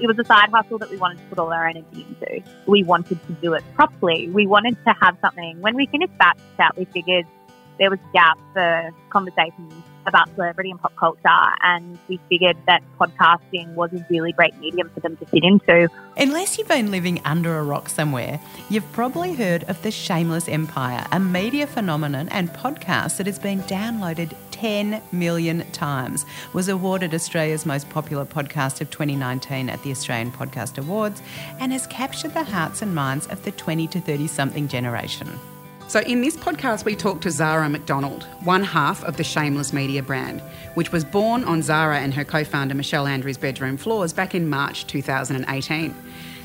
it 0.00 0.06
was 0.06 0.18
a 0.18 0.24
side 0.24 0.50
hustle 0.50 0.78
that 0.78 0.90
we 0.90 0.96
wanted 0.96 1.18
to 1.18 1.24
put 1.24 1.38
all 1.38 1.52
our 1.52 1.66
energy 1.66 2.06
into. 2.08 2.42
We 2.66 2.82
wanted 2.82 3.24
to 3.26 3.32
do 3.34 3.54
it 3.54 3.64
properly. 3.74 4.28
We 4.28 4.46
wanted 4.46 4.76
to 4.84 4.94
have 5.00 5.16
something. 5.20 5.60
When 5.60 5.76
we 5.76 5.86
finished 5.86 6.12
that 6.18 6.34
chat, 6.56 6.76
we 6.76 6.84
figured 6.86 7.26
there 7.78 7.90
was 7.90 7.98
a 7.98 8.12
gap 8.12 8.38
for 8.52 8.90
conversations 9.10 9.72
about 10.06 10.28
celebrity 10.36 10.70
and 10.70 10.80
pop 10.80 10.94
culture, 10.96 11.28
and 11.62 11.98
we 12.08 12.20
figured 12.28 12.56
that 12.66 12.82
podcasting 12.98 13.74
was 13.74 13.92
a 13.92 14.06
really 14.08 14.32
great 14.32 14.56
medium 14.58 14.88
for 14.94 15.00
them 15.00 15.16
to 15.16 15.26
fit 15.26 15.42
into. 15.42 15.88
Unless 16.16 16.58
you've 16.58 16.68
been 16.68 16.90
living 16.90 17.20
under 17.24 17.58
a 17.58 17.62
rock 17.62 17.88
somewhere, 17.88 18.40
you've 18.70 18.90
probably 18.92 19.34
heard 19.34 19.64
of 19.64 19.82
the 19.82 19.90
Shameless 19.90 20.48
Empire, 20.48 21.06
a 21.10 21.18
media 21.18 21.66
phenomenon 21.66 22.28
and 22.28 22.50
podcast 22.50 23.16
that 23.16 23.26
has 23.26 23.38
been 23.38 23.60
downloaded 23.62 24.32
10 24.60 25.02
million 25.12 25.70
times, 25.72 26.24
was 26.54 26.68
awarded 26.68 27.12
Australia's 27.12 27.66
most 27.66 27.90
popular 27.90 28.24
podcast 28.24 28.80
of 28.80 28.90
2019 28.90 29.68
at 29.68 29.82
the 29.82 29.90
Australian 29.90 30.32
Podcast 30.32 30.78
Awards, 30.78 31.20
and 31.60 31.72
has 31.72 31.86
captured 31.88 32.32
the 32.32 32.42
hearts 32.42 32.80
and 32.80 32.94
minds 32.94 33.26
of 33.26 33.44
the 33.44 33.52
20 33.52 33.86
to 33.88 34.00
30 34.00 34.26
something 34.26 34.66
generation. 34.66 35.28
So, 35.88 36.00
in 36.00 36.22
this 36.22 36.36
podcast, 36.36 36.86
we 36.86 36.96
talk 36.96 37.20
to 37.20 37.30
Zara 37.30 37.68
McDonald, 37.68 38.24
one 38.44 38.64
half 38.64 39.04
of 39.04 39.18
the 39.18 39.24
Shameless 39.24 39.74
Media 39.74 40.02
brand, 40.02 40.40
which 40.74 40.90
was 40.90 41.04
born 41.04 41.44
on 41.44 41.62
Zara 41.62 42.00
and 42.00 42.14
her 42.14 42.24
co 42.24 42.42
founder 42.42 42.74
Michelle 42.74 43.06
Andrews' 43.06 43.36
bedroom 43.36 43.76
floors 43.76 44.12
back 44.12 44.34
in 44.34 44.48
March 44.48 44.86
2018. 44.86 45.94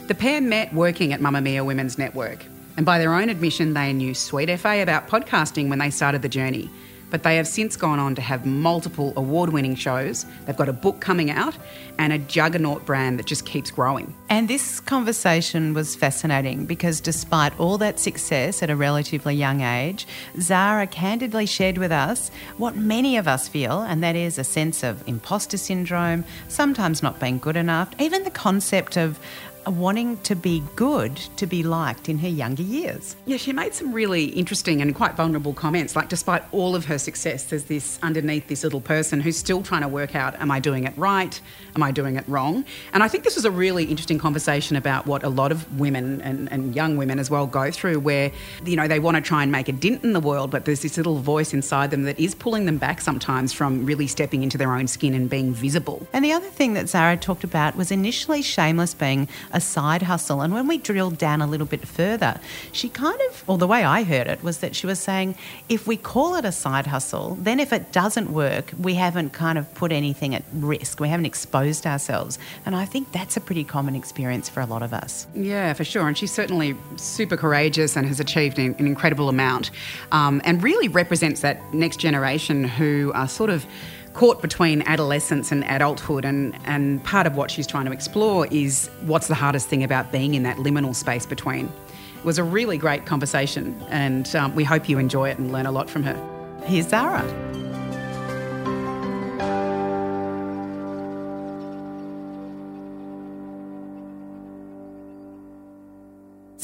The 0.08 0.16
pair 0.16 0.42
met 0.42 0.74
working 0.74 1.14
at 1.14 1.22
Mamamia 1.22 1.66
Women's 1.66 1.98
Network, 1.98 2.46
and 2.76 2.86
by 2.86 3.00
their 3.00 3.14
own 3.14 3.30
admission, 3.30 3.74
they 3.74 3.94
knew 3.94 4.14
sweet 4.14 4.56
FA 4.60 4.82
about 4.82 5.08
podcasting 5.08 5.70
when 5.70 5.80
they 5.80 5.90
started 5.90 6.22
the 6.22 6.30
journey 6.30 6.70
but 7.12 7.22
they 7.22 7.36
have 7.36 7.48
since 7.48 7.76
gone 7.76 8.00
on 8.00 8.16
to 8.16 8.22
have 8.22 8.46
multiple 8.46 9.14
award 9.16 9.54
winning 9.54 9.76
shows. 9.76 10.26
They've 10.46 10.58
got 10.58 10.70
a 10.70 10.74
book 10.74 11.00
coming 11.00 11.30
out 11.30 11.56
and 12.00 12.12
a 12.12 12.18
juggernaut 12.18 12.86
brand 12.86 13.20
that 13.20 13.28
just 13.28 13.46
keeps 13.46 13.70
growing. 13.70 14.16
And 14.30 14.48
this 14.48 14.80
conversation 14.80 15.76
was 15.76 15.96
fascinating 15.96 16.66
because 16.66 17.00
despite 17.00 17.58
all 17.60 17.78
that 17.78 18.00
success 18.00 18.64
at 18.64 18.70
a 18.72 18.76
relatively 18.76 19.36
young 19.36 19.62
age, 19.62 20.08
Zara 20.40 20.88
candidly 20.88 21.46
shared 21.46 21.78
with 21.78 21.92
us 21.92 22.32
what 22.58 22.76
many 22.76 23.18
of 23.18 23.28
us 23.28 23.48
feel, 23.48 23.82
and 23.82 24.02
that 24.02 24.16
is 24.16 24.40
a 24.40 24.44
sense 24.44 24.84
of 24.84 25.08
imposter 25.08 25.58
syndrome, 25.58 26.24
sometimes 26.48 27.04
not 27.04 27.20
being 27.20 27.38
good 27.38 27.58
enough, 27.58 27.90
even 28.00 28.24
the 28.24 28.32
concept 28.32 28.98
of 28.98 29.20
Uh, 29.68 29.72
wanting 29.72 30.18
to 30.18 30.36
be 30.36 30.64
good 30.76 31.16
to 31.36 31.46
be 31.46 31.62
liked 31.62 32.10
in 32.10 32.18
her 32.18 32.28
younger 32.28 32.64
years. 32.64 33.16
Yeah, 33.26 33.38
she 33.38 33.54
made 33.54 33.74
some 33.74 33.94
really 33.94 34.26
interesting 34.26 34.82
and 34.82 34.96
quite 34.96 35.16
vulnerable 35.16 35.54
comments. 35.54 35.96
Like, 35.96 36.10
despite 36.10 36.44
all 36.52 36.76
of 36.76 36.86
her 36.86 36.98
success, 36.98 37.44
there's 37.44 37.66
this 37.66 38.00
underneath 38.02 38.48
this 38.48 38.64
little 38.64 38.82
person 38.82 39.20
who's 39.20 39.38
still 39.38 39.62
trying 39.62 39.82
to 39.82 39.88
work 39.88 40.16
out 40.16 40.40
am 40.40 40.50
I 40.50 40.60
doing 40.60 40.86
it 40.86 40.94
right? 40.98 41.40
Am 41.76 41.84
I 41.84 41.92
doing 41.92 42.16
it 42.16 42.24
wrong? 42.28 42.66
And 42.94 43.04
I 43.04 43.08
think 43.08 43.24
this 43.24 43.36
was 43.36 43.46
a 43.46 43.52
really 43.52 43.84
interesting 43.86 44.18
conversation 44.18 44.76
about 44.76 45.06
what 45.06 45.24
a 45.24 45.30
lot 45.30 45.52
of 45.52 45.80
women 45.80 46.22
and, 46.22 46.52
and 46.52 46.76
young 46.76 46.98
women 46.98 47.20
as 47.20 47.30
well 47.30 47.46
go 47.46 47.70
through, 47.70 48.00
where, 48.00 48.32
you 48.66 48.76
know, 48.76 48.88
they 48.88 49.00
want 49.00 49.16
to 49.16 49.22
try 49.22 49.44
and 49.44 49.52
make 49.52 49.70
a 49.70 49.74
dent 49.74 50.04
in 50.04 50.14
the 50.14 50.20
world, 50.20 50.50
but 50.50 50.66
there's 50.66 50.82
this 50.82 50.98
little 50.98 51.20
voice 51.20 51.54
inside 51.54 51.92
them 51.92 52.04
that 52.04 52.20
is 52.20 52.34
pulling 52.34 52.66
them 52.66 52.78
back 52.78 53.00
sometimes 53.00 53.54
from 53.54 53.86
really 53.86 54.08
stepping 54.08 54.42
into 54.42 54.58
their 54.58 54.74
own 54.74 54.88
skin 54.88 55.14
and 55.14 55.30
being 55.30 55.54
visible. 55.54 56.08
And 56.14 56.26
the 56.26 56.32
other 56.32 56.50
thing 56.50 56.74
that 56.74 56.90
Zara 56.90 57.16
talked 57.16 57.44
about 57.44 57.76
was 57.76 57.92
initially 57.92 58.42
Shameless 58.42 58.96
being 58.96 59.28
a 59.54 59.62
side 59.62 60.04
hustle. 60.04 60.42
And 60.42 60.54
when 60.54 60.68
we 60.68 60.78
drilled 60.78 61.18
down 61.18 61.42
a 61.42 61.48
little 61.48 61.68
bit 61.68 61.88
further, 61.88 62.40
she 62.72 62.90
kind 62.90 63.20
of, 63.30 63.44
or 63.48 63.58
the 63.58 63.68
way 63.68 63.84
I 63.84 64.04
heard 64.04 64.28
it, 64.28 64.44
was 64.44 64.60
that 64.60 64.76
she 64.76 64.88
was 64.88 65.00
saying 65.00 65.36
if 65.70 65.88
we 65.88 65.98
call 65.98 66.36
it 66.36 66.46
a 66.46 66.52
side 66.52 66.88
hustle, 66.88 67.36
then 67.40 67.60
if 67.60 67.74
it 67.74 67.92
doesn't 67.92 68.32
work, 68.32 68.72
we 68.80 68.96
haven't 68.96 69.32
kind 69.32 69.58
of 69.58 69.74
put 69.74 69.92
anything 69.92 70.36
at 70.36 70.44
risk. 70.54 71.00
We 71.00 71.10
haven't 71.10 71.26
exposed 71.26 71.86
ourselves. 71.86 72.40
And 72.66 72.76
I 72.76 72.86
think 72.86 73.12
that's 73.12 73.38
a 73.38 73.42
pretty 73.42 73.64
common 73.64 73.96
experience 73.96 74.50
for 74.50 74.62
a 74.62 74.66
lot 74.66 74.84
of 74.84 74.94
us. 74.94 75.28
Yeah, 75.34 75.74
for 75.74 75.84
sure. 75.84 76.08
And 76.08 76.18
she's 76.18 76.32
certainly 76.32 76.76
super 76.98 77.38
courageous 77.38 77.96
and 77.96 78.08
has 78.08 78.20
achieved 78.20 78.60
an, 78.60 78.76
incredible 78.82 79.30
amount 79.30 79.72
um, 80.12 80.42
and 80.44 80.62
really 80.62 80.88
represents 80.88 81.42
that 81.42 81.74
next 81.74 81.98
generation 81.98 82.64
who 82.64 83.12
are 83.14 83.28
sort 83.28 83.50
of 83.50 83.66
caught 84.14 84.42
between 84.42 84.82
adolescence 84.84 85.52
and 85.52 85.64
adulthood. 85.66 86.26
And, 86.26 86.58
and 86.66 87.04
part 87.04 87.28
of 87.28 87.36
what 87.36 87.52
she's 87.52 87.68
trying 87.68 87.86
to 87.86 87.92
explore 87.92 88.48
is 88.48 88.90
what's 89.02 89.28
the 89.28 89.36
hardest 89.36 89.68
thing 89.68 89.84
about 89.84 90.12
being 90.12 90.34
in 90.34 90.44
that 90.44 90.58
liminal 90.58 90.96
space 90.96 91.26
between. 91.26 91.72
It 92.18 92.26
was 92.26 92.38
a 92.38 92.44
really 92.44 92.78
great 92.78 93.06
conversation, 93.08 93.82
and 93.90 94.36
um, 94.36 94.54
we 94.54 94.64
hope 94.64 94.88
you 94.88 95.00
enjoy 95.00 95.30
it 95.30 95.40
and 95.40 95.52
learn 95.52 95.66
a 95.66 95.72
lot 95.72 95.90
from 95.90 96.04
her. 96.04 96.62
Here's 96.66 96.88
Zara. 96.88 97.51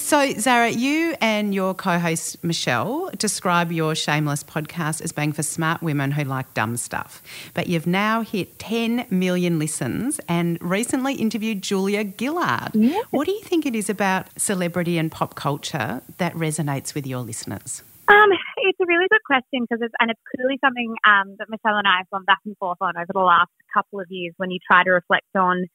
So, 0.07 0.31
Zara, 0.39 0.69
you 0.69 1.17
and 1.19 1.53
your 1.53 1.73
co 1.73 1.99
host 1.99 2.41
Michelle 2.41 3.09
describe 3.17 3.73
your 3.73 3.93
shameless 3.93 4.41
podcast 4.41 5.01
as 5.01 5.11
being 5.11 5.33
for 5.33 5.43
smart 5.43 5.83
women 5.83 6.11
who 6.11 6.23
like 6.23 6.53
dumb 6.53 6.77
stuff. 6.77 7.21
But 7.53 7.67
you've 7.67 7.85
now 7.85 8.21
hit 8.21 8.57
10 8.57 9.07
million 9.09 9.59
listens 9.59 10.21
and 10.29 10.57
recently 10.61 11.15
interviewed 11.15 11.61
Julia 11.61 12.05
Gillard. 12.17 12.73
Yeah. 12.73 13.01
What 13.11 13.25
do 13.25 13.33
you 13.33 13.41
think 13.41 13.65
it 13.65 13.75
is 13.75 13.89
about 13.89 14.27
celebrity 14.39 14.97
and 14.97 15.11
pop 15.11 15.35
culture 15.35 16.01
that 16.19 16.33
resonates 16.35 16.95
with 16.95 17.05
your 17.05 17.19
listeners? 17.19 17.83
Um, 18.07 18.29
it's 18.55 18.79
a 18.79 18.85
really 18.87 19.07
good 19.09 19.23
question 19.25 19.65
because 19.67 19.79
it's, 19.81 19.93
and 19.99 20.09
it's 20.09 20.21
clearly 20.33 20.57
something 20.63 20.95
um, 21.05 21.35
that 21.37 21.49
Michelle 21.49 21.75
and 21.75 21.85
I 21.85 21.97
have 21.97 22.09
gone 22.11 22.23
back 22.23 22.39
and 22.45 22.55
forth 22.59 22.77
on 22.79 22.95
over 22.95 23.11
the 23.11 23.19
last 23.19 23.51
couple 23.73 23.99
of 23.99 24.07
years 24.09 24.33
when 24.37 24.51
you 24.51 24.59
try 24.65 24.85
to 24.85 24.91
reflect 24.91 25.27
on 25.35 25.65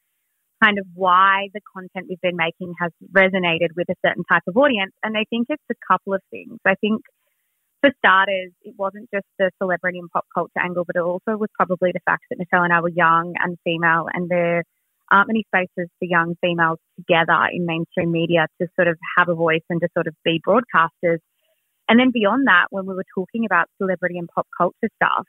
kind 0.63 0.79
of 0.79 0.85
why 0.93 1.49
the 1.53 1.61
content 1.75 2.07
we've 2.07 2.21
been 2.21 2.37
making 2.37 2.73
has 2.79 2.91
resonated 3.11 3.69
with 3.75 3.89
a 3.89 3.95
certain 4.05 4.23
type 4.31 4.43
of 4.47 4.55
audience. 4.55 4.93
And 5.03 5.17
I 5.17 5.25
think 5.29 5.47
it's 5.49 5.63
a 5.71 5.75
couple 5.91 6.13
of 6.13 6.21
things. 6.31 6.57
I 6.65 6.75
think 6.75 7.01
for 7.81 7.91
starters, 7.97 8.51
it 8.63 8.75
wasn't 8.77 9.09
just 9.13 9.25
the 9.37 9.51
celebrity 9.61 9.99
and 9.99 10.09
pop 10.09 10.25
culture 10.33 10.59
angle, 10.63 10.85
but 10.85 10.95
it 10.95 11.01
also 11.01 11.35
was 11.35 11.49
probably 11.53 11.91
the 11.91 11.99
fact 12.05 12.23
that 12.29 12.39
Michelle 12.39 12.63
and 12.63 12.71
I 12.71 12.79
were 12.79 12.89
young 12.89 13.33
and 13.43 13.57
female, 13.65 14.07
and 14.13 14.29
there 14.29 14.63
aren't 15.11 15.27
many 15.27 15.43
spaces 15.53 15.91
for 15.99 16.05
young 16.05 16.35
females 16.39 16.79
together 16.95 17.37
in 17.51 17.65
mainstream 17.65 18.11
media 18.11 18.47
to 18.61 18.67
sort 18.75 18.87
of 18.87 18.97
have 19.17 19.27
a 19.27 19.35
voice 19.35 19.65
and 19.69 19.81
to 19.81 19.89
sort 19.93 20.07
of 20.07 20.15
be 20.23 20.41
broadcasters. 20.47 21.19
And 21.89 21.99
then 21.99 22.11
beyond 22.13 22.47
that, 22.47 22.67
when 22.69 22.85
we 22.85 22.95
were 22.95 23.05
talking 23.13 23.43
about 23.45 23.67
celebrity 23.77 24.17
and 24.17 24.29
pop 24.33 24.47
culture 24.57 24.89
stuff, 24.95 25.27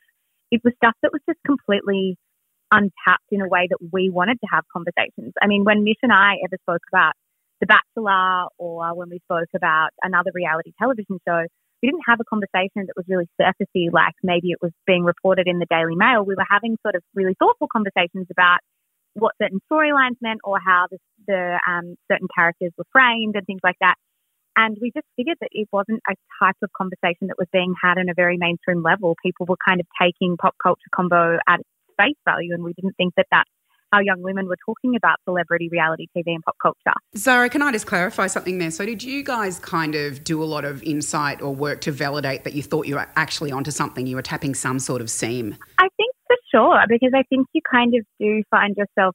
it 0.53 0.61
was 0.63 0.73
stuff 0.77 0.95
that 1.03 1.13
was 1.13 1.23
just 1.29 1.41
completely 1.45 2.17
untapped 2.75 3.31
in 3.31 3.41
a 3.41 3.49
way 3.49 3.69
that 3.71 3.79
we 3.93 4.11
wanted 4.11 4.39
to 4.41 4.49
have 4.51 4.65
conversations. 4.73 5.33
I 5.41 5.47
mean, 5.47 5.65
when 5.65 5.85
Mish 5.85 6.03
and 6.03 6.13
I 6.13 6.43
ever 6.45 6.59
spoke 6.63 6.83
about 6.91 7.15
The 7.61 7.67
Bachelor 7.67 8.49
or 8.59 8.95
when 8.97 9.11
we 9.11 9.21
spoke 9.31 9.49
about 9.55 9.91
another 10.03 10.31
reality 10.35 10.73
television 10.79 11.19
show, 11.27 11.47
we 11.83 11.89
didn't 11.89 12.09
have 12.09 12.19
a 12.21 12.25
conversation 12.25 12.89
that 12.89 12.97
was 12.97 13.05
really 13.09 13.29
surfacey, 13.41 13.93
like 13.93 14.15
maybe 14.23 14.51
it 14.51 14.59
was 14.63 14.73
being 14.87 15.05
reported 15.05 15.47
in 15.47 15.59
the 15.59 15.67
Daily 15.71 15.95
Mail. 15.95 16.25
We 16.25 16.35
were 16.35 16.49
having 16.49 16.79
sort 16.83 16.95
of 16.95 17.03
really 17.15 17.37
thoughtful 17.39 17.69
conversations 17.71 18.27
about 18.31 18.59
what 19.15 19.35
certain 19.41 19.61
storylines 19.71 20.17
meant 20.21 20.41
or 20.45 20.59
how 20.59 20.87
the, 20.91 20.99
the 21.27 21.61
um, 21.69 21.95
certain 22.11 22.29
characters 22.35 22.73
were 22.77 22.89
framed 22.91 23.37
and 23.37 23.47
things 23.47 23.61
like 23.63 23.77
that. 23.81 23.95
And 24.57 24.77
we 24.81 24.93
just 24.95 25.07
figured 25.17 25.39
that 25.41 25.51
it 25.51 25.69
wasn't 25.73 26.01
a 26.09 26.15
type 26.39 26.57
of 26.63 26.71
conversation 26.77 27.27
that 27.27 27.39
was 27.39 27.49
being 27.53 27.75
had 27.83 27.99
on 27.99 28.09
a 28.09 28.15
very 28.15 28.37
mainstream 28.39 28.83
level. 28.83 29.17
People 29.23 29.47
were 29.47 29.59
kind 29.65 29.81
of 29.81 29.87
taking 30.01 30.37
pop 30.37 30.55
culture 30.63 30.91
combo 30.95 31.39
at 31.49 31.61
face 31.97 32.17
value, 32.25 32.55
and 32.55 32.63
we 32.63 32.73
didn't 32.75 32.95
think 32.97 33.15
that 33.17 33.27
that's 33.31 33.51
how 33.93 34.01
young 34.01 34.23
women 34.23 34.49
were 34.49 34.57
talking 34.67 34.97
about 34.97 35.19
celebrity 35.25 35.69
reality 35.71 36.07
TV 36.17 36.35
and 36.35 36.43
pop 36.43 36.57
culture. 36.61 36.95
Zara, 37.17 37.49
can 37.49 37.63
I 37.63 37.71
just 37.71 37.87
clarify 37.87 38.27
something 38.27 38.59
there? 38.59 38.71
So, 38.71 38.85
did 38.85 39.03
you 39.03 39.23
guys 39.23 39.59
kind 39.61 39.95
of 39.95 40.25
do 40.25 40.43
a 40.43 40.45
lot 40.45 40.65
of 40.65 40.83
insight 40.83 41.41
or 41.41 41.55
work 41.55 41.81
to 41.83 41.93
validate 41.93 42.45
that 42.45 42.55
you 42.55 42.63
thought 42.63 42.87
you 42.87 42.97
were 42.97 43.09
actually 43.17 43.53
onto 43.53 43.71
something? 43.71 44.07
You 44.07 44.17
were 44.17 44.23
tapping 44.23 44.55
some 44.55 44.79
sort 44.79 45.01
of 45.01 45.11
seam? 45.11 45.57
I 45.79 45.89
think 45.97 46.15
for 46.27 46.37
sure, 46.51 46.85
because 46.89 47.13
I 47.15 47.23
think 47.31 47.47
you 47.53 47.61
kind 47.71 47.95
of 47.95 48.05
do 48.19 48.43
find 48.51 48.77
yourself 48.77 49.15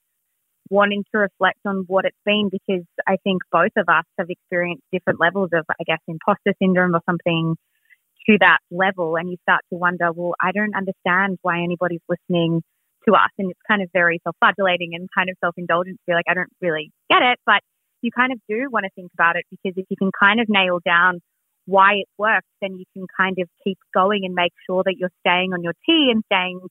wanting 0.70 1.04
to 1.12 1.18
reflect 1.18 1.60
on 1.66 1.84
what 1.88 2.06
it's 2.06 2.18
been 2.26 2.50
because 2.52 2.86
I 3.08 3.18
think 3.24 3.42
both 3.52 3.72
of 3.76 3.90
us 3.90 4.06
have 4.18 4.30
experienced 4.30 4.84
different 4.92 5.20
levels 5.20 5.50
of, 5.52 5.66
I 5.70 5.84
guess, 5.86 6.00
imposter 6.08 6.54
syndrome 6.62 6.96
or 6.96 7.02
something 7.10 7.56
to 8.30 8.38
that 8.40 8.60
level 8.70 9.16
and 9.16 9.30
you 9.30 9.38
start 9.42 9.62
to 9.72 9.78
wonder, 9.78 10.12
well, 10.12 10.36
I 10.40 10.52
don't 10.52 10.76
understand 10.76 11.40
why 11.42 11.64
anybody's 11.64 12.04
listening 12.08 12.62
to 13.08 13.16
us. 13.16 13.32
And 13.38 13.50
it's 13.50 13.60
kind 13.68 13.82
of 13.82 13.90
very 13.92 14.20
self 14.24 14.36
flagellating 14.40 14.92
and 14.94 15.10
kind 15.16 15.30
of 15.30 15.36
self 15.44 15.56
indulgent 15.58 15.98
to 15.98 16.04
be 16.08 16.14
like, 16.14 16.26
I 16.30 16.34
don't 16.34 16.52
really 16.62 16.92
get 17.10 17.22
it. 17.22 17.40
But 17.46 17.62
you 18.02 18.12
kind 18.12 18.32
of 18.32 18.40
do 18.48 18.70
want 18.70 18.86
to 18.86 18.92
think 18.96 19.12
about 19.14 19.36
it 19.36 19.46
because 19.50 19.74
if 19.78 19.86
you 19.90 19.98
can 19.98 20.12
kind 20.18 20.40
of 20.40 20.48
nail 20.48 20.80
down 20.86 21.20
why 21.66 21.94
it 21.96 22.08
works, 22.18 22.48
then 22.62 22.78
you 22.78 22.86
can 22.94 23.06
kind 23.18 23.38
of 23.40 23.50
keep 23.64 23.78
going 23.94 24.26
and 24.26 24.34
make 24.34 24.54
sure 24.66 24.84
that 24.84 24.96
you're 24.98 25.12
staying 25.22 25.54
on 25.54 25.64
your 25.64 25.74
T 25.86 26.10
and 26.12 26.24
staying 26.32 26.62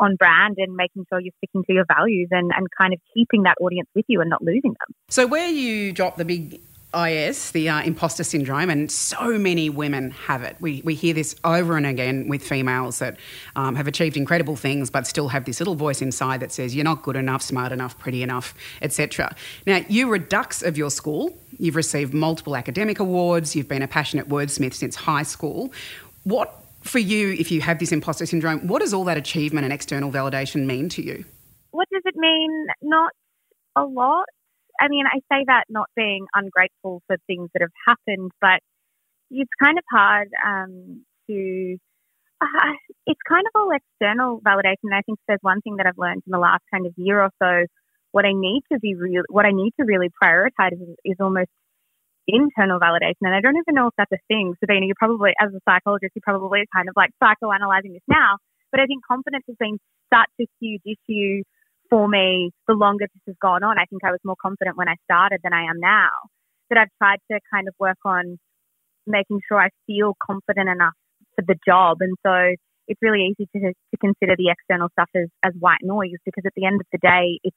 on 0.00 0.16
brand 0.16 0.56
and 0.58 0.74
making 0.74 1.04
sure 1.08 1.20
you're 1.20 1.32
sticking 1.38 1.62
to 1.64 1.72
your 1.72 1.84
values 1.86 2.28
and, 2.30 2.50
and 2.54 2.66
kind 2.78 2.92
of 2.92 3.00
keeping 3.14 3.44
that 3.44 3.56
audience 3.60 3.88
with 3.94 4.04
you 4.08 4.20
and 4.20 4.30
not 4.30 4.42
losing 4.42 4.72
them. 4.72 4.94
So, 5.08 5.26
where 5.26 5.48
you 5.48 5.92
drop 5.92 6.16
the 6.16 6.24
big 6.24 6.60
IS, 6.94 7.50
the 7.52 7.68
uh, 7.68 7.82
imposter 7.82 8.24
syndrome, 8.24 8.70
and 8.70 8.90
so 8.90 9.38
many 9.38 9.70
women 9.70 10.10
have 10.10 10.42
it. 10.42 10.56
We, 10.60 10.82
we 10.84 10.94
hear 10.94 11.14
this 11.14 11.34
over 11.44 11.76
and 11.76 11.86
again 11.86 12.28
with 12.28 12.42
females 12.42 12.98
that 12.98 13.16
um, 13.56 13.74
have 13.76 13.86
achieved 13.86 14.16
incredible 14.16 14.56
things 14.56 14.90
but 14.90 15.06
still 15.06 15.28
have 15.28 15.44
this 15.44 15.60
little 15.60 15.74
voice 15.74 16.02
inside 16.02 16.40
that 16.40 16.52
says, 16.52 16.74
you're 16.74 16.84
not 16.84 17.02
good 17.02 17.16
enough, 17.16 17.42
smart 17.42 17.72
enough, 17.72 17.98
pretty 17.98 18.22
enough, 18.22 18.54
etc. 18.82 19.34
Now, 19.66 19.84
you 19.88 20.08
were 20.08 20.16
a 20.16 20.20
dux 20.20 20.62
of 20.62 20.76
your 20.76 20.90
school. 20.90 21.36
You've 21.58 21.76
received 21.76 22.12
multiple 22.12 22.56
academic 22.56 23.00
awards. 23.00 23.56
You've 23.56 23.68
been 23.68 23.82
a 23.82 23.88
passionate 23.88 24.28
wordsmith 24.28 24.74
since 24.74 24.96
high 24.96 25.22
school. 25.22 25.72
What, 26.24 26.54
for 26.82 26.98
you, 26.98 27.32
if 27.32 27.50
you 27.50 27.60
have 27.62 27.78
this 27.78 27.92
imposter 27.92 28.26
syndrome, 28.26 28.66
what 28.66 28.80
does 28.80 28.92
all 28.92 29.04
that 29.04 29.16
achievement 29.16 29.64
and 29.64 29.72
external 29.72 30.10
validation 30.10 30.66
mean 30.66 30.88
to 30.90 31.02
you? 31.02 31.24
What 31.70 31.88
does 31.90 32.02
it 32.04 32.14
mean? 32.16 32.66
Not 32.82 33.12
a 33.76 33.82
lot. 33.82 34.24
I 34.82 34.88
mean, 34.88 35.04
I 35.06 35.18
say 35.30 35.44
that 35.46 35.64
not 35.70 35.88
being 35.94 36.26
ungrateful 36.34 37.02
for 37.06 37.16
things 37.28 37.48
that 37.54 37.62
have 37.62 37.70
happened, 37.86 38.32
but 38.40 38.58
it's 39.30 39.50
kind 39.62 39.78
of 39.78 39.84
hard 39.90 40.28
um, 40.44 41.04
to. 41.30 41.76
Uh, 42.40 42.74
it's 43.06 43.20
kind 43.28 43.46
of 43.46 43.52
all 43.54 43.70
external 43.70 44.40
validation. 44.40 44.90
I 44.92 45.02
think 45.06 45.20
there's 45.28 45.38
one 45.42 45.60
thing 45.60 45.76
that 45.76 45.86
I've 45.86 45.98
learned 45.98 46.22
in 46.26 46.32
the 46.32 46.42
last 46.42 46.64
kind 46.74 46.86
of 46.86 46.92
year 46.96 47.22
or 47.22 47.30
so. 47.40 47.66
What 48.10 48.26
I 48.26 48.32
need 48.34 48.62
to 48.72 48.80
be 48.80 48.96
real, 48.96 49.22
what 49.30 49.46
I 49.46 49.52
need 49.52 49.72
to 49.78 49.86
really 49.86 50.10
prioritize 50.22 50.72
is, 50.72 50.96
is 51.04 51.16
almost 51.20 51.48
internal 52.26 52.80
validation. 52.80 53.22
And 53.22 53.34
I 53.34 53.40
don't 53.40 53.56
even 53.56 53.74
know 53.74 53.86
if 53.86 53.94
that's 53.96 54.12
a 54.12 54.18
thing. 54.26 54.54
Sabina, 54.58 54.86
you 54.86 54.94
probably, 54.98 55.30
as 55.40 55.54
a 55.54 55.60
psychologist, 55.68 56.12
you 56.14 56.22
probably 56.22 56.66
kind 56.74 56.88
of 56.88 56.94
like 56.96 57.10
psychoanalyzing 57.22 57.94
this 57.94 58.06
now. 58.08 58.38
But 58.72 58.80
I 58.80 58.86
think 58.86 59.04
confidence 59.06 59.44
has 59.46 59.56
been 59.58 59.78
such 60.12 60.30
a 60.40 60.46
huge 60.60 60.82
issue 60.84 61.42
for 61.92 62.08
me, 62.08 62.50
the 62.66 62.72
longer 62.72 63.04
this 63.04 63.20
has 63.26 63.36
gone 63.36 63.62
on, 63.62 63.76
I 63.76 63.84
think 63.84 64.00
I 64.02 64.10
was 64.10 64.20
more 64.24 64.40
confident 64.40 64.78
when 64.78 64.88
I 64.88 64.96
started 65.04 65.40
than 65.44 65.52
I 65.52 65.68
am 65.68 65.76
now. 65.76 66.08
That 66.70 66.78
I've 66.80 66.96
tried 66.96 67.20
to 67.30 67.38
kind 67.52 67.68
of 67.68 67.74
work 67.78 67.98
on 68.06 68.38
making 69.06 69.40
sure 69.46 69.60
I 69.60 69.68
feel 69.86 70.16
confident 70.24 70.70
enough 70.70 70.96
for 71.36 71.44
the 71.46 71.56
job. 71.68 71.98
And 72.00 72.16
so 72.24 72.56
it's 72.88 73.02
really 73.02 73.28
easy 73.28 73.46
to, 73.54 73.74
to 73.74 73.96
consider 74.00 74.36
the 74.40 74.48
external 74.48 74.88
stuff 74.92 75.10
as, 75.14 75.28
as 75.42 75.52
white 75.60 75.82
noise 75.82 76.16
because 76.24 76.44
at 76.46 76.52
the 76.56 76.64
end 76.64 76.80
of 76.80 76.86
the 76.92 76.98
day, 76.98 77.38
it's 77.44 77.56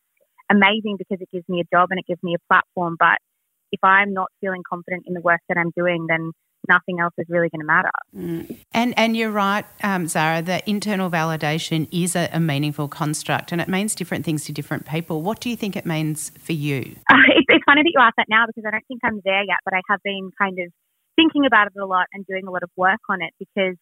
amazing 0.51 0.97
because 0.99 1.21
it 1.21 1.29
gives 1.31 1.47
me 1.47 1.61
a 1.61 1.75
job 1.75 1.87
and 1.91 1.99
it 1.99 2.05
gives 2.05 2.21
me 2.21 2.35
a 2.35 2.43
platform. 2.51 2.97
But 2.99 3.23
if 3.71 3.79
I'm 3.83 4.11
not 4.11 4.27
feeling 4.41 4.63
confident 4.67 5.03
in 5.07 5.13
the 5.13 5.21
work 5.21 5.39
that 5.47 5.57
I'm 5.57 5.71
doing, 5.77 6.07
then 6.09 6.31
nothing 6.69 6.99
else 6.99 7.13
is 7.17 7.25
really 7.29 7.49
going 7.49 7.61
to 7.61 7.65
matter. 7.65 7.91
Mm. 8.15 8.57
And 8.73 8.93
and 8.97 9.17
you're 9.17 9.31
right, 9.31 9.65
um, 9.83 10.07
Zara. 10.07 10.41
That 10.41 10.67
internal 10.67 11.09
validation 11.09 11.87
is 11.91 12.15
a, 12.15 12.29
a, 12.31 12.39
meaningful 12.39 12.87
construct, 12.87 13.51
and 13.51 13.61
it 13.61 13.67
means 13.67 13.95
different 13.95 14.25
things 14.25 14.45
to 14.45 14.51
different 14.51 14.87
people. 14.87 15.21
What 15.21 15.39
do 15.39 15.49
you 15.49 15.55
think 15.55 15.75
it 15.75 15.85
means 15.85 16.31
for 16.39 16.53
you? 16.53 16.95
Uh, 17.09 17.17
it's, 17.27 17.45
it's 17.49 17.63
funny 17.65 17.83
that 17.83 17.91
you 17.93 17.99
ask 17.99 18.15
that 18.17 18.27
now 18.29 18.45
because 18.47 18.63
I 18.67 18.71
don't 18.71 18.85
think 18.87 19.01
I'm 19.03 19.21
there 19.23 19.43
yet, 19.43 19.57
but 19.65 19.73
I 19.73 19.81
have 19.89 19.99
been 20.03 20.31
kind 20.37 20.57
of 20.59 20.71
thinking 21.15 21.45
about 21.45 21.67
it 21.67 21.79
a 21.79 21.85
lot 21.85 22.07
and 22.13 22.25
doing 22.25 22.47
a 22.47 22.51
lot 22.51 22.63
of 22.63 22.69
work 22.75 22.99
on 23.09 23.21
it 23.21 23.33
because 23.39 23.75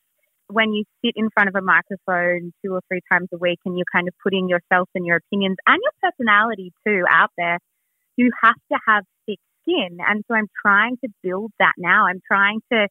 when 0.48 0.74
you 0.74 0.84
sit 1.04 1.14
in 1.16 1.30
front 1.34 1.50
of 1.50 1.56
a 1.56 1.62
microphone 1.62 2.54
two 2.64 2.74
or 2.74 2.82
three 2.88 3.02
times 3.12 3.28
a 3.34 3.38
week 3.38 3.60
and 3.66 3.78
you're 3.78 3.90
kind 3.92 4.08
of 4.08 4.14
putting 4.24 4.48
yourself 4.48 4.90
and 4.94 5.06
your 5.06 5.18
opinions 5.18 5.58
and 5.66 5.80
your 5.82 6.12
personality 6.12 6.72
too 6.86 7.04
out 7.10 7.32
there, 7.38 7.58
you 8.18 8.32
have 8.44 8.56
to 8.72 8.78
have 8.88 9.04
skin. 9.64 9.98
And 10.08 10.24
so 10.28 10.36
I'm 10.36 10.48
trying 10.62 10.98
to 11.04 11.10
build 11.24 11.52
that 11.60 11.74
now. 11.78 12.06
I'm 12.08 12.22
trying 12.28 12.62
to 12.72 12.88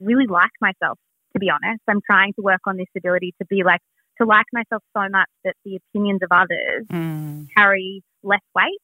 really 0.00 0.26
like 0.26 0.50
myself, 0.60 0.98
to 1.32 1.38
be 1.38 1.50
honest. 1.50 1.82
I'm 1.88 2.00
trying 2.04 2.32
to 2.34 2.42
work 2.42 2.60
on 2.66 2.76
this 2.76 2.86
ability 2.96 3.34
to 3.40 3.46
be 3.46 3.62
like, 3.64 3.80
to 4.20 4.26
like 4.26 4.46
myself 4.52 4.82
so 4.96 5.08
much 5.10 5.28
that 5.44 5.54
the 5.64 5.76
opinions 5.76 6.20
of 6.22 6.28
others 6.30 6.86
mm. 6.90 7.46
carry 7.56 8.02
less 8.22 8.40
weight, 8.54 8.80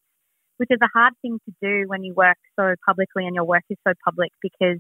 which 0.58 0.68
is 0.70 0.78
a 0.82 0.88
hard 0.92 1.14
thing 1.22 1.38
to 1.46 1.54
do 1.62 1.88
when 1.88 2.04
you 2.04 2.14
work 2.14 2.38
so 2.58 2.74
publicly 2.86 3.26
and 3.26 3.34
your 3.34 3.44
work 3.44 3.64
is 3.70 3.78
so 3.86 3.94
public 4.04 4.30
because 4.42 4.78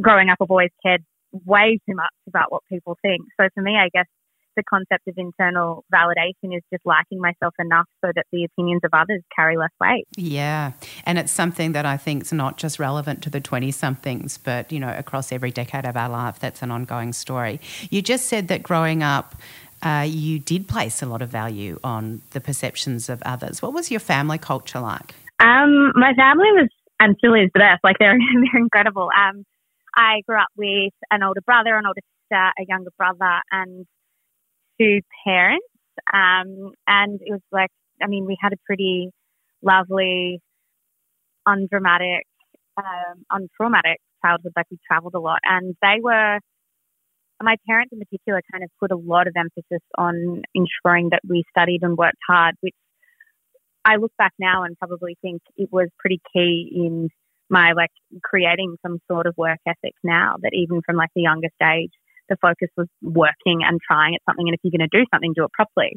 growing 0.00 0.28
up, 0.28 0.38
I've 0.40 0.50
always 0.50 0.70
cared 0.84 1.04
way 1.32 1.78
too 1.88 1.94
much 1.94 2.14
about 2.28 2.50
what 2.50 2.62
people 2.70 2.96
think. 3.02 3.22
So 3.40 3.48
for 3.54 3.62
me, 3.62 3.76
I 3.76 3.88
guess 3.92 4.06
the 4.56 4.62
concept 4.62 5.06
of 5.08 5.14
internal 5.16 5.84
validation 5.92 6.56
is 6.56 6.62
just 6.72 6.84
liking 6.84 7.20
myself 7.20 7.54
enough 7.58 7.86
so 8.04 8.10
that 8.14 8.26
the 8.32 8.44
opinions 8.44 8.80
of 8.84 8.90
others 8.92 9.22
carry 9.34 9.56
less 9.56 9.70
weight. 9.80 10.06
Yeah. 10.16 10.72
And 11.04 11.18
it's 11.18 11.32
something 11.32 11.72
that 11.72 11.86
I 11.86 11.96
think 11.96 12.22
is 12.22 12.32
not 12.32 12.56
just 12.56 12.78
relevant 12.78 13.22
to 13.22 13.30
the 13.30 13.40
20 13.40 13.70
somethings, 13.70 14.38
but, 14.38 14.70
you 14.72 14.80
know, 14.80 14.94
across 14.96 15.32
every 15.32 15.50
decade 15.50 15.84
of 15.84 15.96
our 15.96 16.08
life, 16.08 16.38
that's 16.38 16.62
an 16.62 16.70
ongoing 16.70 17.12
story. 17.12 17.60
You 17.90 18.02
just 18.02 18.26
said 18.26 18.48
that 18.48 18.62
growing 18.62 19.02
up, 19.02 19.36
uh, 19.82 20.06
you 20.08 20.38
did 20.38 20.66
place 20.66 21.02
a 21.02 21.06
lot 21.06 21.20
of 21.22 21.28
value 21.28 21.78
on 21.84 22.22
the 22.30 22.40
perceptions 22.40 23.08
of 23.08 23.22
others. 23.22 23.60
What 23.60 23.74
was 23.74 23.90
your 23.90 24.00
family 24.00 24.38
culture 24.38 24.80
like? 24.80 25.14
Um, 25.40 25.92
my 25.94 26.14
family 26.14 26.50
was, 26.52 26.68
and 27.00 27.16
still 27.18 27.34
is 27.34 27.50
the 27.52 27.60
best. 27.60 27.84
Like 27.84 27.96
they're, 27.98 28.16
they're 28.52 28.60
incredible. 28.60 29.10
Um, 29.16 29.44
I 29.94 30.22
grew 30.26 30.38
up 30.38 30.48
with 30.56 30.92
an 31.10 31.22
older 31.22 31.42
brother, 31.42 31.76
an 31.76 31.86
older 31.86 32.00
sister, 32.00 32.52
a 32.58 32.64
younger 32.66 32.90
brother, 32.96 33.40
and 33.52 33.86
two 34.80 35.00
parents. 35.26 35.66
Um, 36.12 36.72
and 36.86 37.20
it 37.20 37.30
was 37.30 37.40
like, 37.52 37.70
I 38.02 38.06
mean, 38.06 38.26
we 38.26 38.36
had 38.40 38.52
a 38.52 38.56
pretty 38.66 39.10
lovely, 39.62 40.40
undramatic, 41.46 42.26
um, 42.76 43.24
untraumatic 43.32 43.96
childhood. 44.24 44.52
Like 44.56 44.66
we 44.70 44.78
traveled 44.86 45.14
a 45.14 45.20
lot, 45.20 45.40
and 45.44 45.74
they 45.82 46.00
were. 46.00 46.38
My 47.42 47.56
parents, 47.68 47.92
in 47.92 47.98
particular, 47.98 48.40
kind 48.52 48.62
of 48.62 48.70
put 48.80 48.92
a 48.92 48.96
lot 48.96 49.26
of 49.26 49.34
emphasis 49.36 49.82
on 49.98 50.42
ensuring 50.54 51.08
that 51.10 51.20
we 51.28 51.42
studied 51.50 51.80
and 51.82 51.98
worked 51.98 52.22
hard, 52.26 52.54
which 52.60 52.76
I 53.84 53.96
look 53.96 54.12
back 54.16 54.32
now 54.38 54.62
and 54.62 54.78
probably 54.78 55.18
think 55.20 55.42
it 55.56 55.68
was 55.70 55.88
pretty 55.98 56.20
key 56.32 56.70
in 56.72 57.10
my 57.50 57.72
like 57.72 57.90
creating 58.22 58.76
some 58.82 58.98
sort 59.10 59.26
of 59.26 59.34
work 59.36 59.58
ethic 59.66 59.94
now 60.02 60.36
that 60.42 60.52
even 60.54 60.80
from 60.86 60.96
like 60.96 61.10
the 61.14 61.22
youngest 61.22 61.54
age 61.62 61.92
the 62.28 62.36
focus 62.40 62.68
was 62.76 62.88
working 63.02 63.60
and 63.62 63.80
trying 63.86 64.14
at 64.14 64.22
something. 64.28 64.46
And 64.48 64.54
if 64.54 64.60
you're 64.62 64.76
going 64.76 64.88
to 64.88 64.98
do 64.98 65.04
something, 65.12 65.32
do 65.34 65.44
it 65.44 65.52
properly. 65.52 65.96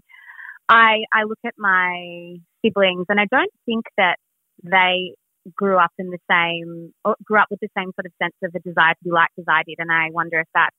I, 0.70 1.04
I 1.14 1.24
look 1.24 1.40
at 1.46 1.54
my 1.58 2.36
siblings 2.64 3.06
and 3.10 3.20
I 3.20 3.26
don't 3.32 3.52
think 3.66 3.86
that 3.98 4.18
they 4.64 5.16
grew 5.56 5.78
up 5.78 5.92
in 5.98 6.10
the 6.10 6.20
same, 6.30 6.94
or 7.06 7.16
grew 7.24 7.40
up 7.40 7.48
with 7.50 7.62
the 7.62 7.70
same 7.78 7.92
sort 7.96 8.06
of 8.06 8.12
sense 8.22 8.36
of 8.44 8.52
a 8.54 8.60
desire 8.60 8.94
to 8.94 9.04
be 9.04 9.12
liked 9.12 9.40
as 9.40 9.46
I 9.48 9.64
did. 9.66 9.78
And 9.80 9.92
I 9.92 10.10
wonder 10.12 10.40
if 10.40 10.48
that 10.54 10.72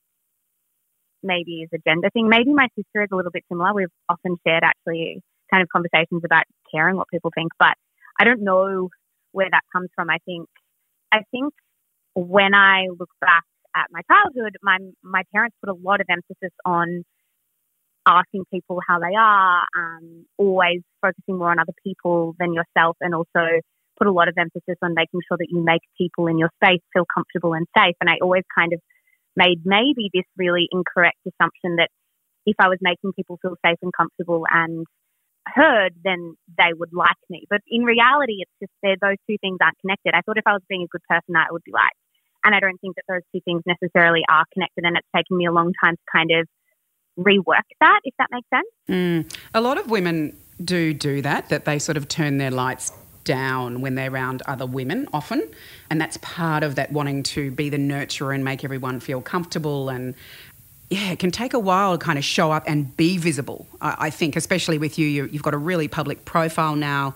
maybe 1.23 1.63
is 1.63 1.69
a 1.73 1.79
gender 1.89 2.09
thing. 2.11 2.29
Maybe 2.29 2.53
my 2.53 2.67
sister 2.77 3.01
is 3.01 3.09
a 3.11 3.15
little 3.15 3.31
bit 3.31 3.43
similar. 3.49 3.73
We've 3.73 3.87
often 4.07 4.37
shared 4.45 4.63
actually 4.63 5.21
kind 5.51 5.63
of 5.63 5.69
conversations 5.69 6.21
about 6.23 6.43
caring 6.71 6.95
what 6.95 7.07
people 7.11 7.31
think, 7.33 7.51
but 7.57 7.73
I 8.19 8.25
don't 8.25 8.43
know 8.43 8.89
where 9.31 9.49
that 9.51 9.63
comes 9.73 9.89
from. 9.95 10.09
I 10.11 10.19
think, 10.25 10.47
I 11.11 11.23
think 11.31 11.53
when 12.13 12.53
I 12.53 12.87
look 12.97 13.09
back 13.19 13.43
at 13.75 13.87
my 13.91 14.01
childhood, 14.11 14.57
my 14.61 14.77
my 15.03 15.23
parents 15.33 15.55
put 15.63 15.69
a 15.69 15.77
lot 15.77 16.01
of 16.01 16.07
emphasis 16.09 16.53
on 16.65 17.03
asking 18.05 18.45
people 18.51 18.79
how 18.87 18.99
they 18.99 19.15
are, 19.17 19.63
um, 19.77 20.25
always 20.37 20.81
focusing 21.01 21.37
more 21.37 21.51
on 21.51 21.59
other 21.59 21.73
people 21.83 22.35
than 22.39 22.53
yourself, 22.53 22.97
and 23.01 23.13
also 23.13 23.61
put 23.97 24.07
a 24.07 24.11
lot 24.11 24.27
of 24.27 24.35
emphasis 24.37 24.77
on 24.81 24.93
making 24.95 25.19
sure 25.27 25.37
that 25.37 25.47
you 25.49 25.61
make 25.63 25.81
people 25.97 26.27
in 26.27 26.37
your 26.37 26.49
space 26.63 26.81
feel 26.93 27.05
comfortable 27.13 27.53
and 27.53 27.67
safe. 27.77 27.95
And 28.01 28.09
I 28.09 28.17
always 28.21 28.43
kind 28.55 28.73
of 28.73 28.79
made 29.35 29.61
maybe 29.65 30.09
this 30.13 30.25
really 30.37 30.67
incorrect 30.71 31.17
assumption 31.27 31.75
that 31.77 31.89
if 32.45 32.55
I 32.59 32.69
was 32.69 32.79
making 32.81 33.13
people 33.13 33.37
feel 33.41 33.55
safe 33.65 33.77
and 33.81 33.91
comfortable 33.95 34.45
and 34.49 34.85
heard, 35.47 35.93
then 36.03 36.35
they 36.57 36.71
would 36.73 36.93
like 36.93 37.19
me. 37.29 37.45
But 37.49 37.61
in 37.67 37.83
reality, 37.83 38.37
it's 38.39 38.51
just 38.61 38.73
that 38.83 38.97
those 39.01 39.17
two 39.29 39.37
things 39.41 39.57
aren't 39.61 39.77
connected. 39.79 40.13
I 40.15 40.21
thought 40.21 40.37
if 40.37 40.47
I 40.47 40.53
was 40.53 40.63
being 40.69 40.83
a 40.83 40.91
good 40.91 41.03
person, 41.07 41.35
I 41.35 41.51
would 41.51 41.63
be 41.63 41.71
liked. 41.71 41.99
And 42.43 42.55
I 42.55 42.59
don't 42.59 42.79
think 42.79 42.95
that 42.95 43.03
those 43.07 43.21
two 43.33 43.41
things 43.45 43.63
necessarily 43.65 44.21
are 44.29 44.45
connected. 44.53 44.85
And 44.85 44.97
it's 44.97 45.07
taken 45.15 45.37
me 45.37 45.45
a 45.45 45.51
long 45.51 45.73
time 45.83 45.95
to 45.95 46.01
kind 46.11 46.31
of 46.31 46.47
rework 47.19 47.67
that, 47.81 47.99
if 48.03 48.13
that 48.17 48.29
makes 48.31 48.47
sense. 48.53 48.67
Mm. 48.89 49.37
A 49.53 49.61
lot 49.61 49.77
of 49.77 49.89
women 49.89 50.37
do 50.63 50.93
do 50.93 51.21
that, 51.21 51.49
that 51.49 51.65
they 51.65 51.79
sort 51.79 51.97
of 51.97 52.07
turn 52.07 52.37
their 52.37 52.51
lights 52.51 52.91
down 53.23 53.81
when 53.81 53.95
they're 53.95 54.11
around 54.11 54.41
other 54.47 54.65
women 54.65 55.07
often. 55.13 55.47
And 55.89 55.99
that's 56.01 56.17
part 56.17 56.63
of 56.63 56.75
that 56.75 56.91
wanting 56.91 57.23
to 57.23 57.51
be 57.51 57.69
the 57.69 57.77
nurturer 57.77 58.33
and 58.33 58.43
make 58.43 58.63
everyone 58.63 58.99
feel 58.99 59.21
comfortable 59.21 59.89
and 59.89 60.15
yeah, 60.89 61.11
it 61.11 61.19
can 61.19 61.29
take 61.29 61.53
a 61.53 61.59
while 61.59 61.97
to 61.97 62.03
kind 62.03 62.17
of 62.17 62.25
show 62.25 62.51
up 62.51 62.63
and 62.65 62.95
be 62.97 63.17
visible. 63.17 63.67
I, 63.79 64.09
think, 64.09 64.35
especially 64.35 64.79
with 64.79 64.97
you, 64.97 65.07
you 65.07 65.27
have 65.27 65.43
got 65.43 65.53
a 65.53 65.57
really 65.57 65.87
public 65.87 66.25
profile 66.25 66.75
now. 66.75 67.13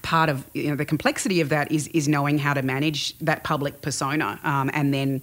Part 0.00 0.30
of 0.30 0.46
you 0.54 0.70
know, 0.70 0.76
the 0.76 0.86
complexity 0.86 1.40
of 1.42 1.50
that 1.50 1.70
is 1.70 1.88
is 1.88 2.08
knowing 2.08 2.38
how 2.38 2.54
to 2.54 2.62
manage 2.62 3.16
that 3.18 3.44
public 3.44 3.82
persona, 3.82 4.40
um, 4.44 4.70
and 4.72 4.94
then 4.94 5.22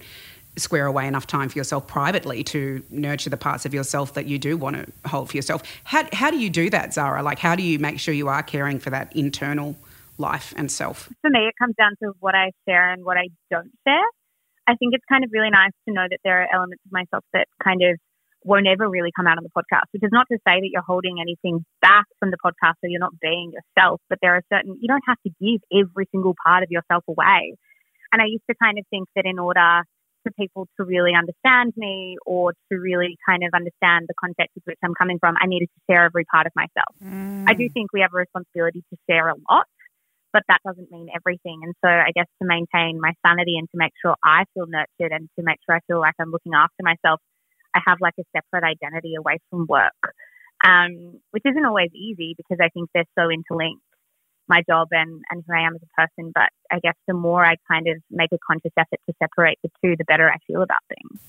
square 0.56 0.86
away 0.86 1.06
enough 1.06 1.26
time 1.26 1.48
for 1.48 1.58
yourself 1.58 1.86
privately 1.86 2.44
to 2.44 2.82
nurture 2.90 3.30
the 3.30 3.36
parts 3.36 3.64
of 3.64 3.74
yourself 3.74 4.14
that 4.14 4.26
you 4.26 4.38
do 4.38 4.56
want 4.56 4.76
to 4.76 5.08
hold 5.08 5.30
for 5.30 5.36
yourself. 5.36 5.62
How 5.82 6.06
how 6.12 6.30
do 6.30 6.38
you 6.38 6.50
do 6.50 6.70
that, 6.70 6.94
Zara? 6.94 7.24
Like, 7.24 7.40
how 7.40 7.56
do 7.56 7.62
you 7.64 7.80
make 7.80 7.98
sure 7.98 8.14
you 8.14 8.28
are 8.28 8.42
caring 8.42 8.78
for 8.78 8.90
that 8.90 9.14
internal 9.16 9.76
life 10.16 10.54
and 10.56 10.70
self? 10.70 11.12
For 11.22 11.30
me, 11.30 11.40
it 11.40 11.54
comes 11.58 11.74
down 11.76 11.92
to 12.04 12.12
what 12.20 12.36
I 12.36 12.52
share 12.68 12.92
and 12.92 13.04
what 13.04 13.16
I 13.16 13.28
don't 13.50 13.72
share. 13.84 14.04
I 14.70 14.76
think 14.78 14.94
it's 14.94 15.04
kind 15.10 15.24
of 15.24 15.30
really 15.32 15.50
nice 15.50 15.74
to 15.88 15.92
know 15.92 16.06
that 16.08 16.22
there 16.22 16.42
are 16.42 16.48
elements 16.54 16.82
of 16.86 16.92
myself 16.92 17.24
that 17.34 17.48
kind 17.62 17.82
of 17.82 17.98
won't 18.44 18.66
ever 18.66 18.88
really 18.88 19.10
come 19.14 19.26
out 19.26 19.36
on 19.36 19.42
the 19.42 19.50
podcast, 19.50 19.90
which 19.90 20.02
is 20.02 20.12
not 20.12 20.26
to 20.30 20.38
say 20.46 20.62
that 20.62 20.70
you're 20.72 20.86
holding 20.86 21.18
anything 21.20 21.64
back 21.82 22.06
from 22.18 22.30
the 22.30 22.38
podcast 22.38 22.78
or 22.82 22.88
you're 22.88 23.00
not 23.00 23.18
being 23.20 23.52
yourself, 23.52 24.00
but 24.08 24.18
there 24.22 24.34
are 24.34 24.42
certain, 24.52 24.78
you 24.80 24.88
don't 24.88 25.02
have 25.06 25.18
to 25.26 25.32
give 25.42 25.60
every 25.74 26.06
single 26.12 26.34
part 26.46 26.62
of 26.62 26.70
yourself 26.70 27.04
away. 27.08 27.56
And 28.12 28.22
I 28.22 28.26
used 28.26 28.44
to 28.48 28.54
kind 28.62 28.78
of 28.78 28.84
think 28.90 29.08
that 29.16 29.26
in 29.26 29.38
order 29.38 29.82
for 30.22 30.32
people 30.38 30.68
to 30.78 30.84
really 30.84 31.12
understand 31.14 31.72
me 31.76 32.16
or 32.24 32.52
to 32.70 32.78
really 32.78 33.16
kind 33.28 33.42
of 33.42 33.50
understand 33.54 34.06
the 34.08 34.14
context 34.20 34.54
with 34.54 34.64
which 34.66 34.78
I'm 34.84 34.94
coming 34.94 35.18
from, 35.18 35.36
I 35.40 35.46
needed 35.46 35.68
to 35.74 35.80
share 35.90 36.04
every 36.04 36.24
part 36.24 36.46
of 36.46 36.52
myself. 36.54 36.94
Mm. 37.02 37.44
I 37.48 37.54
do 37.54 37.68
think 37.68 37.92
we 37.92 38.00
have 38.00 38.12
a 38.14 38.18
responsibility 38.18 38.84
to 38.90 38.96
share 39.08 39.28
a 39.28 39.34
lot, 39.50 39.66
but 40.32 40.42
that 40.48 40.60
doesn't 40.64 40.90
mean 40.90 41.08
everything. 41.14 41.60
And 41.62 41.74
so 41.84 41.88
I 41.88 42.10
guess 42.14 42.26
to 42.40 42.46
maintain 42.46 43.00
my 43.00 43.12
sanity 43.26 43.56
and 43.58 43.68
to 43.70 43.76
make 43.76 43.92
sure 44.00 44.14
I 44.24 44.44
feel 44.54 44.66
nurtured 44.66 45.12
and 45.12 45.28
to 45.38 45.44
make 45.44 45.58
sure 45.66 45.74
I 45.74 45.80
feel 45.86 46.00
like 46.00 46.14
I'm 46.20 46.30
looking 46.30 46.54
after 46.54 46.82
myself, 46.82 47.20
I 47.74 47.80
have 47.86 47.98
like 48.00 48.14
a 48.18 48.24
separate 48.34 48.64
identity 48.64 49.14
away 49.14 49.38
from 49.50 49.66
work, 49.68 50.14
um, 50.64 51.20
which 51.30 51.42
isn't 51.46 51.64
always 51.64 51.90
easy 51.94 52.34
because 52.36 52.58
I 52.60 52.68
think 52.68 52.90
they're 52.94 53.04
so 53.18 53.30
interlinked 53.30 53.82
my 54.50 54.62
job 54.68 54.88
and, 54.90 55.22
and 55.30 55.42
who 55.46 55.54
I 55.54 55.66
am 55.66 55.74
as 55.76 55.80
a 55.82 56.00
person. 56.00 56.32
But 56.34 56.50
I 56.70 56.80
guess 56.80 56.96
the 57.06 57.14
more 57.14 57.44
I 57.44 57.54
kind 57.68 57.86
of 57.88 57.96
make 58.10 58.30
a 58.32 58.38
conscious 58.46 58.72
effort 58.76 59.00
to 59.08 59.14
separate 59.22 59.58
the 59.62 59.70
two, 59.82 59.96
the 59.96 60.04
better 60.04 60.30
I 60.30 60.36
feel 60.46 60.60
about 60.60 60.80
things. 60.88 61.20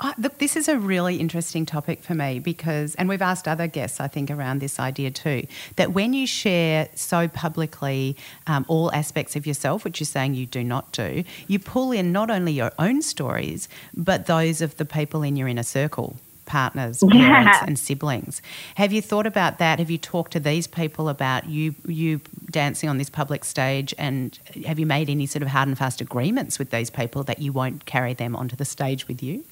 Uh, 0.00 0.12
look, 0.18 0.38
this 0.38 0.56
is 0.56 0.68
a 0.68 0.76
really 0.78 1.16
interesting 1.16 1.64
topic 1.64 2.02
for 2.02 2.14
me 2.14 2.40
because, 2.40 2.94
and 2.96 3.08
we've 3.08 3.22
asked 3.22 3.46
other 3.48 3.68
guests, 3.68 4.00
I 4.00 4.08
think, 4.08 4.30
around 4.30 4.60
this 4.60 4.78
idea 4.78 5.10
too, 5.10 5.46
that 5.76 5.92
when 5.92 6.12
you 6.12 6.26
share 6.26 6.88
so 6.94 7.28
publicly 7.28 8.16
um, 8.46 8.66
all 8.68 8.92
aspects 8.92 9.36
of 9.36 9.46
yourself, 9.46 9.84
which 9.84 10.00
you're 10.00 10.06
saying 10.06 10.34
you 10.34 10.46
do 10.46 10.64
not 10.64 10.92
do, 10.92 11.24
you 11.46 11.58
pull 11.58 11.92
in 11.92 12.12
not 12.12 12.30
only 12.30 12.52
your 12.52 12.72
own 12.78 13.00
stories, 13.00 13.68
but 13.94 14.26
those 14.26 14.60
of 14.60 14.76
the 14.76 14.84
people 14.84 15.22
in 15.22 15.36
your 15.36 15.48
inner 15.48 15.62
circle 15.62 16.16
partners, 16.46 17.02
parents, 17.10 17.14
yeah. 17.14 17.64
and 17.66 17.78
siblings. 17.78 18.42
Have 18.76 18.92
you 18.92 19.02
thought 19.02 19.26
about 19.26 19.58
that? 19.58 19.78
Have 19.78 19.90
you 19.90 19.98
talked 19.98 20.32
to 20.32 20.40
these 20.40 20.66
people 20.66 21.08
about 21.08 21.48
you 21.48 21.74
you 21.86 22.20
dancing 22.50 22.88
on 22.88 22.98
this 22.98 23.10
public 23.10 23.44
stage, 23.44 23.94
and 23.98 24.38
have 24.66 24.78
you 24.78 24.86
made 24.86 25.10
any 25.10 25.26
sort 25.26 25.42
of 25.42 25.48
hard 25.48 25.68
and 25.68 25.78
fast 25.78 26.00
agreements 26.00 26.58
with 26.58 26.70
these 26.70 26.90
people 26.90 27.22
that 27.24 27.38
you 27.38 27.52
won't 27.52 27.84
carry 27.86 28.14
them 28.14 28.36
onto 28.36 28.56
the 28.56 28.64
stage 28.64 29.08
with 29.08 29.22
you? 29.22 29.44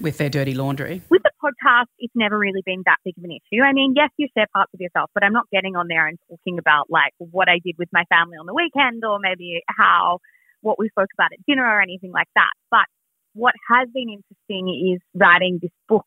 With 0.00 0.16
their 0.16 0.30
dirty 0.30 0.54
laundry? 0.54 1.02
With 1.10 1.22
the 1.22 1.30
podcast, 1.42 1.86
it's 1.98 2.14
never 2.16 2.38
really 2.38 2.62
been 2.64 2.82
that 2.86 2.96
big 3.04 3.18
of 3.18 3.24
an 3.24 3.32
issue. 3.32 3.62
I 3.62 3.72
mean, 3.74 3.92
yes, 3.94 4.08
you 4.16 4.28
share 4.34 4.46
parts 4.54 4.72
of 4.72 4.80
yourself, 4.80 5.10
but 5.12 5.22
I'm 5.22 5.32
not 5.34 5.44
getting 5.52 5.76
on 5.76 5.88
there 5.88 6.06
and 6.06 6.18
talking 6.30 6.58
about 6.58 6.86
like 6.88 7.12
what 7.18 7.50
I 7.50 7.60
did 7.62 7.76
with 7.78 7.88
my 7.92 8.04
family 8.08 8.36
on 8.38 8.46
the 8.46 8.54
weekend 8.54 9.04
or 9.04 9.18
maybe 9.20 9.60
how 9.68 10.20
what 10.62 10.78
we 10.78 10.88
spoke 10.88 11.08
about 11.14 11.32
at 11.32 11.44
dinner 11.46 11.64
or 11.64 11.82
anything 11.82 12.12
like 12.12 12.28
that. 12.34 12.50
But 12.70 12.86
what 13.34 13.54
has 13.70 13.88
been 13.92 14.08
interesting 14.08 14.92
is 14.94 15.00
writing 15.14 15.58
this 15.60 15.70
book 15.88 16.06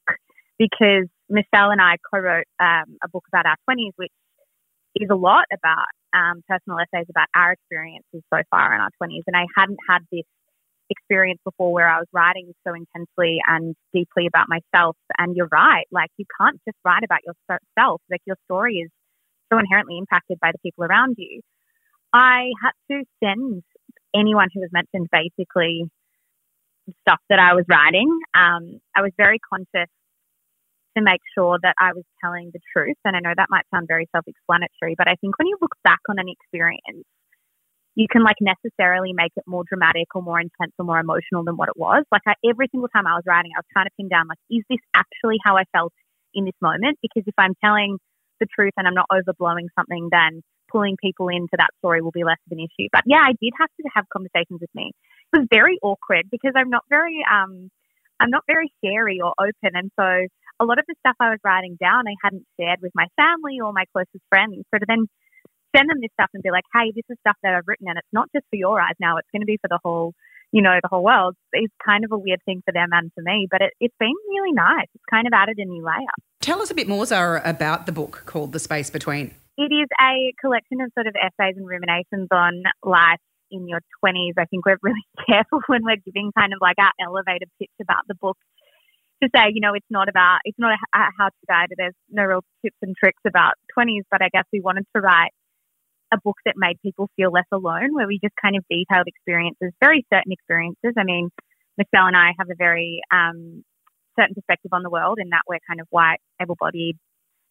because 0.58 1.08
Michelle 1.30 1.72
and 1.72 1.82
I 1.82 1.98
co-wrote 2.14 2.46
um, 2.60 2.98
a 3.04 3.10
book 3.10 3.24
about 3.28 3.46
our 3.46 3.58
20s, 3.70 3.92
which 3.96 4.12
is 4.96 5.10
a 5.12 5.16
lot 5.16 5.46
about 5.52 5.88
um, 6.14 6.44
personal 6.48 6.78
essays 6.80 7.08
about 7.10 7.28
our 7.36 7.54
experiences 7.54 8.22
so 8.34 8.42
far 8.52 8.76
in 8.76 8.82
our 8.82 8.90
20s. 9.02 9.24
And 9.28 9.36
I 9.36 9.46
hadn't 9.58 9.80
had 9.90 10.00
this 10.12 10.26
experience 10.90 11.40
before 11.44 11.72
where 11.74 11.90
I 11.90 11.98
was 11.98 12.08
writing 12.14 12.54
so 12.68 12.74
intensely 12.74 13.40
and 13.48 13.76
deeply 13.94 14.28
about 14.28 14.48
myself. 14.48 14.96
And 15.18 15.36
you're 15.36 15.50
right, 15.52 15.86
like 15.92 16.12
you 16.18 16.26
can't 16.40 16.60
just 16.68 16.78
write 16.86 17.04
about 17.04 17.20
yourself. 17.26 18.02
Like 18.12 18.22
your 18.26 18.38
story 18.46 18.78
is 18.78 18.90
so 19.52 19.58
inherently 19.58 19.98
impacted 19.98 20.40
by 20.40 20.52
the 20.52 20.60
people 20.60 20.84
around 20.84 21.16
you. 21.18 21.42
I 22.14 22.50
had 22.62 22.74
to 22.92 23.04
send 23.24 23.64
anyone 24.16 24.50
who 24.54 24.62
was 24.62 24.70
mentioned 24.72 25.10
basically 25.12 25.86
stuff 27.02 27.20
that 27.30 27.40
I 27.40 27.54
was 27.54 27.66
writing. 27.68 28.08
Um, 28.36 28.80
I 28.96 29.02
was 29.02 29.12
very 29.18 29.40
conscious 29.40 29.90
to 30.98 31.04
make 31.04 31.22
sure 31.34 31.58
that 31.62 31.76
I 31.80 31.94
was 31.94 32.04
telling 32.24 32.52
the 32.54 32.60
truth. 32.76 32.98
And 33.06 33.16
I 33.16 33.20
know 33.20 33.34
that 33.36 33.50
might 33.50 33.66
sound 33.74 33.88
very 33.88 34.08
self 34.12 34.28
explanatory, 34.28 34.96
but 34.98 35.08
I 35.08 35.16
think 35.16 35.38
when 35.38 35.48
you 35.48 35.58
look 35.62 35.76
back 35.84 36.00
on 36.10 36.20
an 36.20 36.30
experience, 36.30 37.06
you 37.96 38.08
can 38.10 38.24
like 38.24 38.38
necessarily 38.42 39.14
make 39.14 39.32
it 39.36 39.44
more 39.46 39.64
dramatic 39.68 40.08
or 40.16 40.22
more 40.22 40.40
intense 40.40 40.74
or 40.80 40.86
more 40.86 41.00
emotional 41.00 41.44
than 41.44 41.58
what 41.58 41.70
it 41.70 41.78
was. 41.78 42.04
Like 42.12 42.24
I, 42.26 42.34
every 42.48 42.68
single 42.72 42.90
time 42.90 43.06
I 43.06 43.14
was 43.14 43.24
writing, 43.28 43.52
I 43.56 43.60
was 43.60 43.70
trying 43.72 43.86
to 43.86 43.96
pin 43.98 44.10
down 44.10 44.28
like, 44.28 44.42
is 44.50 44.64
this 44.70 44.82
actually 44.96 45.38
how 45.44 45.58
I 45.58 45.64
felt 45.72 45.94
in 46.34 46.46
this 46.46 46.58
moment? 46.62 46.98
Because 47.02 47.24
if 47.28 47.36
I'm 47.38 47.54
telling 47.64 47.98
the 48.40 48.48
truth 48.50 48.74
and 48.78 48.88
I'm 48.88 48.96
not 48.98 49.06
overblowing 49.12 49.70
something, 49.78 50.10
then 50.12 50.42
pulling 50.72 50.98
people 50.98 51.30
into 51.30 51.54
that 51.58 51.70
story 51.80 52.02
will 52.02 52.12
be 52.12 52.24
less 52.24 52.42
of 52.50 52.58
an 52.58 52.60
issue. 52.60 52.90
But 52.92 53.04
yeah, 53.06 53.22
I 53.22 53.34
did 53.40 53.54
have 53.60 53.70
to 53.78 53.90
have 53.94 54.06
conversations 54.12 54.60
with 54.60 54.74
me. 54.74 54.92
It 55.32 55.38
was 55.38 55.48
very 55.52 55.78
awkward 55.84 56.26
because 56.32 56.54
I'm 56.56 56.70
not 56.70 56.84
very 56.90 57.24
um 57.30 57.70
I'm 58.20 58.30
not 58.30 58.44
very 58.48 58.72
scary 58.78 59.20
or 59.22 59.34
open, 59.40 59.76
and 59.76 59.92
so 60.00 60.28
a 60.60 60.66
lot 60.66 60.80
of 60.80 60.86
the 60.88 60.96
stuff 61.00 61.16
I 61.20 61.30
was 61.30 61.40
writing 61.44 61.78
down, 61.80 62.08
I 62.08 62.16
hadn't 62.24 62.46
shared 62.60 62.80
with 62.82 62.92
my 62.96 63.08
family 63.16 63.60
or 63.60 63.74
my 63.74 63.86
closest 63.94 64.24
friends. 64.30 64.64
So 64.74 64.80
to 64.80 64.86
then 64.88 65.08
send 65.76 65.90
them 65.90 66.00
this 66.02 66.12
stuff 66.14 66.30
and 66.34 66.44
be 66.44 66.52
like, 66.52 66.66
hey, 66.74 66.92
this 66.96 67.06
is 67.10 67.18
stuff 67.22 67.38
that 67.44 67.54
I've 67.54 67.68
written 67.68 67.88
and 67.88 67.98
it's 67.98 68.14
not 68.14 68.30
just 68.34 68.46
for 68.50 68.56
your 68.56 68.80
eyes 68.80 68.96
now, 69.00 69.18
it's 69.18 69.30
going 69.32 69.42
to 69.42 69.50
be 69.50 69.58
for 69.58 69.68
the 69.68 69.80
whole, 69.84 70.14
you 70.52 70.62
know, 70.62 70.78
the 70.82 70.90
whole 70.90 71.04
world. 71.04 71.36
It's 71.52 71.74
kind 71.84 72.06
of 72.06 72.12
a 72.12 72.18
weird 72.18 72.40
thing 72.46 72.62
for 72.66 72.72
them 72.72 72.90
and 72.92 73.12
for 73.16 73.22
me, 73.22 73.48
but 73.50 73.62
it, 73.62 73.74
it's 73.80 73.96
been 74.00 74.14
really 74.30 74.54
nice. 74.54 74.88
It's 74.94 75.10
kind 75.10 75.28
of 75.28 75.34
added 75.34 75.58
a 75.58 75.66
new 75.66 75.84
layer. 75.84 76.14
Tell 76.42 76.62
us 76.62 76.70
a 76.70 76.76
bit 76.76 76.88
more, 76.88 77.06
Zara, 77.06 77.42
about 77.44 77.86
the 77.86 77.92
book 77.92 78.24
called 78.26 78.54
The 78.54 78.60
Space 78.60 78.90
Between. 78.90 79.34
It 79.58 79.72
is 79.74 79.88
a 80.02 80.34
collection 80.42 80.82
of 80.82 80.92
sort 80.96 81.08
of 81.08 81.16
essays 81.16 81.58
and 81.58 81.68
ruminations 81.68 82.28
on 82.32 82.64
life 82.84 83.22
in 83.52 83.68
your 83.68 83.82
20s. 84.04 84.34
I 84.38 84.46
think 84.46 84.66
we're 84.66 84.78
really 84.82 85.06
careful 85.28 85.62
when 85.68 85.84
we're 85.84 86.02
giving 86.04 86.32
kind 86.38 86.54
of 86.54 86.60
like 86.62 86.78
our 86.80 86.92
elevator 87.00 87.46
pitch 87.60 87.72
about 87.82 88.08
the 88.08 88.16
book 88.16 88.38
to 89.24 89.30
say, 89.36 89.52
you 89.54 89.62
know, 89.62 89.74
it's 89.74 89.90
not 89.90 90.10
about, 90.10 90.40
it's 90.44 90.60
not 90.60 90.72
a, 90.72 90.98
a 90.98 91.10
how 91.18 91.28
to 91.28 91.46
guide. 91.48 91.70
There's 91.76 91.96
no 92.10 92.24
real 92.24 92.44
tips 92.64 92.78
and 92.82 92.96
tricks 92.96 93.22
about 93.26 93.54
20s, 93.78 94.04
but 94.12 94.22
I 94.22 94.30
guess 94.32 94.46
we 94.52 94.62
wanted 94.62 94.86
to 94.96 95.02
write 95.02 95.32
a 96.12 96.18
book 96.24 96.38
that 96.46 96.54
made 96.58 96.78
people 96.82 97.10
feel 97.16 97.32
less 97.32 97.48
alone, 97.52 97.94
where 97.94 98.08
we 98.08 98.20
just 98.24 98.36
kind 98.40 98.56
of 98.56 98.64
detailed 98.70 99.08
experiences, 99.08 99.72
very 99.80 100.06
certain 100.14 100.32
experiences. 100.32 100.94
I 100.98 101.04
mean, 101.04 101.30
Michelle 101.78 102.08
and 102.08 102.18
I 102.18 102.34
have 102.38 102.50
a 102.52 102.56
very 102.56 103.02
um, 103.12 103.64
certain 104.20 104.36
perspective 104.36 104.70
on 104.74 104.84
the 104.84 104.90
world 104.90 105.18
in 105.20 105.30
that 105.30 105.42
we're 105.48 105.64
kind 105.68 105.82
of 105.82 105.88
white, 105.90 106.20
able 106.42 106.56
bodied, 106.60 106.98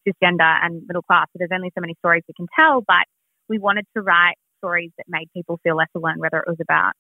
cisgender, 0.07 0.59
and 0.63 0.83
middle 0.87 1.03
class. 1.03 1.27
So 1.33 1.39
there's 1.39 1.51
only 1.53 1.73
so 1.75 1.81
many 1.81 1.95
stories 1.99 2.23
we 2.29 2.35
can 2.35 2.47
tell, 2.59 2.83
but 2.87 3.07
we 3.49 3.59
wanted 3.59 3.87
to 3.97 4.03
write 4.03 4.37
stories 4.59 4.91
that 4.97 5.07
made 5.09 5.29
people 5.35 5.59
feel 5.65 5.77
less 5.77 5.91
alone, 5.97 6.19
whether 6.19 6.39
it 6.39 6.47
was 6.47 6.59
about 6.61 6.93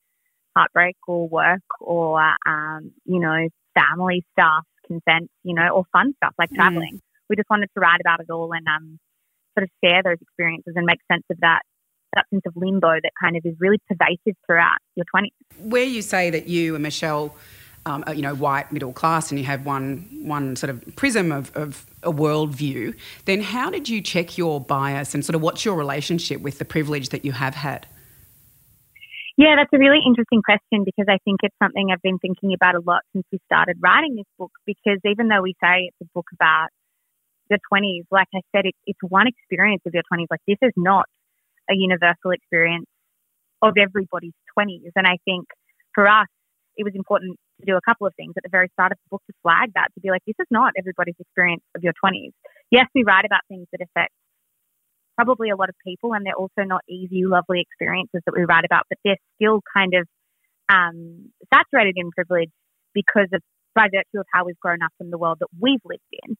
heartbreak 0.56 0.96
or 1.06 1.28
work 1.28 1.62
or, 1.80 2.20
um, 2.46 2.90
you 3.04 3.20
know, 3.20 3.48
family 3.74 4.24
stuff, 4.32 4.64
consent, 4.86 5.30
you 5.42 5.54
know, 5.54 5.68
or 5.68 5.84
fun 5.92 6.14
stuff 6.16 6.34
like 6.38 6.50
mm. 6.50 6.56
traveling. 6.56 6.94
Mm. 6.96 7.00
We 7.28 7.36
just 7.36 7.48
wanted 7.50 7.68
to 7.74 7.80
write 7.80 8.00
about 8.00 8.20
it 8.20 8.30
all 8.30 8.52
and 8.52 8.66
um, 8.66 8.98
sort 9.56 9.64
of 9.64 9.70
share 9.82 10.02
those 10.02 10.18
experiences 10.20 10.74
and 10.76 10.86
make 10.86 10.98
sense 11.10 11.24
of 11.30 11.38
that 11.40 11.62
that 12.14 12.26
sense 12.30 12.42
of 12.46 12.52
limbo 12.56 12.92
that 13.02 13.12
kind 13.18 13.36
of 13.36 13.42
is 13.46 13.54
really 13.58 13.78
pervasive 13.88 14.36
throughout 14.46 14.76
your 14.96 15.06
20s. 15.14 15.30
Where 15.58 15.84
you 15.84 16.02
say 16.02 16.28
that 16.28 16.46
you 16.46 16.74
and 16.74 16.82
Michelle, 16.82 17.34
um, 17.86 18.04
are, 18.06 18.14
you 18.14 18.22
know, 18.22 18.34
white, 18.34 18.70
middle 18.70 18.92
class, 18.92 19.30
and 19.30 19.40
you 19.40 19.46
have 19.46 19.66
one 19.66 20.06
one 20.22 20.56
sort 20.56 20.70
of 20.70 20.84
prism 20.96 21.32
of, 21.32 21.54
of 21.56 21.86
a 22.02 22.12
worldview, 22.12 22.94
then 23.24 23.40
how 23.40 23.70
did 23.70 23.88
you 23.88 24.00
check 24.00 24.38
your 24.38 24.60
bias 24.60 25.14
and 25.14 25.24
sort 25.24 25.34
of 25.34 25.42
what's 25.42 25.64
your 25.64 25.74
relationship 25.74 26.40
with 26.40 26.58
the 26.58 26.64
privilege 26.64 27.08
that 27.08 27.24
you 27.24 27.32
have 27.32 27.54
had? 27.54 27.86
Yeah, 29.36 29.56
that's 29.56 29.72
a 29.72 29.78
really 29.78 30.00
interesting 30.06 30.42
question 30.42 30.84
because 30.84 31.06
I 31.08 31.16
think 31.24 31.40
it's 31.42 31.56
something 31.62 31.88
I've 31.90 32.02
been 32.02 32.18
thinking 32.18 32.52
about 32.52 32.74
a 32.74 32.82
lot 32.84 33.00
since 33.12 33.24
we 33.32 33.38
started 33.46 33.78
writing 33.80 34.16
this 34.16 34.28
book. 34.38 34.52
Because 34.66 35.00
even 35.04 35.28
though 35.28 35.40
we 35.42 35.54
say 35.62 35.88
it's 35.88 35.96
a 36.02 36.08
book 36.14 36.26
about 36.34 36.68
the 37.48 37.58
20s, 37.72 38.04
like 38.10 38.28
I 38.34 38.40
said, 38.54 38.66
it, 38.66 38.74
it's 38.86 39.00
one 39.08 39.26
experience 39.26 39.82
of 39.86 39.94
your 39.94 40.02
20s. 40.12 40.26
Like 40.30 40.44
this 40.46 40.58
is 40.62 40.72
not 40.76 41.06
a 41.70 41.74
universal 41.74 42.32
experience 42.32 42.86
of 43.62 43.74
everybody's 43.78 44.36
20s. 44.58 44.92
And 44.96 45.06
I 45.06 45.16
think 45.24 45.46
for 45.94 46.06
us, 46.08 46.26
it 46.76 46.84
was 46.84 46.94
important 46.94 47.36
to 47.60 47.66
do 47.66 47.76
a 47.76 47.80
couple 47.82 48.06
of 48.06 48.14
things 48.16 48.34
at 48.36 48.42
the 48.42 48.50
very 48.52 48.68
start 48.74 48.92
of 48.92 48.98
the 48.98 49.08
book 49.10 49.22
to 49.28 49.34
flag 49.42 49.70
that, 49.76 49.88
to 49.94 50.00
be 50.00 50.10
like, 50.10 50.22
this 50.26 50.36
is 50.40 50.46
not 50.50 50.72
everybody's 50.78 51.16
experience 51.20 51.62
of 51.76 51.82
your 51.82 51.92
20s. 52.04 52.32
Yes, 52.70 52.86
we 52.94 53.04
write 53.04 53.24
about 53.24 53.40
things 53.48 53.66
that 53.72 53.80
affect 53.80 54.12
probably 55.22 55.50
a 55.50 55.56
lot 55.56 55.68
of 55.68 55.74
people, 55.86 56.14
and 56.14 56.26
they're 56.26 56.34
also 56.34 56.62
not 56.66 56.82
easy, 56.88 57.24
lovely 57.24 57.60
experiences 57.60 58.20
that 58.26 58.34
we 58.36 58.44
write 58.44 58.64
about, 58.64 58.84
but 58.88 58.98
they're 59.04 59.22
still 59.36 59.60
kind 59.76 59.94
of 59.94 60.06
um, 60.68 61.30
saturated 61.52 61.94
in 61.96 62.10
privilege 62.10 62.50
because 62.94 63.28
of 63.32 63.40
by 63.74 63.86
virtue 63.86 64.20
of 64.20 64.26
how 64.32 64.44
we've 64.44 64.58
grown 64.58 64.82
up 64.82 64.92
in 65.00 65.10
the 65.10 65.18
world 65.18 65.38
that 65.40 65.48
we've 65.58 65.80
lived 65.84 66.12
in. 66.12 66.36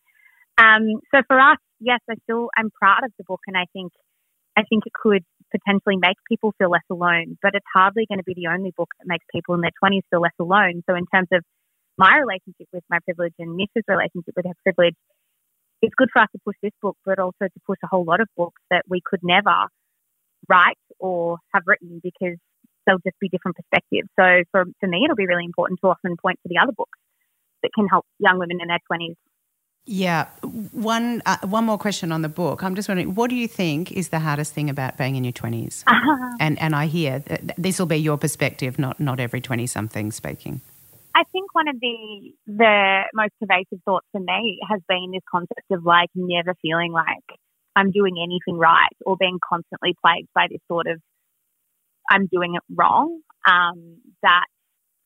Um, 0.59 1.01
so 1.15 1.23
for 1.27 1.39
us, 1.41 1.59
yes, 1.81 2.01
I 2.11 2.15
still 2.25 2.51
I'm 2.57 2.71
proud 2.71 3.05
of 3.05 3.13
the 3.19 3.25
book, 3.25 3.41
and 3.47 3.57
I 3.57 3.67
think 3.73 3.93
I 4.57 4.63
think 4.69 4.85
it 4.85 4.93
could 4.93 5.25
potentially 5.51 5.97
make 5.97 6.17
people 6.29 6.53
feel 6.59 6.71
less 6.71 6.85
alone. 6.91 7.39
But 7.41 7.55
it's 7.55 7.73
hardly 7.73 8.05
going 8.07 8.19
to 8.19 8.25
be 8.25 8.35
the 8.35 8.49
only 8.49 8.73
book 8.77 8.91
that 8.99 9.07
makes 9.07 9.25
people 9.33 9.55
in 9.55 9.63
their 9.63 9.77
twenties 9.79 10.05
feel 10.11 10.21
less 10.21 10.37
alone. 10.39 10.83
So 10.89 10.95
in 10.95 11.07
terms 11.07 11.29
of 11.33 11.43
my 11.97 12.19
relationship 12.19 12.69
with 12.73 12.85
my 12.91 12.99
privilege 13.05 13.35
and 13.39 13.57
Mish's 13.57 13.85
relationship 13.89 14.35
with 14.37 14.47
her 14.47 14.59
privilege, 14.63 14.97
it's 15.83 15.95
good 15.97 16.09
for 16.13 16.23
us 16.23 16.29
to 16.33 16.41
push 16.45 16.57
this 16.63 16.73
book, 16.81 16.97
but 17.05 17.19
also 17.19 17.45
to 17.45 17.61
push 17.67 17.79
a 17.85 17.89
whole 17.89 18.05
lot 18.05 18.21
of 18.21 18.29
books 18.37 18.61
that 18.71 18.85
we 18.89 19.01
could 19.05 19.21
never 19.23 19.67
write 20.49 20.79
or 20.99 21.39
have 21.53 21.65
written 21.67 22.01
because 22.03 22.39
they'll 22.87 23.03
just 23.05 23.19
be 23.21 23.29
different 23.29 23.57
perspectives. 23.57 24.09
So 24.19 24.43
for, 24.51 24.65
for 24.81 24.89
me, 24.89 25.03
it'll 25.05 25.17
be 25.17 25.27
really 25.27 25.45
important 25.45 25.81
to 25.83 25.89
often 25.89 26.17
point 26.17 26.39
to 26.43 26.49
the 26.49 26.59
other 26.63 26.73
books 26.73 26.99
that 27.63 27.71
can 27.75 27.87
help 27.89 28.07
young 28.19 28.39
women 28.39 28.59
in 28.61 28.69
their 28.69 28.79
20s 28.91 29.17
Yeah. 29.85 30.27
One 30.73 31.23
uh, 31.27 31.39
one 31.43 31.65
more 31.65 31.79
question 31.79 32.13
on 32.13 32.23
the 32.23 32.29
book. 32.29 32.63
I'm 32.63 32.75
just 32.75 32.89
wondering, 32.89 33.15
what 33.15 33.31
do 33.31 33.37
you 33.37 33.49
think 33.49 33.91
is 33.93 34.09
the 34.11 34.21
hardest 34.21 34.55
thing 34.55 34.71
about 34.71 34.97
being 34.97 35.17
in 35.17 35.25
your 35.25 35.33
20s? 35.33 35.83
Uh-huh. 35.87 36.19
And 36.41 36.59
and 36.61 36.75
I 36.75 36.87
hear 36.87 37.23
this 37.59 37.79
will 37.79 37.87
be 37.87 37.97
your 37.97 38.19
perspective, 38.19 38.79
not 38.79 38.99
not 38.99 39.21
every 39.21 39.41
20 39.41 39.67
something 39.67 40.13
speaking. 40.13 40.61
I 41.15 41.25
think 41.33 41.55
one 41.55 41.69
of 41.69 41.77
the 41.81 42.33
the 42.47 43.03
most 43.15 43.33
pervasive 43.41 43.83
thoughts 43.85 44.07
for 44.13 44.21
me 44.21 44.61
has 44.69 44.81
been 44.89 45.11
this 45.13 45.23
concept 45.31 45.71
of 45.71 45.85
like 45.85 46.09
never 46.15 46.55
feeling 46.63 46.93
like 46.93 47.39
I'm 47.77 47.91
doing 47.91 48.17
anything 48.23 48.59
right 48.59 48.97
or 49.05 49.17
being 49.19 49.39
constantly 49.47 49.95
plagued 50.03 50.29
by 50.35 50.47
this 50.51 50.61
sort 50.69 50.87
of 50.87 51.01
I'm 52.11 52.27
doing 52.27 52.55
it 52.55 52.63
wrong. 52.75 53.21
Um, 53.47 53.99
that 54.23 54.47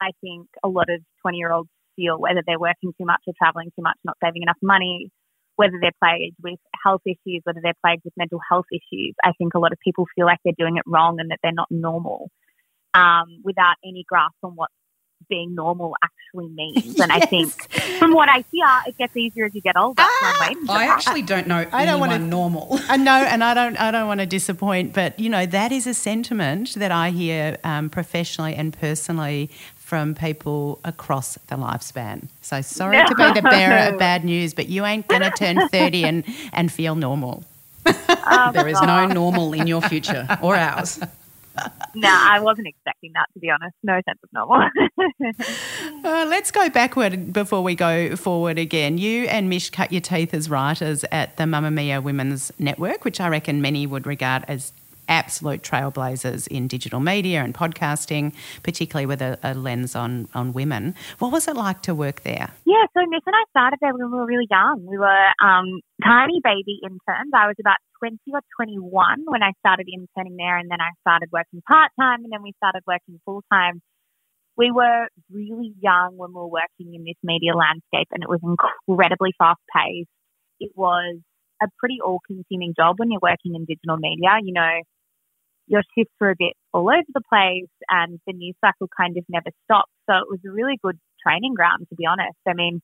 I 0.01 0.11
think 0.21 0.49
a 0.63 0.69
lot 0.69 0.91
of 0.91 1.01
20 1.23 1.39
year 1.39 1.53
olds 1.53 1.71
feel, 1.97 2.19
whether 2.19 2.43
they're 2.47 2.59
working 2.59 2.93
too 2.99 3.07
much 3.07 3.23
or 3.27 3.33
traveling 3.37 3.71
too 3.77 3.83
much, 3.83 3.97
not 4.05 4.17
saving 4.23 4.43
enough 4.43 4.59
money, 4.63 5.11
whether 5.57 5.79
they're 5.81 5.97
plagued 6.03 6.37
with 6.43 6.61
health 6.85 7.03
issues, 7.07 7.41
whether 7.45 7.61
they're 7.63 7.81
plagued 7.85 8.03
with 8.05 8.13
mental 8.17 8.41
health 8.49 8.67
issues. 8.71 9.15
I 9.25 9.33
think 9.39 9.55
a 9.55 9.59
lot 9.59 9.73
of 9.73 9.79
people 9.83 10.07
feel 10.15 10.27
like 10.27 10.39
they're 10.45 10.53
doing 10.59 10.77
it 10.77 10.85
wrong 10.87 11.19
and 11.19 11.31
that 11.31 11.39
they're 11.43 11.53
not 11.53 11.71
normal 11.71 12.31
um, 12.95 13.41
without 13.43 13.77
any 13.85 14.05
grasp 14.07 14.37
on 14.43 14.53
what 14.53 14.71
being 15.28 15.54
normal 15.54 15.94
actually 16.02 16.49
means. 16.49 17.00
And 17.06 17.12
yes. 17.12 17.23
I 17.23 17.26
think 17.26 17.52
from 17.99 18.14
what 18.14 18.28
I 18.28 18.44
hear, 18.50 18.66
it 18.87 18.96
gets 18.99 19.16
easier 19.16 19.46
as 19.46 19.54
you 19.54 19.61
get 19.61 19.76
older. 19.76 20.02
Ah, 20.02 20.52
I 20.68 20.87
actually 20.87 21.23
don't 21.23 21.46
know 21.46 21.66
I 21.73 21.85
don't 21.85 22.00
want 22.00 22.12
to 22.12 22.18
normal. 22.18 22.78
I 22.88 22.96
know, 22.96 23.12
and 23.12 23.44
I 23.44 23.54
don't. 23.61 23.76
I 23.76 23.90
don't 23.90 24.08
want 24.08 24.20
to 24.20 24.26
disappoint, 24.26 24.92
but 24.92 25.18
you 25.20 25.28
know 25.28 25.46
that 25.46 25.73
is 25.73 25.87
a 25.87 25.94
sentiment 25.94 26.75
that 26.75 26.90
I 26.90 27.11
hear 27.11 27.58
um, 27.64 27.90
professionally 27.90 28.54
and 28.54 28.73
personally 28.73 29.50
from 29.76 30.14
people 30.14 30.80
across 30.85 31.35
the 31.46 31.56
lifespan. 31.56 32.28
So 32.40 32.61
sorry 32.61 32.99
no. 32.99 33.06
to 33.06 33.14
be 33.14 33.32
the 33.35 33.42
bearer 33.42 33.92
of 33.92 33.99
bad 33.99 34.25
news, 34.25 34.52
but 34.52 34.68
you 34.68 34.85
ain't 34.85 35.06
going 35.06 35.23
to 35.23 35.30
turn 35.30 35.68
30 35.68 36.04
and, 36.04 36.25
and 36.52 36.73
feel 36.73 36.96
normal. 36.96 37.44
Oh, 37.87 38.50
there 38.52 38.66
is 38.66 38.82
no 38.82 39.06
normal 39.06 39.52
in 39.52 39.68
your 39.68 39.80
future 39.80 40.26
or 40.42 40.56
ours 40.56 40.99
no, 41.95 42.09
I 42.09 42.41
wasn't 42.41 42.69
expecting 42.69 43.13
that 43.15 43.27
to 43.35 43.41
be 43.41 43.51
honest. 43.51 43.75
No 43.83 43.95
sense 43.95 44.19
of 44.23 44.33
normal. 44.33 44.69
uh, 46.05 46.27
let's 46.29 46.51
go 46.51 46.69
backward 46.69 47.33
before 47.33 47.63
we 47.63 47.75
go 47.75 48.17
forward 48.17 48.59
again. 48.59 48.99
You 48.99 49.25
and 49.25 49.49
Mish 49.49 49.71
cut 49.71 49.93
your 49.93 50.01
teeth 50.01 50.35
as 50.35 50.51
writers 50.51 51.05
at 51.11 51.37
the 51.37 51.45
Mamamia 51.45 52.03
Women's 52.03 52.53
Network, 52.59 53.05
which 53.05 53.21
I 53.21 53.29
reckon 53.29 53.61
many 53.61 53.87
would 53.87 54.07
regard 54.07 54.45
as 54.49 54.73
absolute 55.09 55.63
trailblazers 55.63 56.47
in 56.49 56.69
digital 56.69 57.01
media 57.01 57.43
and 57.43 57.55
podcasting, 57.55 58.35
particularly 58.63 59.07
with 59.07 59.23
a, 59.23 59.39
a, 59.43 59.55
lens 59.55 59.95
on, 59.95 60.29
on 60.35 60.53
women. 60.53 60.95
What 61.19 61.33
was 61.33 61.49
it 61.49 61.57
like 61.57 61.83
to 61.83 61.95
work 61.95 62.23
there? 62.23 62.51
Yeah, 62.65 62.85
so 62.95 63.07
Mish 63.09 63.23
and 63.27 63.35
I 63.35 63.45
started 63.51 63.79
there 63.81 63.93
when 63.93 64.11
we 64.11 64.19
were 64.19 64.27
really 64.27 64.49
young. 64.51 64.85
We 64.87 64.99
were 64.99 65.27
um, 65.43 65.81
tiny 66.05 66.41
baby 66.43 66.81
interns. 66.83 67.33
I 67.35 67.47
was 67.47 67.57
about 67.61 67.77
20 68.01 68.19
or 68.33 68.41
21 68.57 69.25
when 69.27 69.43
I 69.43 69.53
started 69.61 69.89
interning 69.93 70.37
there, 70.37 70.59
and 70.59 70.71
then 70.71 70.81
I 70.81 70.91
started 71.01 71.29
working 71.33 71.63
part 71.67 71.91
time, 71.99 72.25
and 72.25 72.33
then 72.33 72.43
we 72.43 72.53
started 72.57 72.83
working 72.87 73.21
full 73.25 73.43
time. 73.53 73.81
We 74.57 74.71
were 74.71 75.09
really 75.31 75.75
young 75.81 76.17
when 76.17 76.31
we 76.31 76.41
were 76.41 76.49
working 76.49 76.95
in 76.95 77.05
this 77.05 77.21
media 77.23 77.55
landscape, 77.55 78.09
and 78.13 78.23
it 78.23 78.29
was 78.29 78.41
incredibly 78.89 79.33
fast 79.39 79.61
paced. 79.75 80.09
It 80.61 80.73
was 80.75 81.19
a 81.63 81.67
pretty 81.79 81.99
all 82.05 82.21
consuming 82.27 82.75
job 82.77 82.99
when 82.99 83.11
you're 83.11 83.21
working 83.23 83.55
in 83.55 83.65
digital 83.65 83.97
media. 83.97 84.41
You 84.43 84.53
know, 84.53 84.81
your 85.66 85.82
shifts 85.96 86.14
were 86.20 86.30
a 86.30 86.37
bit 86.38 86.54
all 86.73 86.88
over 86.88 87.11
the 87.12 87.23
place, 87.28 87.70
and 87.88 88.20
the 88.26 88.32
news 88.32 88.54
cycle 88.61 88.88
kind 88.96 89.16
of 89.16 89.25
never 89.28 89.50
stopped. 89.64 89.92
So 90.08 90.16
it 90.16 90.28
was 90.30 90.40
a 90.46 90.50
really 90.50 90.78
good 90.82 90.99
training 91.26 91.54
ground, 91.54 91.87
to 91.88 91.96
be 91.96 92.06
honest. 92.06 92.38
I 92.46 92.54
mean, 92.54 92.80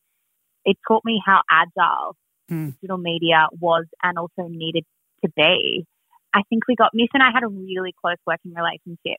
it 0.65 0.77
taught 0.87 1.05
me 1.05 1.21
how 1.25 1.43
agile 1.51 2.17
mm. 2.51 2.75
digital 2.75 2.99
media 2.99 3.47
was 3.61 3.87
and 4.03 4.19
also 4.19 4.49
needed 4.49 4.85
to 5.25 5.31
be, 5.35 5.87
I 6.35 6.43
think 6.49 6.65
we 6.67 6.77
got, 6.77 6.91
Mish 6.95 7.11
and 7.15 7.23
I 7.23 7.31
had 7.33 7.43
a 7.43 7.49
really 7.49 7.95
close 8.01 8.19
working 8.27 8.55
relationship 8.55 9.19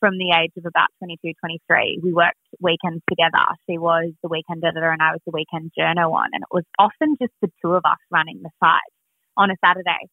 from 0.00 0.18
the 0.18 0.36
age 0.36 0.52
of 0.56 0.66
about 0.66 0.88
22, 0.98 1.32
23. 1.40 2.00
We 2.02 2.12
worked 2.12 2.40
weekends 2.60 3.02
together. 3.08 3.44
She 3.68 3.78
was 3.78 4.12
the 4.22 4.28
weekend 4.28 4.62
editor 4.64 4.90
and 4.90 5.00
I 5.00 5.12
was 5.12 5.20
the 5.26 5.32
weekend 5.32 5.72
journo 5.78 6.10
one. 6.10 6.30
And 6.32 6.42
it 6.42 6.52
was 6.52 6.64
often 6.78 7.16
just 7.20 7.32
the 7.40 7.50
two 7.62 7.72
of 7.72 7.82
us 7.84 8.00
running 8.10 8.40
the 8.42 8.50
site 8.60 8.92
on 9.36 9.50
a 9.50 9.56
Saturday. 9.64 10.08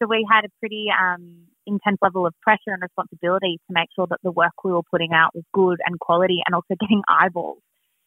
So 0.00 0.08
we 0.08 0.26
had 0.30 0.44
a 0.44 0.54
pretty 0.60 0.86
um, 0.90 1.46
intense 1.66 1.98
level 2.02 2.26
of 2.26 2.34
pressure 2.40 2.72
and 2.72 2.82
responsibility 2.82 3.58
to 3.66 3.72
make 3.72 3.88
sure 3.94 4.06
that 4.08 4.18
the 4.22 4.30
work 4.30 4.52
we 4.64 4.72
were 4.72 4.82
putting 4.90 5.12
out 5.12 5.34
was 5.34 5.44
good 5.52 5.78
and 5.86 5.98
quality 5.98 6.38
and 6.46 6.54
also 6.54 6.74
getting 6.80 7.02
eyeballs. 7.08 7.58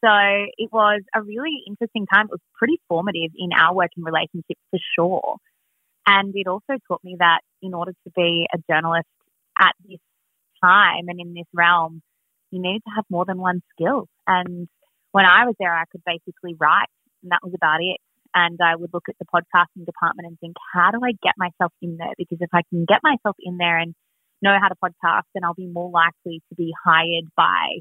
So 0.04 0.10
it 0.10 0.70
was 0.72 1.02
a 1.14 1.22
really 1.22 1.62
interesting 1.66 2.06
time. 2.06 2.26
It 2.26 2.32
was 2.32 2.40
pretty 2.56 2.80
formative 2.88 3.32
in 3.36 3.50
our 3.52 3.74
working 3.74 4.04
relationship 4.04 4.56
for 4.70 4.78
sure. 4.94 5.36
And 6.06 6.32
it 6.34 6.46
also 6.46 6.78
taught 6.86 7.02
me 7.02 7.16
that 7.18 7.40
in 7.60 7.74
order 7.74 7.92
to 7.92 8.10
be 8.14 8.46
a 8.54 8.58
journalist 8.70 9.08
at 9.60 9.74
this 9.84 9.98
time 10.62 11.08
and 11.08 11.20
in 11.20 11.34
this 11.34 11.46
realm, 11.52 12.00
you 12.50 12.62
need 12.62 12.78
to 12.80 12.90
have 12.94 13.04
more 13.10 13.24
than 13.24 13.38
one 13.38 13.60
skill. 13.74 14.06
And 14.26 14.68
when 15.12 15.24
I 15.24 15.44
was 15.46 15.54
there, 15.58 15.74
I 15.74 15.84
could 15.90 16.02
basically 16.06 16.54
write, 16.58 16.88
and 17.22 17.32
that 17.32 17.40
was 17.42 17.52
about 17.54 17.80
it. 17.80 17.98
And 18.34 18.58
I 18.62 18.76
would 18.76 18.90
look 18.92 19.04
at 19.08 19.16
the 19.18 19.26
podcasting 19.26 19.86
department 19.86 20.28
and 20.28 20.38
think, 20.38 20.56
how 20.74 20.90
do 20.90 20.98
I 21.02 21.12
get 21.22 21.34
myself 21.36 21.72
in 21.80 21.96
there? 21.96 22.12
Because 22.16 22.38
if 22.40 22.50
I 22.52 22.62
can 22.70 22.84
get 22.86 23.00
myself 23.02 23.36
in 23.40 23.56
there 23.56 23.78
and 23.78 23.94
know 24.42 24.56
how 24.60 24.68
to 24.68 24.74
podcast, 24.76 25.24
then 25.34 25.44
I'll 25.44 25.54
be 25.54 25.66
more 25.66 25.90
likely 25.90 26.42
to 26.48 26.54
be 26.56 26.72
hired 26.84 27.24
by 27.36 27.80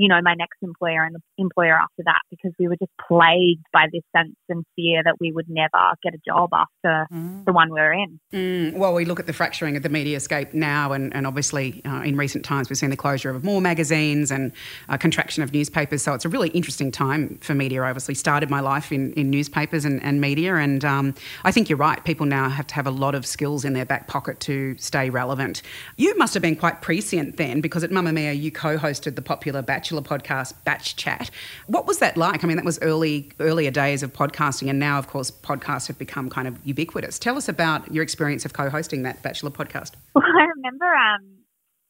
you 0.00 0.08
know, 0.08 0.18
my 0.22 0.32
next 0.32 0.56
employer 0.62 1.04
and 1.04 1.14
the 1.14 1.20
employer 1.36 1.74
after 1.74 2.02
that 2.06 2.20
because 2.30 2.52
we 2.58 2.66
were 2.66 2.76
just 2.76 2.90
plagued 3.06 3.66
by 3.70 3.84
this 3.92 4.00
sense 4.16 4.34
and 4.48 4.64
fear 4.74 5.02
that 5.04 5.16
we 5.20 5.30
would 5.30 5.44
never 5.46 5.92
get 6.02 6.14
a 6.14 6.18
job 6.26 6.48
after 6.54 7.06
mm. 7.12 7.44
the 7.44 7.52
one 7.52 7.70
we 7.70 7.78
are 7.78 7.92
in. 7.92 8.18
Mm. 8.32 8.78
Well, 8.78 8.94
we 8.94 9.04
look 9.04 9.20
at 9.20 9.26
the 9.26 9.34
fracturing 9.34 9.76
of 9.76 9.82
the 9.82 9.90
mediascape 9.90 10.54
now, 10.54 10.92
and, 10.92 11.14
and 11.14 11.26
obviously 11.26 11.84
uh, 11.84 12.00
in 12.00 12.16
recent 12.16 12.46
times 12.46 12.70
we've 12.70 12.78
seen 12.78 12.88
the 12.88 12.96
closure 12.96 13.28
of 13.28 13.44
more 13.44 13.60
magazines 13.60 14.30
and 14.30 14.52
a 14.88 14.96
contraction 14.96 15.42
of 15.42 15.52
newspapers. 15.52 16.00
So 16.00 16.14
it's 16.14 16.24
a 16.24 16.30
really 16.30 16.48
interesting 16.48 16.90
time 16.90 17.36
for 17.42 17.54
media. 17.54 17.82
I 17.82 17.90
obviously 17.90 18.14
started 18.14 18.48
my 18.48 18.60
life 18.60 18.92
in, 18.92 19.12
in 19.12 19.28
newspapers 19.28 19.84
and, 19.84 20.02
and 20.02 20.18
media, 20.18 20.56
and 20.56 20.82
um, 20.82 21.14
I 21.44 21.52
think 21.52 21.68
you're 21.68 21.76
right. 21.76 22.02
People 22.02 22.24
now 22.24 22.48
have 22.48 22.66
to 22.68 22.74
have 22.74 22.86
a 22.86 22.90
lot 22.90 23.14
of 23.14 23.26
skills 23.26 23.66
in 23.66 23.74
their 23.74 23.84
back 23.84 24.08
pocket 24.08 24.40
to 24.40 24.78
stay 24.78 25.10
relevant. 25.10 25.60
You 25.98 26.16
must 26.16 26.32
have 26.32 26.42
been 26.42 26.56
quite 26.56 26.80
prescient 26.80 27.36
then 27.36 27.60
because 27.60 27.84
at 27.84 27.90
Mamamia 27.90 28.40
you 28.40 28.50
co 28.50 28.78
hosted 28.78 29.14
the 29.14 29.22
popular 29.22 29.60
Bachelor 29.60 29.89
Bachelor 29.90 30.18
podcast, 30.18 30.54
Batch 30.64 30.94
Chat. 30.94 31.30
What 31.66 31.84
was 31.84 31.98
that 31.98 32.16
like? 32.16 32.44
I 32.44 32.46
mean, 32.46 32.56
that 32.56 32.64
was 32.64 32.78
early 32.80 33.32
earlier 33.40 33.72
days 33.72 34.04
of 34.04 34.12
podcasting, 34.12 34.70
and 34.70 34.78
now, 34.78 35.00
of 35.00 35.08
course, 35.08 35.32
podcasts 35.32 35.88
have 35.88 35.98
become 35.98 36.30
kind 36.30 36.46
of 36.46 36.64
ubiquitous. 36.64 37.18
Tell 37.18 37.36
us 37.36 37.48
about 37.48 37.92
your 37.92 38.04
experience 38.04 38.44
of 38.44 38.52
co-hosting 38.52 39.02
that 39.02 39.20
Bachelor 39.22 39.50
podcast. 39.50 39.92
Well, 40.14 40.24
I 40.26 40.46
remember 40.56 40.86
um, 40.86 41.22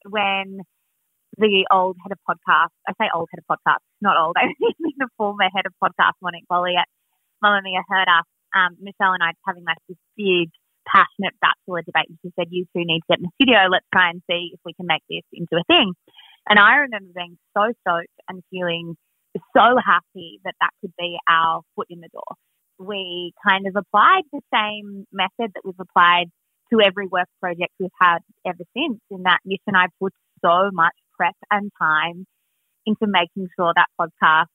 when 0.09 0.61
the 1.37 1.67
old 1.71 1.97
head 2.03 2.13
of 2.13 2.19
podcast, 2.25 2.73
I 2.89 2.93
say 3.01 3.11
old 3.15 3.29
head 3.33 3.43
of 3.45 3.57
podcast, 3.57 3.85
not 4.01 4.17
old, 4.17 4.37
I 4.41 4.47
mean 4.59 4.95
the 4.97 5.09
former 5.19 5.45
head 5.55 5.67
of 5.67 5.73
podcast, 5.83 6.13
Monique 6.23 6.49
Bowley 6.49 6.75
at 6.79 6.89
Mamamia 7.45 7.83
heard 7.89 8.09
us, 8.09 8.25
um, 8.55 8.77
Michelle 8.81 9.13
and 9.13 9.23
I 9.23 9.33
having 9.47 9.65
like 9.65 9.79
this 9.89 9.99
big, 10.17 10.49
passionate 10.87 11.35
bachelor 11.41 11.83
debate. 11.83 12.09
And 12.09 12.19
She 12.23 12.33
said, 12.37 12.49
you 12.51 12.65
two 12.73 12.85
need 12.85 13.01
to 13.01 13.09
get 13.11 13.19
in 13.19 13.25
the 13.25 13.35
studio. 13.43 13.69
Let's 13.71 13.87
try 13.93 14.09
and 14.11 14.23
see 14.31 14.53
if 14.55 14.61
we 14.65 14.73
can 14.73 14.87
make 14.87 15.03
this 15.09 15.25
into 15.33 15.57
a 15.57 15.65
thing. 15.65 15.93
And 16.51 16.59
I 16.59 16.79
remember 16.79 17.13
being 17.15 17.39
so 17.57 17.73
stoked 17.87 18.09
and 18.29 18.43
feeling 18.51 18.97
so 19.57 19.79
happy 19.87 20.41
that 20.45 20.55
that 20.61 20.71
could 20.81 20.93
be 20.99 21.17
our 21.29 21.63
foot 21.77 21.87
in 21.89 22.01
the 22.01 22.09
door. 22.13 22.35
We 22.81 23.33
kind 23.47 23.69
of 23.69 23.77
applied 23.77 24.25
the 24.33 24.41
same 24.53 25.07
method 25.13 25.53
that 25.55 25.63
we've 25.65 25.79
applied 25.79 26.27
to 26.73 26.81
every 26.81 27.07
work 27.07 27.29
project 27.41 27.71
we've 27.79 27.91
had 28.01 28.19
ever 28.45 28.65
since, 28.77 28.99
in 29.13 29.23
that 29.23 29.39
Mish 29.45 29.63
and 29.69 29.77
I 29.77 29.87
put 30.01 30.13
so 30.45 30.71
much 30.73 30.95
prep 31.17 31.37
and 31.53 31.71
time 31.81 32.27
into 32.85 33.07
making 33.07 33.49
sure 33.57 33.73
that 33.77 33.87
podcast 34.01 34.51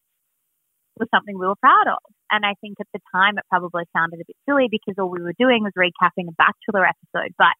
was 0.99 1.07
something 1.13 1.37
we 1.39 1.47
were 1.47 1.55
proud 1.55 1.87
of. 1.87 1.99
And 2.29 2.45
I 2.45 2.55
think 2.59 2.77
at 2.81 2.87
the 2.93 2.99
time 3.13 3.37
it 3.37 3.45
probably 3.49 3.83
sounded 3.95 4.19
a 4.19 4.27
bit 4.27 4.35
silly 4.49 4.67
because 4.69 4.95
all 4.99 5.09
we 5.09 5.21
were 5.21 5.35
doing 5.39 5.63
was 5.63 5.73
recapping 5.77 6.27
a 6.27 6.35
Bachelor 6.37 6.85
episode, 6.85 7.33
but 7.37 7.55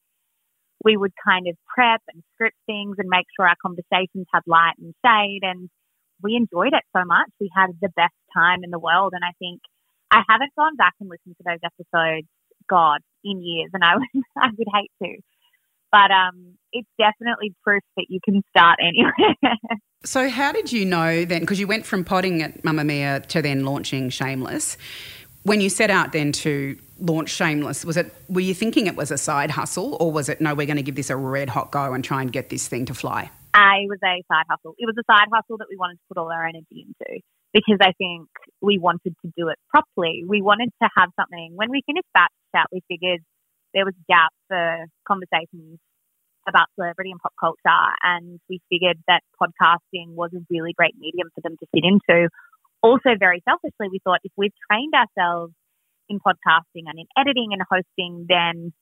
we 0.83 0.97
would 0.97 1.13
kind 1.23 1.47
of 1.47 1.55
prep 1.73 2.01
and 2.13 2.23
script 2.33 2.57
things 2.65 2.95
and 2.99 3.09
make 3.09 3.25
sure 3.35 3.47
our 3.47 3.55
conversations 3.61 4.27
had 4.33 4.41
light 4.45 4.75
and 4.77 4.93
shade. 5.05 5.41
And 5.43 5.69
we 6.21 6.35
enjoyed 6.35 6.73
it 6.73 6.83
so 6.95 7.03
much. 7.05 7.29
We 7.39 7.49
had 7.55 7.71
the 7.81 7.89
best 7.95 8.13
time 8.35 8.63
in 8.63 8.71
the 8.71 8.79
world. 8.79 9.13
And 9.15 9.23
I 9.23 9.31
think 9.39 9.61
I 10.11 10.21
haven't 10.27 10.51
gone 10.57 10.75
back 10.75 10.93
and 10.99 11.09
listened 11.09 11.35
to 11.37 11.43
those 11.45 11.59
episodes, 11.63 12.27
God, 12.69 13.01
in 13.23 13.43
years, 13.43 13.71
and 13.73 13.83
I 13.83 13.95
would, 13.97 14.23
I 14.37 14.49
would 14.57 14.67
hate 14.73 14.91
to. 15.03 15.21
But 15.91 16.11
um, 16.11 16.57
it's 16.71 16.89
definitely 16.99 17.53
proof 17.63 17.83
that 17.95 18.07
you 18.09 18.19
can 18.23 18.43
start 18.49 18.79
anywhere. 18.81 19.35
so, 20.03 20.29
how 20.29 20.51
did 20.51 20.71
you 20.71 20.85
know 20.85 21.25
then? 21.25 21.41
Because 21.41 21.59
you 21.59 21.67
went 21.67 21.85
from 21.85 22.03
potting 22.03 22.41
at 22.41 22.63
Mamamia 22.63 23.25
to 23.27 23.41
then 23.41 23.63
launching 23.63 24.09
Shameless. 24.09 24.77
When 25.45 25.61
you 25.61 25.69
set 25.69 25.91
out 25.91 26.11
then 26.11 26.31
to 26.41 26.75
launch 26.97 27.29
Shameless, 27.29 27.85
was 27.85 27.97
it 27.97 28.11
were 28.27 28.41
you 28.41 28.55
thinking 28.55 28.87
it 28.87 28.95
was 28.95 29.11
a 29.11 29.17
side 29.17 29.51
hustle, 29.51 29.95
or 29.99 30.11
was 30.11 30.27
it 30.27 30.41
no, 30.41 30.55
we're 30.55 30.65
going 30.65 30.77
to 30.77 30.83
give 30.83 30.95
this 30.95 31.11
a 31.11 31.15
red 31.15 31.49
hot 31.49 31.69
go 31.69 31.93
and 31.93 32.03
try 32.03 32.23
and 32.23 32.33
get 32.33 32.49
this 32.49 32.67
thing 32.67 32.83
to 32.85 32.95
fly? 32.95 33.29
Uh, 33.53 33.77
it 33.77 33.87
was 33.87 33.99
a 34.03 34.23
side 34.25 34.45
hustle. 34.49 34.73
It 34.79 34.89
was 34.89 34.95
a 34.97 35.05
side 35.05 35.29
hustle 35.31 35.59
that 35.59 35.67
we 35.69 35.77
wanted 35.77 35.97
to 35.97 36.05
put 36.09 36.17
all 36.17 36.31
our 36.31 36.47
energy 36.47 36.87
into 36.89 37.21
because 37.53 37.77
I 37.79 37.93
think 37.99 38.27
we 38.59 38.79
wanted 38.79 39.13
to 39.23 39.31
do 39.37 39.49
it 39.49 39.59
properly. 39.69 40.23
We 40.27 40.41
wanted 40.41 40.71
to 40.81 40.89
have 40.97 41.09
something. 41.15 41.51
When 41.53 41.69
we 41.69 41.83
finished 41.85 42.09
that 42.15 42.29
chat, 42.55 42.65
we 42.73 42.81
figured 42.87 43.21
there 43.75 43.85
was 43.85 43.93
a 43.93 44.05
gap 44.11 44.33
for 44.47 44.85
conversations 45.07 45.77
about 46.49 46.73
celebrity 46.73 47.11
and 47.11 47.19
pop 47.21 47.33
culture, 47.39 47.85
and 48.01 48.39
we 48.49 48.61
figured 48.73 48.97
that 49.07 49.21
podcasting 49.39 50.17
was 50.17 50.31
a 50.33 50.41
really 50.49 50.73
great 50.73 50.95
medium 50.97 51.29
for 51.35 51.41
them 51.41 51.55
to 51.59 51.67
fit 51.71 51.85
into. 51.85 52.29
Also, 52.81 53.17
very 53.17 53.41
selfishly, 53.47 53.89
we 53.91 53.99
thought 54.03 54.19
if 54.23 54.31
we've 54.37 54.53
trained 54.69 54.93
ourselves 54.93 55.53
in 56.09 56.19
podcasting 56.19 56.85
and 56.85 56.99
in 56.99 57.07
editing 57.17 57.49
and 57.51 57.61
hosting, 57.69 58.25
then 58.29 58.73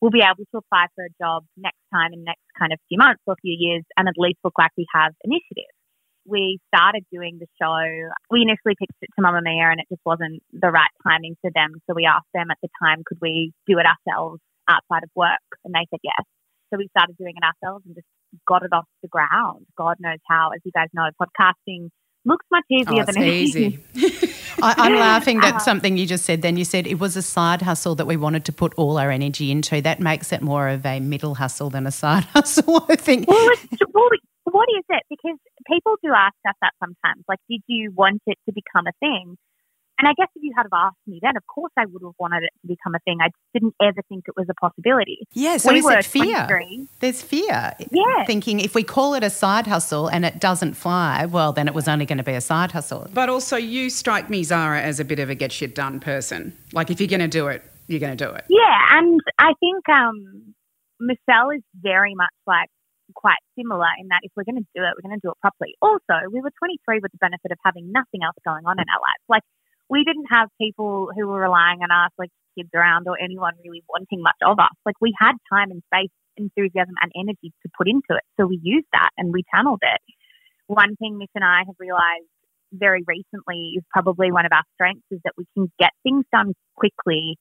we'll 0.00 0.10
be 0.10 0.24
able 0.24 0.44
to 0.50 0.58
apply 0.58 0.86
for 0.94 1.04
a 1.04 1.12
job 1.20 1.44
next 1.56 1.80
time 1.92 2.12
in 2.12 2.20
the 2.20 2.28
next 2.32 2.44
kind 2.58 2.72
of 2.72 2.78
few 2.88 2.96
months 2.96 3.20
or 3.26 3.34
a 3.34 3.42
few 3.42 3.54
years 3.56 3.84
and 3.96 4.08
at 4.08 4.14
least 4.16 4.38
look 4.44 4.56
like 4.58 4.72
we 4.76 4.86
have 4.94 5.12
initiative. 5.24 5.70
We 6.24 6.58
started 6.72 7.04
doing 7.12 7.38
the 7.40 7.48
show. 7.60 7.76
We 8.30 8.42
initially 8.42 8.76
pitched 8.78 9.00
it 9.00 9.10
to 9.16 9.22
Mamamia 9.22 9.72
and 9.72 9.80
it 9.80 9.88
just 9.90 10.04
wasn't 10.04 10.42
the 10.52 10.70
right 10.70 10.92
timing 11.04 11.36
for 11.40 11.50
them. 11.52 11.80
So 11.86 11.94
we 11.94 12.06
asked 12.06 12.32
them 12.32 12.50
at 12.50 12.58
the 12.62 12.68
time, 12.82 13.02
could 13.04 13.18
we 13.20 13.52
do 13.66 13.78
it 13.78 13.86
ourselves 13.86 14.40
outside 14.68 15.04
of 15.04 15.10
work? 15.14 15.44
And 15.64 15.74
they 15.74 15.86
said 15.90 16.00
yes. 16.02 16.24
So 16.70 16.78
we 16.78 16.88
started 16.96 17.16
doing 17.18 17.34
it 17.36 17.44
ourselves 17.44 17.84
and 17.84 17.94
just 17.94 18.06
got 18.46 18.62
it 18.62 18.72
off 18.72 18.86
the 19.02 19.08
ground. 19.08 19.66
God 19.76 19.96
knows 19.98 20.22
how. 20.28 20.50
As 20.54 20.60
you 20.64 20.72
guys 20.72 20.88
know, 20.94 21.08
podcasting 21.20 21.88
looks 22.24 22.46
much 22.50 22.64
easier 22.70 23.02
oh, 23.02 23.12
than 23.12 23.22
easy. 23.22 23.78
I, 24.62 24.72
am 24.72 24.92
uh-huh. 24.92 25.00
laughing 25.00 25.40
at 25.42 25.58
something 25.58 25.96
you 25.96 26.06
just 26.06 26.24
said. 26.24 26.42
Then 26.42 26.56
you 26.56 26.64
said 26.64 26.86
it 26.86 26.98
was 26.98 27.16
a 27.16 27.22
side 27.22 27.62
hustle 27.62 27.94
that 27.94 28.06
we 28.06 28.16
wanted 28.16 28.44
to 28.46 28.52
put 28.52 28.74
all 28.74 28.98
our 28.98 29.10
energy 29.10 29.50
into. 29.50 29.80
That 29.80 30.00
makes 30.00 30.32
it 30.32 30.42
more 30.42 30.68
of 30.68 30.84
a 30.84 31.00
middle 31.00 31.34
hustle 31.34 31.70
than 31.70 31.86
a 31.86 31.90
side 31.90 32.24
hustle. 32.34 32.84
I 32.88 32.96
think. 32.96 33.28
Well, 33.28 33.48
well, 33.92 34.08
what 34.44 34.68
is 34.76 34.84
it? 34.88 35.02
Because 35.08 35.38
people 35.66 35.94
do 36.02 36.12
ask 36.14 36.34
us 36.48 36.54
that 36.60 36.72
sometimes. 36.80 37.24
Like, 37.28 37.38
did 37.48 37.62
you 37.66 37.92
want 37.92 38.22
it 38.26 38.38
to 38.46 38.52
become 38.52 38.86
a 38.86 38.92
thing? 39.00 39.36
And 40.00 40.08
I 40.08 40.14
guess 40.14 40.28
if 40.34 40.42
you 40.42 40.52
had 40.56 40.62
have 40.62 40.72
asked 40.72 40.96
me 41.06 41.18
then, 41.20 41.36
of 41.36 41.46
course 41.46 41.72
I 41.76 41.84
would 41.84 42.02
have 42.02 42.14
wanted 42.18 42.42
it 42.44 42.50
to 42.62 42.68
become 42.68 42.94
a 42.94 42.98
thing. 43.00 43.18
I 43.20 43.28
didn't 43.52 43.74
ever 43.82 44.00
think 44.08 44.24
it 44.26 44.34
was 44.36 44.46
a 44.48 44.54
possibility. 44.54 45.18
Yeah, 45.32 45.58
so 45.58 45.72
we 45.72 45.80
is 45.80 45.86
it 45.86 46.04
fear? 46.06 46.86
There's 47.00 47.22
fear. 47.22 47.74
Yeah. 47.90 48.24
Thinking 48.26 48.60
if 48.60 48.74
we 48.74 48.82
call 48.82 49.12
it 49.14 49.22
a 49.22 49.28
side 49.28 49.66
hustle 49.66 50.08
and 50.08 50.24
it 50.24 50.40
doesn't 50.40 50.74
fly, 50.74 51.26
well, 51.26 51.52
then 51.52 51.68
it 51.68 51.74
was 51.74 51.86
only 51.86 52.06
going 52.06 52.18
to 52.18 52.24
be 52.24 52.32
a 52.32 52.40
side 52.40 52.72
hustle. 52.72 53.08
But 53.12 53.28
also, 53.28 53.56
you 53.56 53.90
strike 53.90 54.30
me, 54.30 54.42
Zara, 54.42 54.80
as 54.80 55.00
a 55.00 55.04
bit 55.04 55.18
of 55.18 55.28
a 55.28 55.34
get 55.34 55.52
shit 55.52 55.74
done 55.74 56.00
person. 56.00 56.56
Like, 56.72 56.90
if 56.90 57.00
you're 57.00 57.08
going 57.08 57.20
to 57.20 57.28
do 57.28 57.48
it, 57.48 57.62
you're 57.86 58.00
going 58.00 58.16
to 58.16 58.24
do 58.24 58.30
it. 58.30 58.44
Yeah, 58.48 58.98
and 58.98 59.20
I 59.38 59.52
think 59.60 59.86
um, 59.88 60.54
Michelle 60.98 61.50
is 61.50 61.62
very 61.74 62.14
much 62.14 62.32
like 62.46 62.68
quite 63.14 63.42
similar 63.58 63.86
in 63.98 64.08
that 64.08 64.20
if 64.22 64.32
we're 64.36 64.44
going 64.44 64.62
to 64.62 64.68
do 64.74 64.82
it, 64.82 64.94
we're 64.96 65.08
going 65.08 65.18
to 65.18 65.22
do 65.22 65.30
it 65.30 65.38
properly. 65.42 65.74
Also, 65.82 66.30
we 66.32 66.40
were 66.40 66.52
23 66.58 67.00
with 67.02 67.12
the 67.12 67.18
benefit 67.18 67.50
of 67.50 67.58
having 67.64 67.90
nothing 67.92 68.22
else 68.22 68.36
going 68.44 68.64
on 68.64 68.78
in 68.78 68.86
our 68.86 69.02
lives. 69.02 69.24
Like, 69.28 69.42
we 69.90 70.04
didn't 70.04 70.26
have 70.30 70.48
people 70.58 71.10
who 71.14 71.26
were 71.26 71.40
relying 71.40 71.80
on 71.82 71.90
us, 71.90 72.12
like 72.16 72.30
kids 72.56 72.70
around 72.74 73.06
or 73.08 73.20
anyone 73.20 73.54
really 73.64 73.82
wanting 73.88 74.22
much 74.22 74.38
of 74.46 74.58
us. 74.58 74.74
Like 74.86 74.94
we 75.00 75.12
had 75.18 75.34
time 75.52 75.70
and 75.70 75.82
space, 75.92 76.14
enthusiasm 76.36 76.94
and 77.02 77.10
energy 77.18 77.52
to 77.62 77.68
put 77.76 77.88
into 77.88 78.14
it. 78.14 78.22
So 78.38 78.46
we 78.46 78.60
used 78.62 78.86
that 78.92 79.10
and 79.18 79.32
we 79.32 79.42
channeled 79.52 79.82
it. 79.82 80.00
One 80.68 80.94
thing 80.96 81.18
Mish 81.18 81.34
and 81.34 81.44
I 81.44 81.64
have 81.66 81.74
realized 81.78 82.30
very 82.72 83.02
recently 83.04 83.74
is 83.76 83.82
probably 83.90 84.30
one 84.30 84.46
of 84.46 84.52
our 84.52 84.62
strengths 84.74 85.06
is 85.10 85.18
that 85.24 85.32
we 85.36 85.44
can 85.54 85.70
get 85.80 85.90
things 86.04 86.24
done 86.32 86.54
quickly 86.76 87.36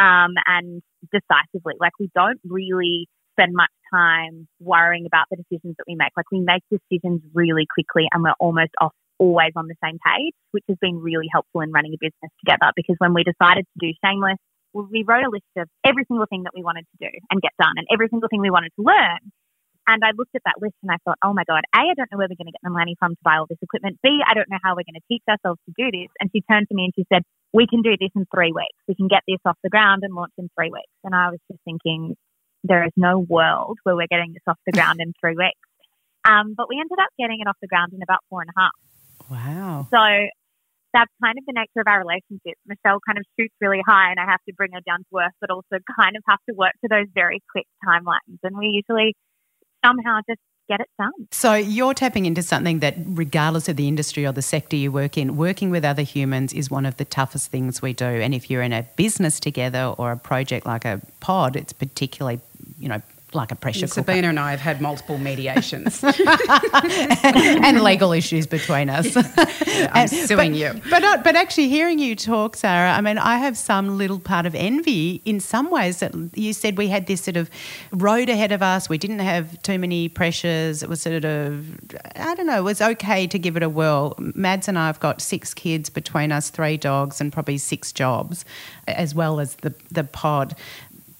um, 0.00 0.32
and 0.46 0.82
decisively. 1.12 1.74
Like 1.78 1.92
we 2.00 2.10
don't 2.14 2.40
really 2.48 3.06
spend 3.38 3.52
much 3.54 3.70
time 3.92 4.48
worrying 4.60 5.04
about 5.04 5.26
the 5.30 5.36
decisions 5.36 5.76
that 5.76 5.84
we 5.86 5.94
make. 5.94 6.12
Like 6.16 6.30
we 6.32 6.40
make 6.40 6.62
decisions 6.72 7.20
really 7.34 7.66
quickly 7.68 8.08
and 8.12 8.22
we're 8.22 8.32
almost 8.40 8.72
off 8.80 8.92
always 9.18 9.52
on 9.56 9.66
the 9.68 9.76
same 9.82 9.98
page, 10.04 10.34
which 10.52 10.64
has 10.68 10.76
been 10.80 11.00
really 11.00 11.26
helpful 11.32 11.60
in 11.60 11.72
running 11.72 11.94
a 11.94 12.00
business 12.00 12.32
together. 12.44 12.72
Because 12.76 12.96
when 12.98 13.14
we 13.14 13.24
decided 13.24 13.64
to 13.64 13.76
do 13.80 13.92
Shameless, 14.04 14.38
we 14.72 15.04
wrote 15.06 15.24
a 15.24 15.30
list 15.30 15.48
of 15.56 15.68
every 15.84 16.04
single 16.08 16.26
thing 16.28 16.44
that 16.44 16.52
we 16.54 16.62
wanted 16.62 16.84
to 16.84 17.08
do 17.08 17.10
and 17.30 17.40
get 17.40 17.52
done 17.58 17.72
and 17.76 17.86
every 17.90 18.08
single 18.08 18.28
thing 18.28 18.40
we 18.40 18.50
wanted 18.50 18.72
to 18.76 18.84
learn. 18.84 19.32
And 19.86 20.02
I 20.02 20.10
looked 20.18 20.34
at 20.34 20.42
that 20.44 20.58
list 20.58 20.74
and 20.82 20.90
I 20.90 20.98
thought, 21.06 21.16
oh 21.22 21.32
my 21.32 21.44
God, 21.46 21.62
A, 21.70 21.78
I 21.78 21.94
don't 21.94 22.10
know 22.10 22.18
where 22.18 22.26
we're 22.26 22.36
going 22.36 22.50
to 22.50 22.56
get 22.58 22.64
the 22.66 22.74
money 22.74 22.96
from 22.98 23.14
to 23.14 23.22
buy 23.22 23.38
all 23.38 23.46
this 23.48 23.62
equipment. 23.62 24.02
B, 24.02 24.18
I 24.26 24.34
don't 24.34 24.50
know 24.50 24.58
how 24.62 24.74
we're 24.74 24.84
going 24.84 24.98
to 24.98 25.08
teach 25.08 25.22
ourselves 25.30 25.60
to 25.64 25.72
do 25.78 25.94
this. 25.94 26.10
And 26.18 26.28
she 26.34 26.42
turned 26.50 26.66
to 26.68 26.74
me 26.74 26.90
and 26.90 26.94
she 26.98 27.06
said, 27.06 27.22
we 27.54 27.70
can 27.70 27.82
do 27.82 27.94
this 27.94 28.10
in 28.16 28.26
three 28.34 28.50
weeks. 28.50 28.76
We 28.88 28.96
can 28.98 29.06
get 29.06 29.22
this 29.28 29.38
off 29.46 29.56
the 29.62 29.70
ground 29.70 30.02
and 30.02 30.12
launch 30.12 30.34
in 30.38 30.50
three 30.58 30.74
weeks. 30.74 30.90
And 31.04 31.14
I 31.14 31.30
was 31.30 31.38
just 31.46 31.62
thinking, 31.64 32.16
there 32.64 32.82
is 32.82 32.92
no 32.96 33.20
world 33.20 33.78
where 33.84 33.94
we're 33.94 34.10
getting 34.10 34.34
this 34.34 34.42
off 34.48 34.58
the 34.66 34.72
ground 34.72 34.98
in 35.00 35.14
three 35.20 35.38
weeks. 35.38 35.62
Um, 36.26 36.54
but 36.56 36.68
we 36.68 36.82
ended 36.82 36.98
up 36.98 37.14
getting 37.16 37.38
it 37.38 37.46
off 37.46 37.56
the 37.62 37.70
ground 37.70 37.92
in 37.94 38.02
about 38.02 38.26
four 38.28 38.42
and 38.42 38.50
a 38.50 38.58
half. 38.58 38.74
Wow. 39.30 39.88
So 39.90 39.98
that's 40.92 41.12
kind 41.22 41.36
of 41.36 41.44
the 41.46 41.52
nature 41.52 41.80
of 41.80 41.86
our 41.86 41.98
relationship. 41.98 42.56
Michelle 42.66 43.00
kind 43.06 43.18
of 43.18 43.24
shoots 43.38 43.54
really 43.60 43.82
high 43.86 44.10
and 44.10 44.18
I 44.18 44.24
have 44.24 44.40
to 44.48 44.54
bring 44.54 44.72
her 44.72 44.80
down 44.86 45.00
to 45.10 45.18
earth, 45.18 45.34
but 45.40 45.50
also 45.50 45.78
kind 46.00 46.16
of 46.16 46.22
have 46.28 46.38
to 46.48 46.54
work 46.56 46.72
to 46.82 46.88
those 46.88 47.06
very 47.14 47.40
quick 47.50 47.66
timelines. 47.86 48.38
And 48.42 48.56
we 48.56 48.82
usually 48.82 49.14
somehow 49.84 50.20
just 50.28 50.40
get 50.68 50.80
it 50.80 50.88
done. 50.98 51.12
So 51.30 51.54
you're 51.54 51.94
tapping 51.94 52.26
into 52.26 52.42
something 52.42 52.80
that, 52.80 52.94
regardless 52.98 53.68
of 53.68 53.76
the 53.76 53.88
industry 53.88 54.26
or 54.26 54.32
the 54.32 54.42
sector 54.42 54.76
you 54.76 54.90
work 54.90 55.16
in, 55.16 55.36
working 55.36 55.70
with 55.70 55.84
other 55.84 56.02
humans 56.02 56.52
is 56.52 56.70
one 56.70 56.86
of 56.86 56.96
the 56.96 57.04
toughest 57.04 57.50
things 57.50 57.82
we 57.82 57.92
do. 57.92 58.06
And 58.06 58.34
if 58.34 58.50
you're 58.50 58.62
in 58.62 58.72
a 58.72 58.82
business 58.96 59.38
together 59.38 59.94
or 59.98 60.12
a 60.12 60.16
project 60.16 60.66
like 60.66 60.84
a 60.84 61.00
pod, 61.20 61.56
it's 61.56 61.72
particularly, 61.72 62.40
you 62.78 62.88
know, 62.88 63.02
like 63.32 63.50
a 63.50 63.56
pressure 63.56 63.86
Sabina 63.86 64.18
cooker. 64.18 64.28
and 64.28 64.40
I 64.40 64.50
have 64.52 64.60
had 64.60 64.80
multiple 64.80 65.18
mediations 65.18 66.02
and 66.04 67.82
legal 67.82 68.12
issues 68.12 68.46
between 68.46 68.88
us. 68.90 69.16
Yeah, 69.76 69.90
I'm 69.92 70.08
suing 70.08 70.52
but, 70.52 70.58
you. 70.58 70.80
But 70.88 71.04
uh, 71.04 71.18
but 71.22 71.36
actually, 71.36 71.68
hearing 71.68 71.98
you 71.98 72.16
talk, 72.16 72.56
Zara, 72.56 72.92
I 72.92 73.00
mean, 73.02 73.18
I 73.18 73.36
have 73.36 73.58
some 73.58 73.98
little 73.98 74.18
part 74.18 74.46
of 74.46 74.54
envy 74.54 75.20
in 75.26 75.38
some 75.38 75.70
ways 75.70 75.98
that 75.98 76.14
you 76.34 76.54
said 76.54 76.78
we 76.78 76.88
had 76.88 77.06
this 77.06 77.22
sort 77.22 77.36
of 77.36 77.50
road 77.92 78.30
ahead 78.30 78.52
of 78.52 78.62
us. 78.62 78.88
We 78.88 78.96
didn't 78.96 79.18
have 79.18 79.60
too 79.62 79.78
many 79.78 80.08
pressures. 80.08 80.82
It 80.82 80.88
was 80.88 81.02
sort 81.02 81.24
of 81.24 81.78
I 82.14 82.34
don't 82.34 82.46
know. 82.46 82.58
It 82.58 82.64
was 82.64 82.80
okay 82.80 83.26
to 83.26 83.38
give 83.38 83.56
it 83.56 83.62
a 83.62 83.68
whirl. 83.68 84.14
Mads 84.18 84.66
and 84.66 84.78
I 84.78 84.86
have 84.86 85.00
got 85.00 85.20
six 85.20 85.52
kids 85.52 85.90
between 85.90 86.32
us, 86.32 86.48
three 86.48 86.78
dogs, 86.78 87.20
and 87.20 87.30
probably 87.32 87.58
six 87.58 87.92
jobs, 87.92 88.46
as 88.88 89.14
well 89.14 89.40
as 89.40 89.56
the 89.56 89.74
the 89.90 90.04
pod 90.04 90.56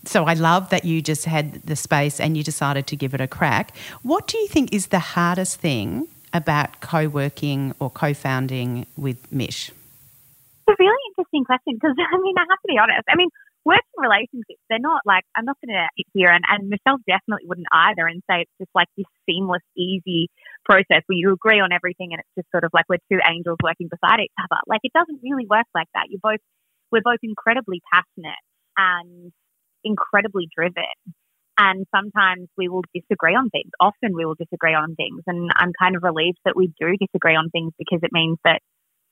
so 0.06 0.24
I 0.24 0.34
love 0.34 0.70
that 0.70 0.84
you 0.84 1.02
just 1.02 1.24
had 1.24 1.62
the 1.62 1.76
space 1.76 2.20
and 2.20 2.36
you 2.36 2.42
decided 2.42 2.86
to 2.88 2.96
give 2.96 3.14
it 3.14 3.20
a 3.20 3.26
crack. 3.26 3.76
What 4.02 4.26
do 4.26 4.38
you 4.38 4.48
think 4.48 4.72
is 4.72 4.88
the 4.88 4.98
hardest 4.98 5.60
thing 5.60 6.08
about 6.32 6.80
co-working 6.80 7.74
or 7.80 7.90
co-founding 7.90 8.86
with 8.96 9.30
Mish? 9.32 9.70
It's 9.70 10.80
a 10.80 10.82
really 10.82 11.02
interesting 11.10 11.44
question 11.44 11.74
because 11.74 11.96
I 12.12 12.18
mean 12.18 12.34
I 12.38 12.44
have 12.48 12.60
to 12.60 12.68
be 12.68 12.78
honest. 12.78 13.04
I 13.08 13.16
mean 13.16 13.28
working 13.64 13.98
relationships 13.98 14.62
they're 14.70 14.78
not 14.78 15.02
like 15.04 15.24
I'm 15.34 15.44
not 15.44 15.56
going 15.64 15.74
to 15.74 15.88
sit 15.96 16.06
here 16.14 16.30
and, 16.30 16.44
and 16.48 16.68
Michelle 16.68 16.98
definitely 17.06 17.46
wouldn't 17.46 17.66
either 17.72 18.06
and 18.06 18.22
say 18.30 18.42
it's 18.42 18.56
just 18.58 18.70
like 18.74 18.88
this 18.96 19.06
seamless 19.26 19.62
easy 19.76 20.30
process 20.64 21.02
where 21.06 21.18
you 21.18 21.32
agree 21.32 21.60
on 21.60 21.72
everything 21.72 22.12
and 22.12 22.20
it's 22.20 22.34
just 22.38 22.50
sort 22.50 22.64
of 22.64 22.70
like 22.72 22.86
we're 22.88 23.02
two 23.10 23.18
angels 23.26 23.58
working 23.62 23.88
beside 23.88 24.20
each 24.20 24.34
other. 24.38 24.60
Like 24.66 24.80
it 24.84 24.92
doesn't 24.92 25.20
really 25.22 25.46
work 25.50 25.66
like 25.74 25.88
that. 25.94 26.06
You're 26.10 26.22
both 26.22 26.42
we're 26.92 27.02
both 27.02 27.20
incredibly 27.22 27.82
passionate 27.92 28.38
and 28.76 29.32
incredibly 29.86 30.48
driven. 30.54 30.98
And 31.58 31.86
sometimes 31.94 32.48
we 32.58 32.68
will 32.68 32.84
disagree 32.92 33.34
on 33.34 33.48
things. 33.48 33.70
Often 33.80 34.12
we 34.14 34.26
will 34.26 34.36
disagree 34.36 34.74
on 34.74 34.94
things. 34.94 35.22
And 35.26 35.48
I'm 35.56 35.72
kind 35.72 35.96
of 35.96 36.02
relieved 36.02 36.38
that 36.44 36.56
we 36.56 36.68
do 36.78 36.96
disagree 37.00 37.34
on 37.34 37.48
things 37.48 37.72
because 37.78 38.00
it 38.02 38.12
means 38.12 38.36
that 38.44 38.60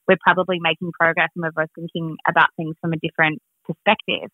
we're 0.07 0.21
probably 0.21 0.59
making 0.61 0.91
progress 0.93 1.29
and 1.35 1.41
we're 1.41 1.57
both 1.57 1.73
thinking 1.73 2.17
about 2.27 2.53
things 2.55 2.75
from 2.79 2.93
a 2.93 3.01
different 3.01 3.41
perspective. 3.65 4.29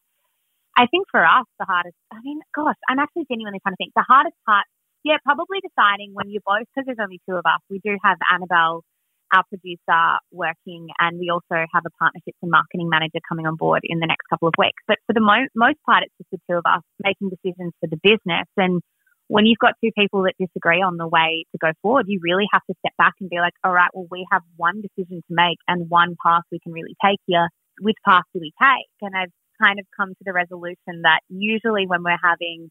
I 0.76 0.88
think 0.88 1.08
for 1.12 1.24
us, 1.24 1.48
the 1.60 1.66
hardest, 1.66 1.96
I 2.12 2.20
mean, 2.24 2.40
gosh, 2.56 2.76
I'm 2.90 3.00
actually 3.00 3.26
genuinely 3.32 3.60
trying 3.64 3.76
to 3.76 3.80
think. 3.80 3.94
The 3.96 4.08
hardest 4.08 4.36
part, 4.46 4.66
yeah, 5.04 5.18
probably 5.24 5.60
deciding 5.64 6.12
when 6.12 6.30
you're 6.30 6.44
both, 6.44 6.68
because 6.68 6.86
there's 6.88 7.02
only 7.02 7.20
two 7.28 7.36
of 7.36 7.46
us, 7.46 7.64
we 7.70 7.80
do 7.80 7.96
have 8.04 8.18
Annabelle 8.28 8.84
our 9.34 9.44
producer 9.48 10.20
working, 10.32 10.90
and 11.00 11.20
we 11.20 11.30
also 11.30 11.66
have 11.74 11.84
a 11.86 11.94
partnerships 12.00 12.38
and 12.42 12.52
marketing 12.52 12.90
manager 12.90 13.20
coming 13.28 13.48
on 13.48 13.56
board 13.56 13.82
in 13.84 14.00
the 14.00 14.08
next 14.08 14.28
couple 14.30 14.48
of 14.48 14.54
weeks. 14.58 14.84
But 14.88 14.98
for 15.08 15.14
the 15.14 15.22
mo- 15.22 15.52
most 15.56 15.78
part, 15.86 16.04
it's 16.04 16.14
just 16.18 16.32
the 16.32 16.40
two 16.50 16.58
of 16.58 16.66
us 16.66 16.84
making 17.04 17.30
decisions 17.30 17.74
for 17.80 17.88
the 17.88 18.00
business. 18.04 18.48
And 18.58 18.82
when 19.28 19.46
you've 19.46 19.60
got 19.60 19.76
two 19.84 19.92
people 19.98 20.24
that 20.24 20.36
disagree 20.40 20.82
on 20.82 20.98
the 20.98 21.08
way 21.08 21.46
to 21.54 21.58
go 21.58 21.72
forward, 21.82 22.06
you 22.08 22.20
really 22.22 22.48
have 22.52 22.64
to 22.70 22.76
step 22.80 22.94
back 22.98 23.14
and 23.22 23.30
be 23.30 23.40
like, 23.40 23.54
all 23.64 23.72
right, 23.72 23.90
well, 23.94 24.08
we 24.12 24.28
have 24.32 24.42
one 24.58 24.82
decision 24.82 25.24
to 25.28 25.34
make 25.34 25.58
and 25.68 25.90
one 25.90 26.16
path 26.24 26.44
we 26.52 26.60
can 26.60 26.74
really 26.74 26.96
take 27.04 27.20
here. 27.28 27.48
Which 27.80 27.96
path 28.06 28.24
do 28.34 28.42
we 28.42 28.52
take? 28.62 28.92
And 29.02 29.16
I've 29.16 29.32
kind 29.62 29.80
of 29.80 29.86
come 29.96 30.10
to 30.10 30.24
the 30.26 30.34
resolution 30.34 31.04
that 31.04 31.22
usually 31.30 31.88
when 31.88 32.04
we're 32.04 32.20
having 32.22 32.70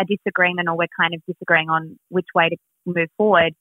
a 0.00 0.04
disagreement 0.04 0.68
or 0.68 0.76
we're 0.76 0.94
kind 0.98 1.14
of 1.14 1.22
disagreeing 1.26 1.68
on 1.68 1.98
which 2.08 2.26
way 2.34 2.50
to 2.50 2.56
move 2.86 3.08
forward, 3.16 3.54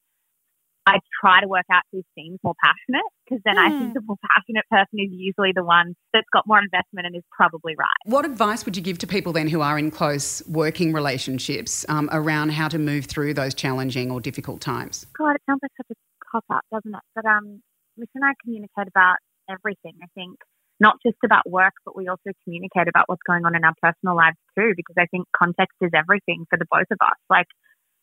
I 0.88 1.00
try 1.20 1.42
to 1.42 1.48
work 1.48 1.66
out 1.72 1.84
who 1.92 2.02
seems 2.16 2.40
more 2.44 2.56
passionate 2.64 3.04
because 3.26 3.42
then 3.44 3.56
mm. 3.56 3.66
I 3.66 3.70
think 3.70 3.92
hmm. 3.92 3.94
the 3.94 4.02
more 4.02 4.18
passionate 4.32 4.64
person 4.72 5.00
is 5.00 5.10
usually 5.12 5.52
the 5.54 5.64
one 5.64 5.96
that's 6.14 6.28
got 6.32 6.48
more 6.48 6.60
investment 6.60 7.06
and 7.06 7.16
is 7.16 7.24
probably 7.36 7.76
right. 7.78 8.02
What 8.06 8.24
advice 8.24 8.64
would 8.66 8.78
you 8.78 8.82
give 8.82 8.98
to 9.00 9.08
people 9.08 9.34
then 9.34 9.50
who 9.50 9.62
are 9.62 9.78
in 9.78 9.92
close 9.92 10.42
working 10.48 10.94
relationships 10.94 11.86
um, 11.90 12.10
around 12.14 12.52
how 12.52 12.70
to 12.70 12.80
move 12.80 13.06
through 13.06 13.34
those 13.34 13.54
challenging 13.54 14.12
or 14.12 14.22
difficult 14.22 14.62
times? 14.62 15.06
God, 15.18 15.36
it 15.36 15.42
sounds 15.46 15.60
like 15.62 15.72
such 15.76 15.92
a 15.92 15.96
cop 16.32 16.46
out, 16.52 16.64
doesn't 16.72 16.96
it? 16.96 17.04
But 17.16 17.26
um, 17.26 17.62
Mish 17.98 18.10
and 18.16 18.24
I 18.24 18.32
communicate 18.42 18.88
about 18.88 19.18
everything. 19.50 19.94
I 20.02 20.08
think 20.16 20.38
not 20.80 20.96
just 21.06 21.18
about 21.26 21.50
work, 21.50 21.74
but 21.86 21.98
we 21.98 22.08
also 22.08 22.32
communicate 22.44 22.88
about 22.88 23.06
what's 23.08 23.24
going 23.28 23.46
on 23.46 23.56
in 23.56 23.64
our 23.66 23.74
personal 23.82 24.16
lives 24.16 24.38
too, 24.58 24.74
because 24.76 24.96
I 24.98 25.08
think 25.08 25.28
context 25.36 25.76
is 25.82 25.92
everything 25.94 26.46
for 26.50 26.58
the 26.58 26.66
both 26.70 26.88
of 26.92 26.98
us. 27.02 27.18
Like, 27.30 27.48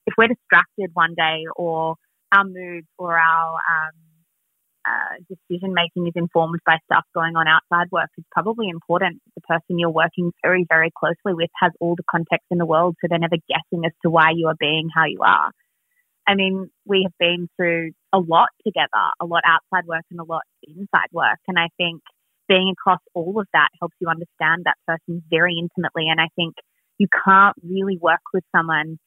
if 0.07 0.15
we're 0.19 0.29
distracted 0.29 0.91
one 0.93 1.15
day 1.17 1.45
or 1.57 1.97
our 2.35 2.45
moods 2.45 2.87
or 2.99 3.19
our 3.19 3.55
um, 3.55 3.97
uh, 4.87 5.17
decision 5.29 5.73
making 5.73 6.07
is 6.07 6.13
informed 6.15 6.61
by 6.67 6.77
stuff 6.85 7.05
going 7.15 7.37
on 7.37 7.47
outside 7.49 7.91
work, 7.91 8.11
it's 8.19 8.27
probably 8.33 8.69
important 8.69 9.21
the 9.35 9.41
person 9.43 9.79
you're 9.79 9.91
working 9.91 10.33
very, 10.43 10.67
very 10.69 10.91
closely 10.97 11.33
with 11.33 11.51
has 11.61 11.73
all 11.81 11.95
the 11.97 12.05
context 12.11 12.47
in 12.51 12.59
the 12.59 12.67
world 12.67 12.97
so 13.01 13.07
they're 13.09 13.19
never 13.19 13.39
guessing 13.49 13.85
as 13.87 13.93
to 14.03 14.11
why 14.11 14.31
you 14.35 14.49
are 14.49 14.57
being 14.59 14.89
how 14.95 15.05
you 15.07 15.21
are. 15.25 15.51
I 16.27 16.35
mean, 16.35 16.71
we 16.87 17.03
have 17.05 17.13
been 17.19 17.49
through 17.57 17.93
a 18.13 18.19
lot 18.19 18.49
together, 18.67 19.05
a 19.21 19.27
lot 19.27 19.43
outside 19.47 19.87
work 19.87 20.05
and 20.11 20.21
a 20.21 20.25
lot 20.25 20.43
inside 20.63 21.13
work. 21.13 21.39
And 21.49 21.59
I 21.59 21.69
think 21.77 22.03
being 22.49 22.73
across 22.73 23.01
all 23.15 23.39
of 23.39 23.47
that 23.53 23.69
helps 23.81 23.97
you 24.01 24.09
understand 24.09 24.65
that 24.65 24.77
person 24.87 25.23
very 25.31 25.57
intimately. 25.59 26.09
And 26.09 26.21
I 26.21 26.29
think 26.37 26.55
you 26.99 27.09
can't 27.25 27.57
really 27.63 27.99
work 28.01 28.23
with 28.33 28.45
someone 28.55 28.99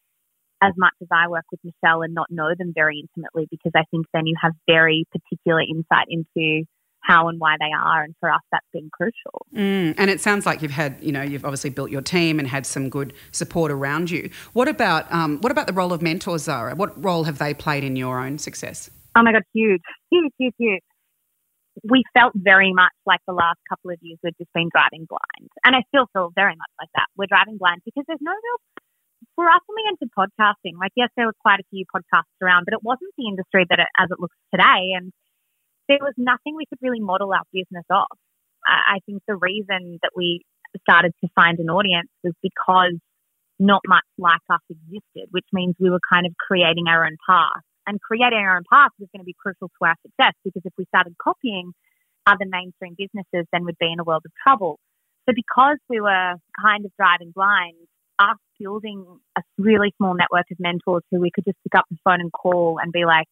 as 0.62 0.74
much 0.78 0.94
as 1.02 1.08
I 1.12 1.28
work 1.28 1.46
with 1.52 1.60
Michelle 1.64 2.02
and 2.02 2.14
not 2.14 2.32
know 2.32 2.54
them 2.58 2.74
very 2.74 3.00
intimately 3.00 3.48
because 3.50 3.72
I 3.76 3.84
think 3.92 4.06
then 4.14 4.26
you 4.26 4.36
have 4.42 4.54
very 4.68 5.06
particular 5.12 5.62
insight 5.62 6.08
into 6.10 6.66
how 7.02 7.30
and 7.30 7.40
why 7.40 7.56
they 7.60 7.72
are. 7.72 8.04
And 8.04 8.14
for 8.20 8.32
us, 8.32 8.42
that's 8.52 8.66
been 8.74 8.90
crucial. 8.92 9.46
Mm, 9.56 9.96
and 9.98 10.10
it 10.10 10.20
sounds 10.20 10.46
like 10.46 10.62
you've 10.62 10.72
had, 10.72 10.98
you 11.02 11.12
know, 11.12 11.22
you've 11.22 11.46
obviously 11.46 11.70
built 11.70 11.90
your 11.90 12.02
team 12.02 12.40
and 12.40 12.48
had 12.48 12.66
some 12.66 12.90
good 12.90 13.14
support 13.32 13.72
around 13.72 14.12
you. 14.12 14.30
What 14.54 14.68
about, 14.68 15.12
um, 15.12 15.40
what 15.40 15.52
about 15.52 15.68
the 15.68 15.74
role 15.74 15.94
of 15.94 16.02
mentors, 16.02 16.44
Zara? 16.44 16.76
What 16.76 17.02
role 17.02 17.24
have 17.24 17.38
they 17.38 17.54
played 17.54 17.84
in 17.84 17.96
your 17.96 18.20
own 18.20 18.38
success? 18.38 18.90
Oh 19.16 19.24
my 19.24 19.32
God, 19.32 19.44
huge, 19.54 19.82
huge, 20.12 20.34
huge, 20.38 20.54
huge. 20.58 20.84
We 21.84 22.04
felt 22.18 22.34
very 22.36 22.74
much 22.74 22.94
like 23.06 23.20
the 23.28 23.34
last 23.34 23.60
couple 23.70 23.92
of 23.92 23.98
years 24.02 24.18
we've 24.24 24.38
just 24.38 24.52
been 24.54 24.70
driving 24.74 25.08
blind. 25.08 25.50
And 25.64 25.76
I 25.76 25.84
still 25.88 26.08
feel 26.12 26.32
very 26.36 26.56
much 26.58 26.72
like 26.82 26.90
that. 26.96 27.06
We're 27.16 27.28
driving 27.28 27.58
blind 27.58 27.82
because 27.86 28.04
there's 28.08 28.20
no 28.22 28.32
real 28.32 28.60
for 29.36 29.46
us 29.46 29.62
when 29.66 29.76
we 29.78 29.90
entered 29.90 30.12
podcasting, 30.18 30.80
like 30.80 30.92
yes, 30.96 31.10
there 31.16 31.26
were 31.26 31.38
quite 31.40 31.60
a 31.60 31.70
few 31.70 31.86
podcasts 31.86 32.36
around, 32.42 32.66
but 32.66 32.74
it 32.74 32.84
wasn't 32.84 33.14
the 33.18 33.28
industry 33.28 33.66
that 33.70 33.80
it, 33.80 33.88
as 33.98 34.10
it 34.12 34.20
looks 34.20 34.38
today. 34.54 34.94
And 34.96 35.12
there 35.88 36.00
was 36.02 36.14
nothing 36.18 36.56
we 36.56 36.66
could 36.66 36.80
really 36.82 37.00
model 37.00 37.34
our 37.34 37.44
business 37.54 37.86
off. 37.90 38.18
I 38.68 39.00
think 39.06 39.24
the 39.28 39.36
reason 39.36 40.00
that 40.02 40.12
we 40.16 40.44
started 40.82 41.14
to 41.24 41.30
find 41.36 41.60
an 41.60 41.70
audience 41.70 42.10
was 42.24 42.34
because 42.42 43.00
not 43.60 43.82
much 43.88 44.04
like 44.18 44.42
us 44.50 44.60
existed, 44.70 45.30
which 45.32 45.46
means 45.54 45.76
we 45.80 45.90
were 45.90 46.04
kind 46.12 46.26
of 46.26 46.34
creating 46.38 46.86
our 46.88 47.06
own 47.06 47.16
path. 47.28 47.64
And 47.88 48.02
creating 48.02 48.40
our 48.40 48.58
own 48.58 48.68
path 48.70 48.92
was 49.00 49.08
going 49.16 49.22
to 49.22 49.26
be 49.26 49.36
crucial 49.40 49.70
to 49.70 49.86
our 49.86 49.96
success 50.04 50.34
because 50.44 50.62
if 50.66 50.74
we 50.78 50.86
started 50.92 51.16
copying 51.24 51.72
other 52.26 52.44
mainstream 52.46 52.96
businesses, 52.98 53.48
then 53.54 53.64
we'd 53.64 53.80
be 53.80 53.92
in 53.92 54.00
a 54.00 54.04
world 54.04 54.24
of 54.26 54.32
trouble. 54.44 54.78
So 55.26 55.34
because 55.34 55.78
we 55.88 56.02
were 56.02 56.36
kind 56.62 56.84
of 56.84 56.92
driving 57.00 57.32
blind, 57.34 57.88
us 58.20 58.38
building 58.60 59.06
a 59.38 59.42
really 59.58 59.94
small 59.98 60.16
network 60.16 60.46
of 60.52 60.58
mentors 60.60 61.04
who 61.12 61.20
we 61.20 61.32
could 61.32 61.46
just 61.46 61.58
pick 61.64 61.78
up 61.78 61.86
the 61.90 61.98
phone 62.04 62.22
and 62.22 62.32
call 62.32 62.80
and 62.82 62.92
be 62.92 63.06
like, 63.06 63.28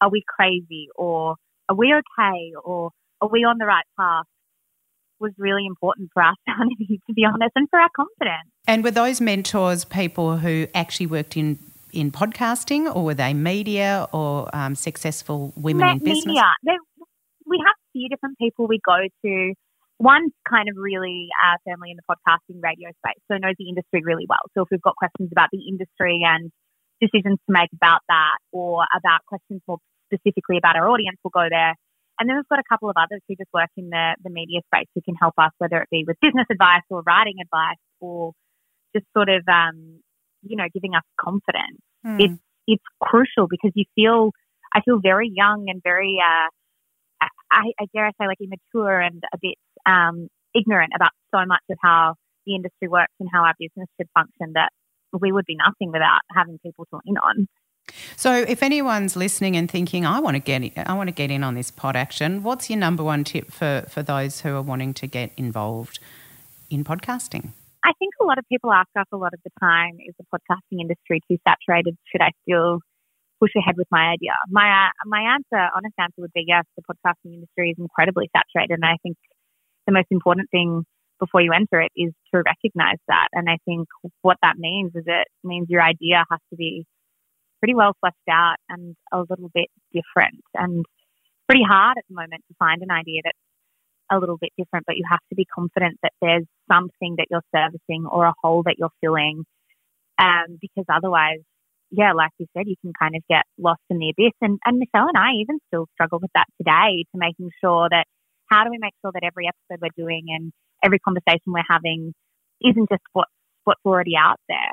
are 0.00 0.10
we 0.10 0.22
crazy? 0.26 0.88
Or 0.96 1.36
are 1.68 1.76
we 1.76 1.92
okay? 1.92 2.52
Or 2.62 2.90
are 3.20 3.28
we 3.28 3.44
on 3.44 3.58
the 3.58 3.66
right 3.66 3.84
path? 3.98 4.26
Was 5.20 5.32
really 5.38 5.64
important 5.66 6.10
for 6.12 6.22
our 6.22 6.34
sanity, 6.46 7.00
to 7.06 7.14
be 7.14 7.24
honest, 7.24 7.52
and 7.54 7.68
for 7.70 7.78
our 7.78 7.88
confidence. 7.96 8.50
And 8.66 8.82
were 8.82 8.90
those 8.90 9.20
mentors 9.20 9.84
people 9.84 10.36
who 10.36 10.66
actually 10.74 11.06
worked 11.06 11.36
in 11.36 11.58
in 11.92 12.10
podcasting, 12.10 12.94
or 12.94 13.04
were 13.04 13.14
they 13.14 13.32
media 13.32 14.08
or 14.12 14.54
um, 14.54 14.74
successful 14.74 15.52
women 15.56 15.88
in 15.88 15.98
business? 16.00 16.26
Media. 16.26 16.42
we 17.46 17.58
have 17.64 17.74
a 17.74 17.88
few 17.92 18.08
different 18.08 18.36
people 18.38 18.66
we 18.66 18.80
go 18.84 18.96
to. 19.24 19.54
One's 19.98 20.32
kind 20.48 20.68
of 20.68 20.76
really 20.76 21.28
uh, 21.38 21.56
firmly 21.64 21.90
in 21.90 21.96
the 21.96 22.06
podcasting 22.08 22.60
radio 22.62 22.90
space, 23.04 23.22
so 23.30 23.38
knows 23.38 23.54
the 23.58 23.68
industry 23.68 24.02
really 24.02 24.26
well. 24.28 24.42
So 24.54 24.62
if 24.62 24.68
we've 24.70 24.82
got 24.82 24.96
questions 24.96 25.30
about 25.30 25.48
the 25.52 25.62
industry 25.68 26.22
and 26.26 26.50
decisions 27.00 27.38
to 27.46 27.50
make 27.52 27.70
about 27.74 28.00
that, 28.08 28.38
or 28.52 28.84
about 28.94 29.24
questions 29.26 29.62
more 29.68 29.78
specifically 30.12 30.58
about 30.58 30.76
our 30.76 30.88
audience, 30.88 31.18
we'll 31.22 31.34
go 31.34 31.48
there. 31.48 31.74
And 32.18 32.28
then 32.28 32.36
we've 32.36 32.48
got 32.48 32.58
a 32.58 32.68
couple 32.68 32.88
of 32.88 32.96
others 32.96 33.20
who 33.26 33.34
just 33.34 33.50
work 33.52 33.70
in 33.76 33.90
the, 33.90 34.14
the 34.22 34.30
media 34.30 34.60
space 34.66 34.86
who 34.94 35.00
can 35.02 35.14
help 35.14 35.34
us, 35.38 35.50
whether 35.58 35.78
it 35.78 35.88
be 35.90 36.04
with 36.06 36.16
business 36.20 36.46
advice 36.50 36.86
or 36.90 37.02
writing 37.02 37.34
advice 37.42 37.82
or 38.00 38.32
just 38.94 39.06
sort 39.16 39.28
of, 39.28 39.42
um, 39.48 39.98
you 40.42 40.56
know, 40.56 40.66
giving 40.72 40.94
us 40.94 41.02
confidence. 41.18 41.82
Mm. 42.06 42.20
It's, 42.20 42.40
it's 42.68 42.84
crucial 43.02 43.48
because 43.48 43.72
you 43.74 43.84
feel, 43.96 44.30
I 44.72 44.80
feel 44.82 45.00
very 45.02 45.30
young 45.32 45.66
and 45.68 45.82
very, 45.82 46.18
uh, 46.22 47.26
I, 47.50 47.72
I 47.80 47.86
dare 47.92 48.06
I 48.06 48.10
say 48.10 48.26
like 48.26 48.38
immature 48.40 49.00
and 49.00 49.22
a 49.32 49.38
bit 49.40 49.54
um, 49.86 50.28
ignorant 50.54 50.92
about 50.94 51.12
so 51.34 51.44
much 51.46 51.62
of 51.70 51.78
how 51.82 52.14
the 52.46 52.54
industry 52.54 52.88
works 52.88 53.12
and 53.20 53.28
how 53.32 53.42
our 53.42 53.54
business 53.58 53.88
should 53.98 54.08
function 54.14 54.52
that 54.54 54.70
we 55.12 55.32
would 55.32 55.46
be 55.46 55.56
nothing 55.56 55.92
without 55.92 56.20
having 56.34 56.58
people 56.58 56.86
to 56.90 57.00
lean 57.06 57.16
on. 57.18 57.48
So, 58.16 58.32
if 58.32 58.62
anyone's 58.62 59.14
listening 59.14 59.56
and 59.56 59.70
thinking, 59.70 60.06
"I 60.06 60.18
want 60.18 60.36
to 60.36 60.40
get, 60.40 60.62
in, 60.62 60.72
I 60.86 60.94
want 60.94 61.08
to 61.08 61.14
get 61.14 61.30
in 61.30 61.44
on 61.44 61.54
this 61.54 61.70
pod 61.70 61.96
action," 61.96 62.42
what's 62.42 62.70
your 62.70 62.78
number 62.78 63.04
one 63.04 63.24
tip 63.24 63.50
for 63.52 63.84
for 63.88 64.02
those 64.02 64.40
who 64.40 64.56
are 64.56 64.62
wanting 64.62 64.94
to 64.94 65.06
get 65.06 65.32
involved 65.36 65.98
in 66.70 66.82
podcasting? 66.82 67.52
I 67.84 67.92
think 67.98 68.14
a 68.20 68.24
lot 68.24 68.38
of 68.38 68.44
people 68.48 68.72
ask 68.72 68.88
us 68.98 69.06
a 69.12 69.16
lot 69.18 69.34
of 69.34 69.40
the 69.44 69.50
time, 69.60 69.98
"Is 70.00 70.14
the 70.18 70.24
podcasting 70.32 70.80
industry 70.80 71.20
too 71.28 71.36
saturated? 71.46 71.96
Should 72.10 72.22
I 72.22 72.30
still 72.42 72.80
push 73.38 73.52
ahead 73.54 73.76
with 73.76 73.88
my 73.90 74.08
idea?" 74.08 74.32
My 74.48 74.90
my 75.04 75.20
answer, 75.20 75.68
honest 75.76 75.94
answer, 75.98 76.22
would 76.22 76.32
be 76.32 76.44
yes. 76.46 76.64
The 76.76 76.82
podcasting 76.82 77.34
industry 77.34 77.70
is 77.70 77.78
incredibly 77.78 78.30
saturated, 78.34 78.74
and 78.80 78.86
I 78.86 78.96
think 79.02 79.18
the 79.86 79.92
most 79.92 80.08
important 80.10 80.50
thing 80.50 80.84
before 81.20 81.40
you 81.40 81.52
enter 81.52 81.80
it 81.80 81.92
is 81.96 82.12
to 82.34 82.42
recognize 82.44 82.98
that. 83.08 83.28
And 83.32 83.48
I 83.48 83.58
think 83.64 83.88
what 84.22 84.36
that 84.42 84.58
means 84.58 84.92
is 84.94 85.04
it 85.06 85.28
means 85.42 85.68
your 85.68 85.82
idea 85.82 86.24
has 86.30 86.40
to 86.50 86.56
be 86.56 86.84
pretty 87.60 87.74
well 87.74 87.96
fleshed 88.00 88.16
out 88.30 88.56
and 88.68 88.96
a 89.12 89.20
little 89.20 89.50
bit 89.54 89.68
different. 89.92 90.42
And 90.54 90.84
pretty 91.48 91.64
hard 91.66 91.96
at 91.98 92.04
the 92.08 92.14
moment 92.14 92.42
to 92.48 92.54
find 92.58 92.82
an 92.82 92.90
idea 92.90 93.20
that's 93.24 93.38
a 94.10 94.18
little 94.18 94.36
bit 94.38 94.50
different, 94.58 94.86
but 94.86 94.96
you 94.96 95.04
have 95.10 95.20
to 95.30 95.34
be 95.34 95.46
confident 95.46 95.98
that 96.02 96.12
there's 96.20 96.44
something 96.70 97.16
that 97.16 97.26
you're 97.30 97.44
servicing 97.54 98.06
or 98.06 98.26
a 98.26 98.34
hole 98.42 98.62
that 98.64 98.76
you're 98.78 98.92
filling. 99.00 99.44
Um, 100.18 100.58
because 100.60 100.84
otherwise, 100.92 101.40
yeah, 101.90 102.12
like 102.12 102.30
you 102.38 102.46
said, 102.56 102.66
you 102.66 102.76
can 102.80 102.92
kind 102.98 103.16
of 103.16 103.22
get 103.28 103.44
lost 103.58 103.80
in 103.90 103.98
the 103.98 104.10
abyss. 104.10 104.34
And, 104.40 104.58
and 104.64 104.78
Michelle 104.78 105.08
and 105.08 105.16
I 105.16 105.32
even 105.40 105.58
still 105.68 105.86
struggle 105.94 106.18
with 106.20 106.30
that 106.34 106.46
today 106.58 107.04
to 107.12 107.18
making 107.18 107.50
sure 107.60 107.88
that 107.90 108.06
how 108.54 108.62
do 108.62 108.70
we 108.70 108.78
make 108.78 108.94
sure 109.02 109.10
that 109.12 109.24
every 109.24 109.48
episode 109.48 109.82
we're 109.82 110.04
doing 110.04 110.26
and 110.28 110.52
every 110.84 111.00
conversation 111.00 111.48
we're 111.48 111.68
having 111.68 112.14
isn't 112.62 112.88
just 112.88 113.02
what, 113.12 113.26
what's 113.64 113.80
already 113.84 114.12
out 114.16 114.38
there? 114.48 114.70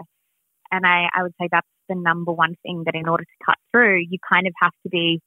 And 0.72 0.86
I, 0.86 1.08
I 1.18 1.24
would 1.24 1.34
say 1.42 1.48
that's 1.52 1.68
the 1.90 1.96
number 1.96 2.32
one 2.32 2.56
thing 2.64 2.84
that 2.86 2.96
in 2.96 3.10
order 3.10 3.24
to 3.24 3.46
cut 3.46 3.58
through, 3.72 4.04
you 4.08 4.20
kind 4.32 4.46
of 4.46 4.54
have 4.62 4.72
to 4.84 4.90
be 4.90 5.20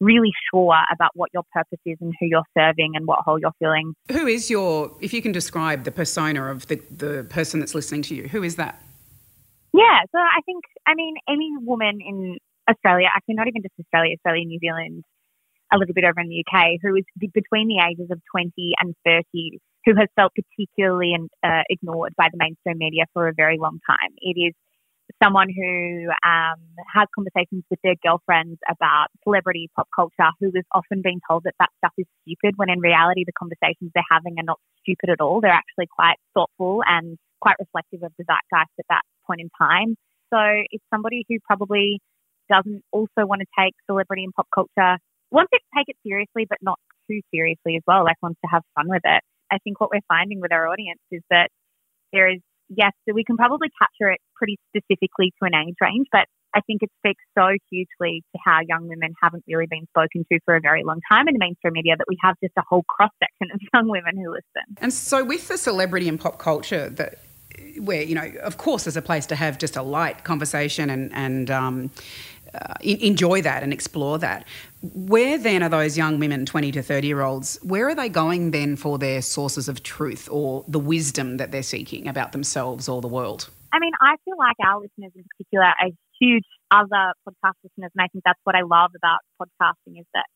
really 0.00 0.32
sure 0.52 0.76
about 0.92 1.10
what 1.14 1.30
your 1.32 1.44
purpose 1.52 1.78
is 1.86 1.98
and 2.00 2.12
who 2.18 2.26
you're 2.26 2.42
serving 2.58 2.92
and 2.94 3.06
what 3.06 3.20
hole 3.20 3.38
you're 3.38 3.52
filling. 3.60 3.94
Who 4.10 4.26
is 4.26 4.50
your, 4.50 4.90
if 5.00 5.12
you 5.12 5.22
can 5.22 5.30
describe 5.30 5.84
the 5.84 5.92
persona 5.92 6.50
of 6.50 6.66
the, 6.66 6.82
the 6.90 7.26
person 7.30 7.60
that's 7.60 7.74
listening 7.74 8.02
to 8.02 8.14
you, 8.14 8.28
who 8.28 8.42
is 8.42 8.56
that? 8.56 8.82
Yeah, 9.72 10.00
so 10.10 10.18
I 10.18 10.40
think, 10.44 10.64
I 10.86 10.94
mean, 10.94 11.14
any 11.28 11.50
woman 11.60 12.00
in 12.00 12.38
Australia, 12.68 13.06
actually 13.14 13.36
not 13.36 13.46
even 13.46 13.62
just 13.62 13.74
Australia, 13.78 14.16
Australia, 14.16 14.44
New 14.44 14.58
Zealand, 14.58 15.04
a 15.72 15.78
little 15.78 15.94
bit 15.94 16.04
over 16.04 16.20
in 16.20 16.28
the 16.28 16.44
UK, 16.44 16.78
who 16.82 16.96
is 16.96 17.04
between 17.32 17.68
the 17.68 17.82
ages 17.84 18.10
of 18.10 18.20
20 18.30 18.52
and 18.80 18.94
30, 19.04 19.60
who 19.84 19.94
has 19.96 20.08
felt 20.16 20.32
particularly 20.34 21.16
uh, 21.42 21.62
ignored 21.68 22.14
by 22.16 22.28
the 22.30 22.38
mainstream 22.38 22.78
media 22.78 23.04
for 23.12 23.28
a 23.28 23.34
very 23.34 23.58
long 23.58 23.78
time. 23.86 24.12
It 24.18 24.38
is 24.38 24.54
someone 25.22 25.48
who 25.48 26.08
um, 26.24 26.60
has 26.94 27.08
conversations 27.14 27.64
with 27.70 27.80
their 27.82 27.94
girlfriends 28.02 28.58
about 28.70 29.08
celebrity 29.24 29.68
pop 29.74 29.88
culture, 29.94 30.30
who 30.40 30.48
is 30.54 30.64
often 30.72 31.02
being 31.02 31.20
told 31.28 31.44
that 31.44 31.54
that 31.58 31.70
stuff 31.78 31.92
is 31.98 32.06
stupid, 32.22 32.54
when 32.56 32.70
in 32.70 32.80
reality, 32.80 33.24
the 33.26 33.32
conversations 33.32 33.90
they're 33.94 34.04
having 34.10 34.38
are 34.38 34.44
not 34.44 34.60
stupid 34.82 35.10
at 35.10 35.20
all. 35.20 35.40
They're 35.40 35.50
actually 35.50 35.86
quite 35.86 36.16
thoughtful 36.34 36.82
and 36.86 37.18
quite 37.40 37.56
reflective 37.58 38.02
of 38.02 38.12
the 38.18 38.24
zeitgeist 38.24 38.70
at 38.78 38.86
that 38.88 39.02
point 39.26 39.40
in 39.40 39.50
time. 39.58 39.96
So 40.32 40.38
it's 40.70 40.84
somebody 40.92 41.24
who 41.28 41.38
probably 41.46 42.00
doesn't 42.48 42.82
also 42.92 43.26
want 43.26 43.40
to 43.40 43.46
take 43.58 43.74
celebrity 43.86 44.24
and 44.24 44.34
pop 44.34 44.48
culture 44.54 44.98
wants 45.30 45.50
to 45.52 45.60
take 45.76 45.88
it 45.88 45.96
seriously, 46.06 46.46
but 46.48 46.58
not 46.62 46.78
too 47.10 47.20
seriously 47.32 47.76
as 47.76 47.82
well. 47.86 48.04
Like 48.04 48.16
wants 48.22 48.40
to 48.44 48.50
have 48.50 48.62
fun 48.74 48.88
with 48.88 49.02
it. 49.04 49.22
I 49.50 49.58
think 49.58 49.80
what 49.80 49.90
we're 49.92 50.06
finding 50.08 50.40
with 50.40 50.52
our 50.52 50.68
audience 50.68 51.00
is 51.10 51.22
that 51.30 51.48
there 52.12 52.30
is 52.30 52.40
yes, 52.68 52.92
so 53.08 53.14
we 53.14 53.24
can 53.24 53.36
probably 53.36 53.68
capture 53.80 54.10
it 54.10 54.20
pretty 54.36 54.58
specifically 54.68 55.32
to 55.40 55.46
an 55.46 55.54
age 55.54 55.74
range, 55.80 56.06
but 56.12 56.26
I 56.54 56.60
think 56.62 56.82
it 56.82 56.90
speaks 56.98 57.22
so 57.36 57.46
hugely 57.70 58.24
to 58.34 58.40
how 58.44 58.58
young 58.66 58.88
women 58.88 59.14
haven't 59.22 59.44
really 59.46 59.66
been 59.68 59.86
spoken 59.88 60.24
to 60.32 60.40
for 60.44 60.56
a 60.56 60.60
very 60.60 60.82
long 60.84 61.00
time 61.10 61.28
in 61.28 61.34
the 61.34 61.38
mainstream 61.38 61.74
media 61.74 61.94
that 61.96 62.06
we 62.08 62.16
have 62.22 62.36
just 62.42 62.54
a 62.58 62.62
whole 62.68 62.84
cross 62.88 63.10
section 63.22 63.54
of 63.54 63.60
young 63.74 63.88
women 63.88 64.16
who 64.16 64.30
listen. 64.30 64.76
And 64.78 64.92
so, 64.92 65.24
with 65.24 65.48
the 65.48 65.58
celebrity 65.58 66.08
and 66.08 66.18
pop 66.18 66.38
culture 66.38 66.88
that 66.90 67.18
where 67.78 68.02
you 68.02 68.14
know, 68.14 68.30
of 68.42 68.56
course, 68.56 68.84
there's 68.84 68.96
a 68.96 69.02
place 69.02 69.26
to 69.26 69.36
have 69.36 69.58
just 69.58 69.76
a 69.76 69.82
light 69.82 70.24
conversation 70.24 70.90
and 70.90 71.12
and 71.12 71.50
um, 71.50 71.90
uh, 72.54 72.74
enjoy 72.82 73.42
that 73.42 73.62
and 73.62 73.72
explore 73.72 74.18
that. 74.18 74.46
Where 74.82 75.36
then 75.38 75.62
are 75.62 75.68
those 75.68 75.96
young 75.96 76.18
women, 76.18 76.46
20 76.46 76.72
to 76.72 76.82
30 76.82 77.06
year 77.06 77.20
olds, 77.20 77.58
where 77.62 77.88
are 77.88 77.94
they 77.94 78.08
going 78.08 78.50
then 78.50 78.76
for 78.76 78.98
their 78.98 79.22
sources 79.22 79.68
of 79.68 79.82
truth 79.82 80.28
or 80.30 80.64
the 80.68 80.78
wisdom 80.78 81.36
that 81.36 81.52
they're 81.52 81.62
seeking 81.62 82.08
about 82.08 82.32
themselves 82.32 82.88
or 82.88 83.00
the 83.00 83.08
world? 83.08 83.50
I 83.72 83.78
mean, 83.78 83.92
I 84.00 84.16
feel 84.24 84.36
like 84.38 84.56
our 84.64 84.80
listeners 84.80 85.12
in 85.14 85.24
particular 85.36 85.66
are 85.66 85.90
huge 86.20 86.44
other 86.70 87.14
podcast 87.26 87.54
listeners, 87.62 87.90
and 87.94 88.02
I 88.02 88.08
think 88.08 88.24
that's 88.24 88.40
what 88.44 88.56
I 88.56 88.62
love 88.62 88.90
about 88.96 89.20
podcasting 89.40 90.00
is 90.00 90.06
that 90.14 90.26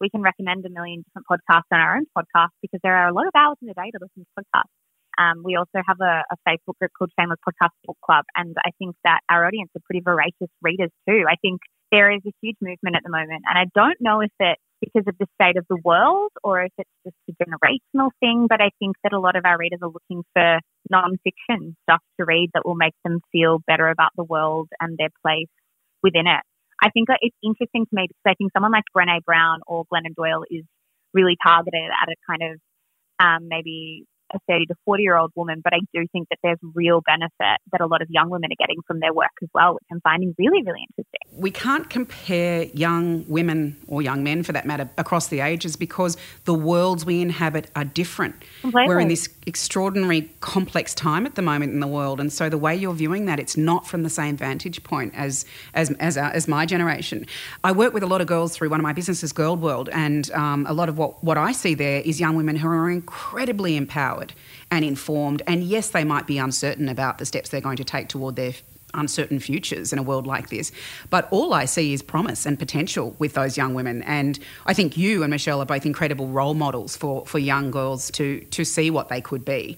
we 0.00 0.10
can 0.10 0.20
recommend 0.20 0.64
a 0.66 0.70
million 0.70 1.04
different 1.04 1.26
podcasts 1.30 1.72
on 1.72 1.80
our 1.80 1.96
own 1.96 2.06
podcast 2.16 2.52
because 2.60 2.80
there 2.82 2.96
are 2.96 3.08
a 3.08 3.12
lot 3.12 3.26
of 3.26 3.32
hours 3.34 3.56
in 3.62 3.68
the 3.68 3.74
day 3.74 3.90
to 3.90 3.98
listen 4.00 4.26
to 4.26 4.42
podcasts. 4.42 4.75
Um, 5.18 5.42
we 5.42 5.56
also 5.56 5.80
have 5.86 6.00
a, 6.00 6.22
a, 6.30 6.36
Facebook 6.46 6.78
group 6.78 6.92
called 6.96 7.10
Shameless 7.18 7.38
Podcast 7.46 7.72
Book 7.84 7.96
Club, 8.04 8.24
and 8.36 8.54
I 8.64 8.70
think 8.78 8.96
that 9.04 9.20
our 9.30 9.46
audience 9.46 9.70
are 9.74 9.80
pretty 9.84 10.02
voracious 10.04 10.52
readers 10.60 10.90
too. 11.08 11.24
I 11.28 11.36
think 11.40 11.60
there 11.90 12.10
is 12.10 12.20
a 12.26 12.32
huge 12.42 12.56
movement 12.60 12.96
at 12.96 13.02
the 13.02 13.10
moment, 13.10 13.42
and 13.48 13.58
I 13.58 13.64
don't 13.74 13.96
know 14.00 14.20
if 14.20 14.32
it's 14.38 14.60
because 14.80 15.04
of 15.06 15.16
the 15.18 15.26
state 15.40 15.56
of 15.56 15.64
the 15.70 15.78
world 15.84 16.32
or 16.44 16.62
if 16.62 16.72
it's 16.76 16.90
just 17.04 17.16
a 17.30 17.44
generational 17.44 18.10
thing, 18.20 18.46
but 18.48 18.60
I 18.60 18.70
think 18.78 18.96
that 19.02 19.12
a 19.12 19.20
lot 19.20 19.36
of 19.36 19.44
our 19.44 19.56
readers 19.58 19.80
are 19.82 19.90
looking 19.90 20.22
for 20.34 20.60
non-fiction 20.90 21.76
stuff 21.84 22.02
to 22.20 22.26
read 22.26 22.50
that 22.54 22.66
will 22.66 22.74
make 22.74 22.94
them 23.04 23.20
feel 23.32 23.60
better 23.66 23.88
about 23.88 24.10
the 24.16 24.24
world 24.24 24.68
and 24.80 24.98
their 24.98 25.08
place 25.24 25.48
within 26.02 26.26
it. 26.26 26.42
I 26.82 26.90
think 26.90 27.08
it's 27.20 27.36
interesting 27.42 27.86
to 27.86 27.90
me 27.92 28.06
because 28.08 28.32
I 28.32 28.34
think 28.34 28.52
someone 28.52 28.72
like 28.72 28.84
Brene 28.94 29.24
Brown 29.24 29.60
or 29.66 29.84
Glennon 29.92 30.14
Doyle 30.14 30.44
is 30.50 30.64
really 31.14 31.36
targeted 31.42 31.80
at 31.90 32.08
a 32.08 32.16
kind 32.28 32.52
of 32.52 32.60
um, 33.18 33.48
maybe 33.48 34.04
a 34.34 34.38
30 34.48 34.66
to 34.66 34.74
40 34.84 35.02
year 35.02 35.16
old 35.16 35.32
woman, 35.34 35.60
but 35.62 35.72
I 35.72 35.78
do 35.94 36.06
think 36.12 36.28
that 36.30 36.38
there's 36.42 36.58
real 36.74 37.00
benefit 37.00 37.60
that 37.72 37.80
a 37.80 37.86
lot 37.86 38.02
of 38.02 38.08
young 38.10 38.30
women 38.30 38.50
are 38.50 38.58
getting 38.58 38.80
from 38.86 39.00
their 39.00 39.12
work 39.12 39.30
as 39.42 39.48
well, 39.54 39.74
which 39.74 39.84
I'm 39.92 40.00
finding 40.00 40.34
really, 40.38 40.62
really 40.62 40.84
interesting. 40.90 41.20
We 41.32 41.50
can't 41.50 41.88
compare 41.90 42.64
young 42.64 43.24
women 43.28 43.76
or 43.88 44.02
young 44.02 44.24
men 44.24 44.42
for 44.42 44.52
that 44.52 44.66
matter 44.66 44.88
across 44.98 45.28
the 45.28 45.40
ages 45.40 45.76
because 45.76 46.16
the 46.44 46.54
worlds 46.54 47.04
we 47.04 47.20
inhabit 47.20 47.70
are 47.76 47.84
different. 47.84 48.36
Completely. 48.62 48.88
We're 48.88 49.00
in 49.00 49.08
this 49.08 49.28
extraordinary 49.46 50.30
complex 50.40 50.94
time 50.94 51.26
at 51.26 51.34
the 51.34 51.42
moment 51.42 51.72
in 51.72 51.80
the 51.80 51.86
world, 51.86 52.20
and 52.20 52.32
so 52.32 52.48
the 52.48 52.58
way 52.58 52.74
you're 52.74 52.94
viewing 52.94 53.26
that, 53.26 53.38
it's 53.38 53.56
not 53.56 53.86
from 53.86 54.02
the 54.02 54.10
same 54.10 54.36
vantage 54.36 54.82
point 54.82 55.14
as 55.14 55.44
as 55.74 55.90
as, 55.92 56.16
our, 56.16 56.30
as 56.30 56.48
my 56.48 56.66
generation. 56.66 57.26
I 57.62 57.72
work 57.72 57.92
with 57.92 58.02
a 58.02 58.06
lot 58.06 58.20
of 58.20 58.26
girls 58.26 58.54
through 58.56 58.70
one 58.70 58.80
of 58.80 58.84
my 58.84 58.92
businesses, 58.92 59.32
Girl 59.32 59.56
World, 59.56 59.88
and 59.92 60.30
um, 60.32 60.66
a 60.68 60.72
lot 60.72 60.88
of 60.88 60.98
what, 60.98 61.22
what 61.22 61.38
I 61.38 61.52
see 61.52 61.74
there 61.74 62.00
is 62.00 62.18
young 62.20 62.36
women 62.36 62.56
who 62.56 62.68
are 62.68 62.90
incredibly 62.90 63.76
empowered 63.76 64.15
empowered 64.16 64.34
and 64.70 64.84
informed. 64.84 65.42
And 65.46 65.62
yes, 65.62 65.90
they 65.90 66.04
might 66.04 66.26
be 66.26 66.38
uncertain 66.38 66.88
about 66.88 67.18
the 67.18 67.26
steps 67.26 67.50
they're 67.50 67.60
going 67.60 67.76
to 67.76 67.84
take 67.84 68.08
toward 68.08 68.36
their 68.36 68.52
uncertain 68.94 69.38
futures 69.40 69.92
in 69.92 69.98
a 69.98 70.02
world 70.02 70.26
like 70.26 70.48
this. 70.48 70.72
But 71.10 71.28
all 71.30 71.52
I 71.52 71.66
see 71.66 71.92
is 71.92 72.02
promise 72.02 72.46
and 72.46 72.58
potential 72.58 73.14
with 73.18 73.34
those 73.34 73.56
young 73.56 73.74
women. 73.74 74.02
And 74.02 74.38
I 74.64 74.74
think 74.74 74.96
you 74.96 75.22
and 75.22 75.30
Michelle 75.30 75.60
are 75.60 75.66
both 75.66 75.84
incredible 75.84 76.28
role 76.28 76.54
models 76.54 76.96
for, 76.96 77.26
for 77.26 77.38
young 77.38 77.70
girls 77.70 78.10
to, 78.12 78.40
to 78.40 78.64
see 78.64 78.90
what 78.90 79.08
they 79.08 79.20
could 79.20 79.44
be. 79.44 79.76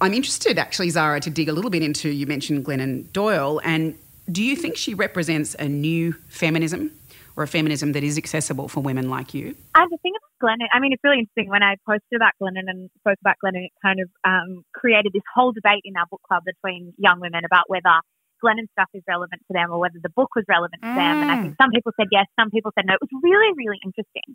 I'm 0.00 0.12
interested, 0.12 0.58
actually, 0.58 0.90
Zara, 0.90 1.20
to 1.20 1.30
dig 1.30 1.48
a 1.48 1.52
little 1.52 1.70
bit 1.70 1.82
into 1.82 2.10
you 2.10 2.26
mentioned 2.26 2.64
Glennon 2.64 3.10
Doyle. 3.12 3.60
And 3.64 3.96
do 4.30 4.42
you 4.42 4.56
think 4.56 4.76
she 4.76 4.94
represents 4.94 5.54
a 5.58 5.68
new 5.68 6.12
feminism 6.28 6.90
or 7.36 7.42
a 7.42 7.48
feminism 7.48 7.92
that 7.92 8.02
is 8.02 8.18
accessible 8.18 8.68
for 8.68 8.80
women 8.80 9.08
like 9.08 9.34
you? 9.34 9.54
I 9.74 9.86
the 9.90 9.98
thing 10.02 10.12
about 10.16 10.32
Glennon, 10.42 10.68
I 10.72 10.80
mean, 10.80 10.92
it's 10.92 11.02
really 11.04 11.20
interesting. 11.20 11.48
When 11.48 11.62
I 11.62 11.76
posted 11.86 12.16
about 12.16 12.32
Glennon 12.40 12.68
and 12.68 12.90
spoke 13.00 13.18
about 13.20 13.36
Glennon, 13.42 13.66
it 13.66 13.72
kind 13.82 14.00
of 14.00 14.08
um, 14.24 14.64
created 14.74 15.12
this 15.12 15.22
whole 15.34 15.52
debate 15.52 15.82
in 15.84 15.96
our 15.96 16.06
book 16.10 16.20
club 16.26 16.42
between 16.44 16.94
young 16.98 17.20
women 17.20 17.44
about 17.44 17.68
whether 17.68 18.00
Glennon 18.42 18.66
stuff 18.72 18.90
is 18.92 19.02
relevant 19.06 19.40
to 19.48 19.52
them 19.54 19.70
or 19.70 19.78
whether 19.78 19.98
the 20.02 20.10
book 20.10 20.34
was 20.34 20.44
relevant 20.48 20.82
to 20.82 20.88
mm. 20.88 20.96
them. 20.96 21.16
And 21.22 21.30
I 21.30 21.42
think 21.42 21.54
mm. 21.54 21.62
some 21.62 21.70
people 21.70 21.92
said 21.96 22.08
yes, 22.10 22.26
some 22.38 22.50
people 22.50 22.72
said 22.74 22.84
no. 22.86 22.94
It 22.94 23.00
was 23.00 23.14
really, 23.22 23.54
really 23.56 23.78
interesting. 23.84 24.34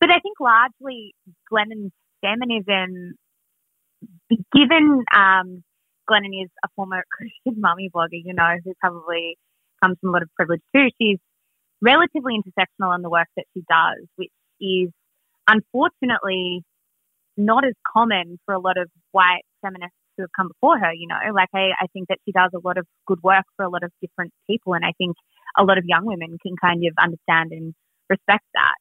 But 0.00 0.10
I 0.10 0.18
think 0.18 0.40
largely 0.40 1.14
Glennon's 1.52 1.92
feminism, 2.22 3.14
given 4.50 5.04
um, 5.14 5.62
Glennon 6.08 6.42
is 6.42 6.50
a 6.64 6.68
former 6.74 7.04
Christian 7.12 7.60
mummy 7.60 7.90
blogger, 7.94 8.18
you 8.24 8.34
know, 8.34 8.56
who 8.64 8.72
probably 8.80 9.36
comes 9.82 9.96
from 10.00 10.10
a 10.10 10.12
lot 10.12 10.22
of 10.22 10.30
privilege 10.34 10.62
too, 10.74 10.88
she's 11.00 11.18
relatively 11.82 12.38
intersectional 12.38 12.94
in 12.94 13.02
the 13.02 13.10
work 13.10 13.28
that 13.36 13.44
she 13.52 13.62
does, 13.68 14.06
which 14.16 14.30
is 14.60 14.90
unfortunately 15.48 16.62
not 17.36 17.64
as 17.64 17.74
common 17.92 18.38
for 18.46 18.54
a 18.54 18.60
lot 18.60 18.78
of 18.78 18.88
white 19.10 19.42
feminists 19.60 19.96
who 20.16 20.22
have 20.22 20.30
come 20.36 20.48
before 20.48 20.78
her, 20.78 20.92
you 20.94 21.08
know. 21.08 21.18
Like 21.34 21.48
I, 21.54 21.72
I 21.80 21.86
think 21.92 22.08
that 22.08 22.18
she 22.24 22.32
does 22.32 22.50
a 22.54 22.66
lot 22.66 22.78
of 22.78 22.86
good 23.06 23.22
work 23.22 23.44
for 23.56 23.64
a 23.64 23.68
lot 23.68 23.82
of 23.82 23.90
different 24.00 24.32
people 24.48 24.74
and 24.74 24.84
I 24.84 24.92
think 24.96 25.16
a 25.58 25.64
lot 25.64 25.78
of 25.78 25.84
young 25.84 26.06
women 26.06 26.38
can 26.40 26.54
kind 26.56 26.84
of 26.86 26.94
understand 27.02 27.52
and 27.52 27.74
respect 28.08 28.44
that. 28.54 28.76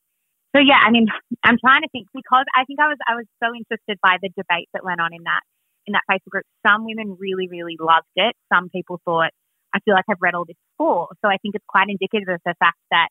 So 0.56 0.62
yeah, 0.62 0.80
I 0.84 0.92
mean 0.92 1.08
I'm 1.44 1.58
trying 1.58 1.82
to 1.82 1.90
think 1.92 2.08
because 2.14 2.46
I 2.56 2.66
think 2.66 2.80
I 2.80 2.88
was 2.88 2.98
I 3.08 3.16
was 3.16 3.26
so 3.42 3.50
interested 3.56 3.98
by 4.04 4.18
the 4.22 4.30
debate 4.30 4.70
that 4.74 4.84
went 4.84 5.02
on 5.02 5.14
in 5.14 5.24
that 5.24 5.42
in 5.88 5.94
that 5.94 6.04
Facebook 6.10 6.32
group. 6.32 6.46
Some 6.68 6.86
women 6.86 7.18
really, 7.20 7.48
really 7.50 7.78
loved 7.80 8.14
it. 8.16 8.36
Some 8.54 8.70
people 8.70 9.02
thought 9.06 9.32
I 9.74 9.80
feel 9.80 9.94
like 9.94 10.06
I've 10.10 10.22
read 10.22 10.36
all 10.36 10.46
this 10.46 10.58
before. 10.78 11.10
So 11.24 11.30
I 11.30 11.38
think 11.42 11.56
it's 11.56 11.66
quite 11.68 11.88
indicative 11.90 12.28
of 12.30 12.42
the 12.46 12.56
fact 12.60 12.78
that 12.92 13.08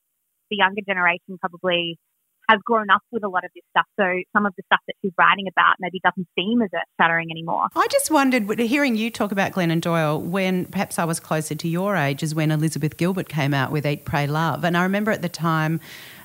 the 0.50 0.56
younger 0.56 0.82
generation 0.86 1.38
probably 1.40 1.98
has 2.48 2.58
grown 2.64 2.90
up 2.90 3.02
with 3.12 3.22
a 3.22 3.28
lot 3.28 3.44
of 3.44 3.50
this 3.54 3.62
stuff. 3.70 3.86
So 3.98 4.04
some 4.34 4.44
of 4.44 4.52
the 4.56 4.64
stuff 4.66 4.80
that 4.88 4.94
she's 5.00 5.12
writing 5.16 5.46
about 5.46 5.76
maybe 5.78 6.00
doesn't 6.02 6.26
seem 6.36 6.60
as 6.62 6.68
earth 6.74 6.82
shattering 7.00 7.28
anymore. 7.30 7.68
I 7.76 7.86
just 7.92 8.10
wondered, 8.10 8.58
hearing 8.58 8.96
you 8.96 9.10
talk 9.10 9.30
about 9.30 9.52
Glennon 9.52 9.80
Doyle, 9.80 10.20
when 10.20 10.66
perhaps 10.66 10.98
I 10.98 11.04
was 11.04 11.20
closer 11.20 11.54
to 11.54 11.68
your 11.68 11.94
age, 11.94 12.24
is 12.24 12.34
when 12.34 12.50
Elizabeth 12.50 12.96
Gilbert 12.96 13.28
came 13.28 13.54
out 13.54 13.70
with 13.70 13.86
Eat, 13.86 14.04
Pray, 14.04 14.26
Love. 14.26 14.64
And 14.64 14.76
I 14.76 14.82
remember 14.82 15.12
at 15.12 15.22
the 15.22 15.28
time, 15.28 15.78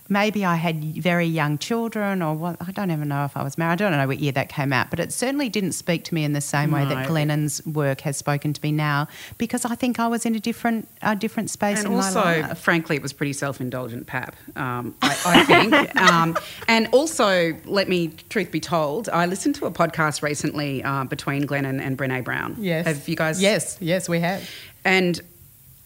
maybe 0.08 0.46
I 0.46 0.56
had 0.56 0.84
very 0.96 1.26
young 1.26 1.58
children, 1.58 2.22
or 2.22 2.36
what, 2.36 2.58
I 2.60 2.72
don't 2.72 2.91
even 2.91 3.08
know 3.08 3.26
if 3.26 3.36
I 3.36 3.44
was 3.44 3.58
married. 3.58 3.74
I 3.74 3.76
don't 3.89 3.91
know 3.91 4.08
what 4.08 4.20
year 4.20 4.32
that 4.34 4.50
came 4.50 4.72
out, 4.72 4.89
but 4.89 5.00
it 5.00 5.12
certainly 5.12 5.50
didn't 5.50 5.72
speak 5.72 6.04
to 6.06 6.13
me 6.13 6.24
in 6.24 6.34
the 6.34 6.41
same 6.41 6.72
way 6.72 6.86
that 6.86 7.08
Glennon's 7.08 7.65
work 7.65 8.02
has 8.02 8.18
spoken 8.18 8.54
to 8.54 8.62
me 8.62 8.72
now, 8.72 9.08
because 9.38 9.65
I 9.65 9.76
think 9.76 10.00
I 10.00 10.08
was 10.08 10.26
in 10.26 10.36
a 10.36 10.39
different 10.39 10.88
a 11.02 11.15
different 11.15 11.50
space. 11.50 11.84
And 11.84 11.94
also, 11.94 12.44
frankly, 12.56 12.96
it 12.96 13.02
was 13.02 13.13
pretty 13.13 13.34
self 13.34 13.60
indulgent 13.60 14.08
pap. 14.08 14.36
Um, 14.56 14.96
I, 15.02 15.18
I, 15.26 15.44
think, 15.44 15.96
um, 16.02 16.38
and 16.68 16.88
also, 16.91 17.56
let 17.65 17.89
me 17.89 18.10
truth 18.30 18.52
be 18.52 18.60
told, 18.60 19.10
I 19.10 19.26
listened 19.26 19.56
to 19.56 19.65
a 19.65 19.72
podcast 19.72 20.22
recently 20.22 20.84
uh, 20.84 21.06
between 21.06 21.46
Glennon 21.48 21.82
and 21.82 21.98
Brene 21.98 22.24
Brown. 22.24 22.56
Yes, 22.60 22.86
have 22.86 23.08
you 23.08 23.15
guys? 23.15 23.41
Yes, 23.41 23.78
yes, 23.80 24.08
we 24.08 24.20
have. 24.20 24.48
And 24.84 25.20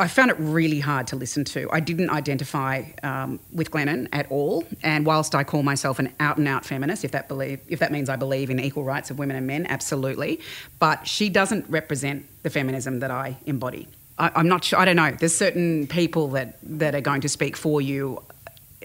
I 0.01 0.07
found 0.07 0.31
it 0.31 0.37
really 0.39 0.79
hard 0.79 1.07
to 1.07 1.17
listen 1.17 1.43
to. 1.45 1.69
I 1.71 1.81
didn't 1.81 2.09
identify 2.09 2.83
um, 3.03 3.39
with 3.51 3.69
Glennon 3.69 4.07
at 4.13 4.31
all, 4.31 4.63
and 4.81 5.05
whilst 5.05 5.35
I 5.35 5.43
call 5.43 5.61
myself 5.61 5.99
an 5.99 6.13
out 6.21 6.37
and 6.37 6.47
out 6.47 6.65
feminist, 6.65 7.03
if 7.03 7.11
that 7.11 7.27
believe 7.27 7.59
if 7.67 7.79
that 7.79 7.91
means 7.91 8.07
I 8.07 8.15
believe 8.15 8.49
in 8.49 8.59
equal 8.61 8.85
rights 8.85 9.11
of 9.11 9.19
women 9.19 9.35
and 9.35 9.45
men, 9.45 9.65
absolutely, 9.67 10.39
but 10.79 11.05
she 11.05 11.27
doesn't 11.27 11.69
represent 11.69 12.25
the 12.43 12.49
feminism 12.49 12.99
that 12.99 13.11
I 13.11 13.37
embody. 13.45 13.89
I, 14.17 14.31
I'm 14.35 14.47
not 14.47 14.63
sure. 14.63 14.79
I 14.79 14.85
don't 14.85 14.95
know. 14.95 15.11
There's 15.11 15.35
certain 15.35 15.85
people 15.87 16.29
that 16.29 16.57
that 16.63 16.95
are 16.95 17.01
going 17.01 17.21
to 17.21 17.29
speak 17.29 17.57
for 17.57 17.81
you 17.81 18.23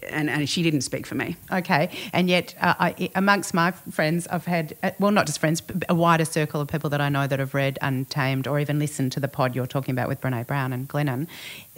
and, 0.09 0.31
and 0.31 0.49
she 0.49 0.63
didn't 0.63 0.83
speak 0.83 1.07
for 1.07 1.15
me. 1.15 1.37
Okay, 1.53 1.91
and 2.13 2.29
yet 2.29 2.55
uh, 2.61 2.75
I, 2.79 3.11
amongst 3.15 3.55
my 3.55 3.71
friends, 3.71 4.27
I've 4.29 4.47
had 4.47 4.77
uh, 4.83 4.91
well, 4.99 5.11
not 5.11 5.27
just 5.27 5.39
friends, 5.39 5.61
but 5.61 5.85
a 5.89 5.95
wider 5.95 6.25
circle 6.25 6.61
of 6.61 6.69
people 6.69 6.91
that 6.91 7.01
I 7.01 7.09
know 7.09 7.27
that 7.27 7.39
have 7.39 7.55
read 7.55 7.79
Untamed 7.83 8.47
or 8.47 8.59
even 8.61 8.79
listened 8.79 9.13
to 9.13 9.21
the 9.21 9.29
pod 9.29 9.55
you're 9.55 9.67
talking 9.67 9.93
about 9.93 10.09
with 10.09 10.21
Brene 10.21 10.47
Brown 10.47 10.73
and 10.73 10.89
Glennon. 10.89 11.27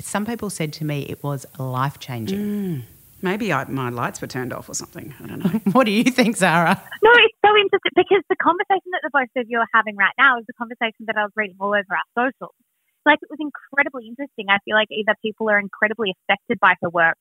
Some 0.00 0.26
people 0.26 0.50
said 0.50 0.72
to 0.74 0.84
me 0.84 1.02
it 1.08 1.22
was 1.22 1.46
life 1.58 1.98
changing. 1.98 2.38
Mm. 2.38 2.82
Maybe 3.22 3.52
I, 3.52 3.64
my 3.64 3.88
lights 3.88 4.20
were 4.20 4.26
turned 4.26 4.52
off 4.52 4.68
or 4.68 4.74
something. 4.74 5.14
I 5.22 5.26
don't 5.26 5.38
know. 5.40 5.60
what 5.72 5.84
do 5.84 5.90
you 5.90 6.04
think, 6.04 6.36
Zara? 6.36 6.80
No, 7.02 7.10
it's 7.14 7.38
so 7.44 7.56
interesting 7.56 7.96
because 7.96 8.22
the 8.28 8.36
conversation 8.36 8.90
that 8.92 9.00
the 9.02 9.10
both 9.12 9.32
of 9.36 9.46
you 9.48 9.58
are 9.58 9.68
having 9.72 9.96
right 9.96 10.12
now 10.18 10.38
is 10.38 10.44
the 10.46 10.52
conversation 10.52 11.06
that 11.06 11.16
I 11.16 11.24
was 11.24 11.32
reading 11.34 11.56
all 11.58 11.68
over 11.68 11.90
our 11.90 12.08
socials. 12.14 12.54
Like 13.06 13.18
it 13.22 13.30
was 13.30 13.38
incredibly 13.40 14.08
interesting. 14.08 14.46
I 14.50 14.58
feel 14.64 14.74
like 14.74 14.88
either 14.90 15.14
people 15.22 15.48
are 15.48 15.58
incredibly 15.58 16.12
affected 16.12 16.60
by 16.60 16.74
her 16.82 16.90
work 16.90 17.18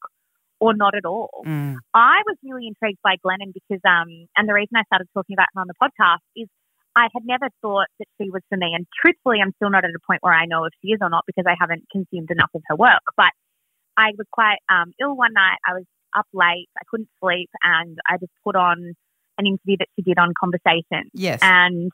or 0.59 0.73
not 0.73 0.95
at 0.95 1.05
all. 1.05 1.43
Mm. 1.45 1.75
I 1.93 2.21
was 2.25 2.37
really 2.43 2.67
intrigued 2.67 2.99
by 3.03 3.15
Glennon 3.25 3.53
because, 3.53 3.81
um, 3.85 4.27
and 4.37 4.47
the 4.47 4.53
reason 4.53 4.77
I 4.77 4.83
started 4.83 5.07
talking 5.13 5.35
about 5.35 5.47
her 5.53 5.61
on 5.61 5.67
the 5.67 5.75
podcast 5.81 6.23
is 6.35 6.47
I 6.95 7.07
had 7.13 7.25
never 7.25 7.49
thought 7.61 7.87
that 7.99 8.07
she 8.19 8.29
was 8.29 8.41
for 8.49 8.57
me. 8.57 8.71
And 8.73 8.87
truthfully, 9.01 9.39
I'm 9.43 9.51
still 9.57 9.69
not 9.69 9.83
at 9.83 9.91
a 9.91 9.99
point 10.07 10.23
where 10.23 10.33
I 10.33 10.45
know 10.45 10.63
if 10.63 10.73
she 10.81 10.89
is 10.89 10.99
or 11.01 11.09
not 11.09 11.25
because 11.27 11.45
I 11.47 11.55
haven't 11.59 11.83
consumed 11.91 12.31
enough 12.31 12.51
of 12.55 12.61
her 12.67 12.75
work. 12.75 13.03
But 13.17 13.31
I 13.97 14.11
was 14.17 14.27
quite 14.31 14.59
um, 14.69 14.93
ill 15.01 15.15
one 15.15 15.33
night. 15.33 15.57
I 15.67 15.73
was 15.73 15.83
up 16.15 16.27
late. 16.33 16.69
I 16.77 16.83
couldn't 16.89 17.09
sleep. 17.21 17.49
And 17.63 17.97
I 18.07 18.17
just 18.17 18.31
put 18.43 18.55
on 18.55 18.93
an 19.37 19.45
interview 19.45 19.75
that 19.79 19.87
she 19.95 20.03
did 20.03 20.17
on 20.17 20.33
Conversation. 20.39 21.11
Yes. 21.13 21.39
And 21.41 21.91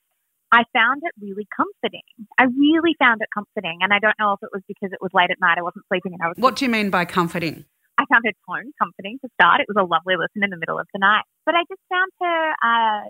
I 0.51 0.63
found 0.73 1.01
it 1.03 1.13
really 1.19 1.47
comforting. 1.55 2.05
I 2.37 2.43
really 2.43 2.95
found 2.99 3.21
it 3.21 3.29
comforting. 3.33 3.79
And 3.81 3.91
I 3.91 3.97
don't 3.97 4.15
know 4.19 4.33
if 4.33 4.43
it 4.43 4.49
was 4.53 4.61
because 4.67 4.91
it 4.91 5.01
was 5.01 5.09
late 5.13 5.31
at 5.31 5.39
night. 5.41 5.57
I 5.57 5.63
wasn't 5.63 5.85
sleeping 5.87 6.13
and 6.13 6.21
I 6.21 6.27
was. 6.27 6.35
What 6.37 6.57
do 6.57 6.65
you 6.65 6.69
mean 6.69 6.91
by 6.91 7.05
comforting? 7.05 7.65
I 8.01 8.05
found 8.13 8.25
her 8.25 8.33
tone 8.49 8.71
comforting 8.81 9.19
to 9.23 9.29
start. 9.39 9.61
It 9.61 9.67
was 9.67 9.77
a 9.77 9.85
lovely 9.85 10.15
listen 10.17 10.43
in 10.43 10.49
the 10.49 10.57
middle 10.57 10.79
of 10.79 10.87
the 10.93 10.99
night. 10.99 11.23
But 11.45 11.55
I 11.55 11.61
just 11.69 11.81
found 11.89 12.11
her 12.21 12.51
uh, 12.63 13.01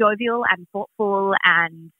jovial 0.00 0.44
and 0.50 0.66
thoughtful, 0.72 1.34
and 1.44 1.90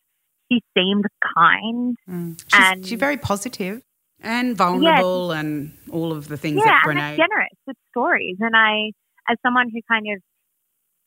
she 0.50 0.60
seemed 0.76 1.06
kind. 1.36 1.96
Mm. 2.08 2.38
She's, 2.38 2.46
and 2.52 2.86
she's 2.86 2.98
very 2.98 3.16
positive 3.16 3.82
and 4.20 4.56
vulnerable, 4.56 5.32
and 5.32 5.72
all 5.90 6.12
of 6.12 6.28
the 6.28 6.36
things 6.36 6.56
yeah, 6.64 6.72
that 6.72 6.84
and 6.88 6.98
Brene. 6.98 7.10
it's 7.10 7.16
generous 7.18 7.58
with 7.66 7.76
stories. 7.90 8.36
And 8.40 8.54
I, 8.54 8.92
as 9.30 9.38
someone 9.42 9.70
who 9.72 9.80
kind 9.88 10.06
of 10.14 10.22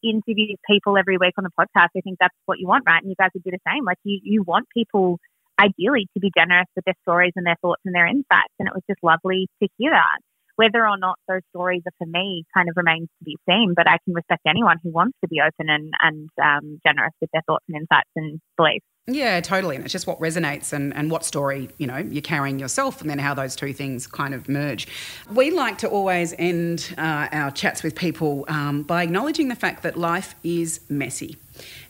interviews 0.04 0.58
people 0.70 0.98
every 0.98 1.18
week 1.18 1.34
on 1.38 1.44
the 1.44 1.52
podcast, 1.58 1.90
I 1.96 2.02
think 2.02 2.18
that's 2.20 2.36
what 2.46 2.60
you 2.60 2.68
want, 2.68 2.84
right? 2.88 3.02
And 3.02 3.10
you 3.10 3.16
guys 3.20 3.30
would 3.34 3.44
do 3.44 3.52
the 3.52 3.60
same. 3.68 3.86
Like 3.86 3.98
you, 4.04 4.20
you 4.24 4.44
want 4.44 4.68
people 4.74 5.20
ideally 5.60 6.08
to 6.14 6.20
be 6.20 6.32
generous 6.38 6.68
with 6.76 6.86
their 6.86 6.96
stories 7.02 7.34
and 7.36 7.46
their 7.46 7.58
thoughts 7.62 7.82
and 7.86 7.94
their 7.94 8.06
insights. 8.06 8.54
And 8.60 8.68
it 8.68 8.74
was 8.74 8.84
just 8.90 9.02
lovely 9.02 9.48
to 9.62 9.70
hear 9.78 9.92
that. 9.92 10.20
Whether 10.58 10.86
or 10.88 10.98
not 10.98 11.18
those 11.28 11.42
stories 11.50 11.84
are 11.86 11.94
for 11.98 12.08
me 12.08 12.44
kind 12.54 12.68
of 12.68 12.76
remains 12.76 13.08
to 13.20 13.24
be 13.24 13.38
seen, 13.48 13.74
but 13.76 13.88
I 13.88 13.98
can 14.04 14.14
respect 14.14 14.42
anyone 14.48 14.78
who 14.84 14.92
wants 14.92 15.18
to 15.22 15.28
be 15.28 15.40
open 15.40 15.70
and, 15.70 15.94
and 16.02 16.30
um, 16.44 16.80
generous 16.86 17.14
with 17.22 17.30
their 17.32 17.44
thoughts 17.48 17.64
and 17.70 17.78
insights 17.78 18.10
and 18.16 18.42
beliefs. 18.58 18.86
Yeah, 19.10 19.40
totally. 19.40 19.76
And 19.76 19.86
it's 19.86 19.94
just 19.94 20.06
what 20.06 20.20
resonates 20.20 20.74
and, 20.74 20.94
and 20.94 21.10
what 21.10 21.24
story, 21.24 21.70
you 21.78 21.88
know, 21.88 21.98
you're 21.98 22.22
carrying 22.22 22.60
yourself 22.60 23.00
and 23.00 23.10
then 23.10 23.20
how 23.20 23.34
those 23.34 23.56
two 23.56 23.72
things 23.72 24.06
kind 24.06 24.34
of 24.34 24.50
merge. 24.50 24.88
We 25.32 25.52
like 25.52 25.78
to 25.78 25.88
always 25.88 26.34
end 26.38 26.94
uh, 26.98 27.30
our 27.32 27.52
chats 27.52 27.84
with 27.84 27.96
people 27.96 28.44
um, 28.50 28.84
by 28.84 29.04
acknowledging 29.04 29.48
the 29.48 29.56
fact 29.56 29.84
that 29.84 29.96
life 29.96 30.36
is 30.44 30.82
messy. 30.90 31.38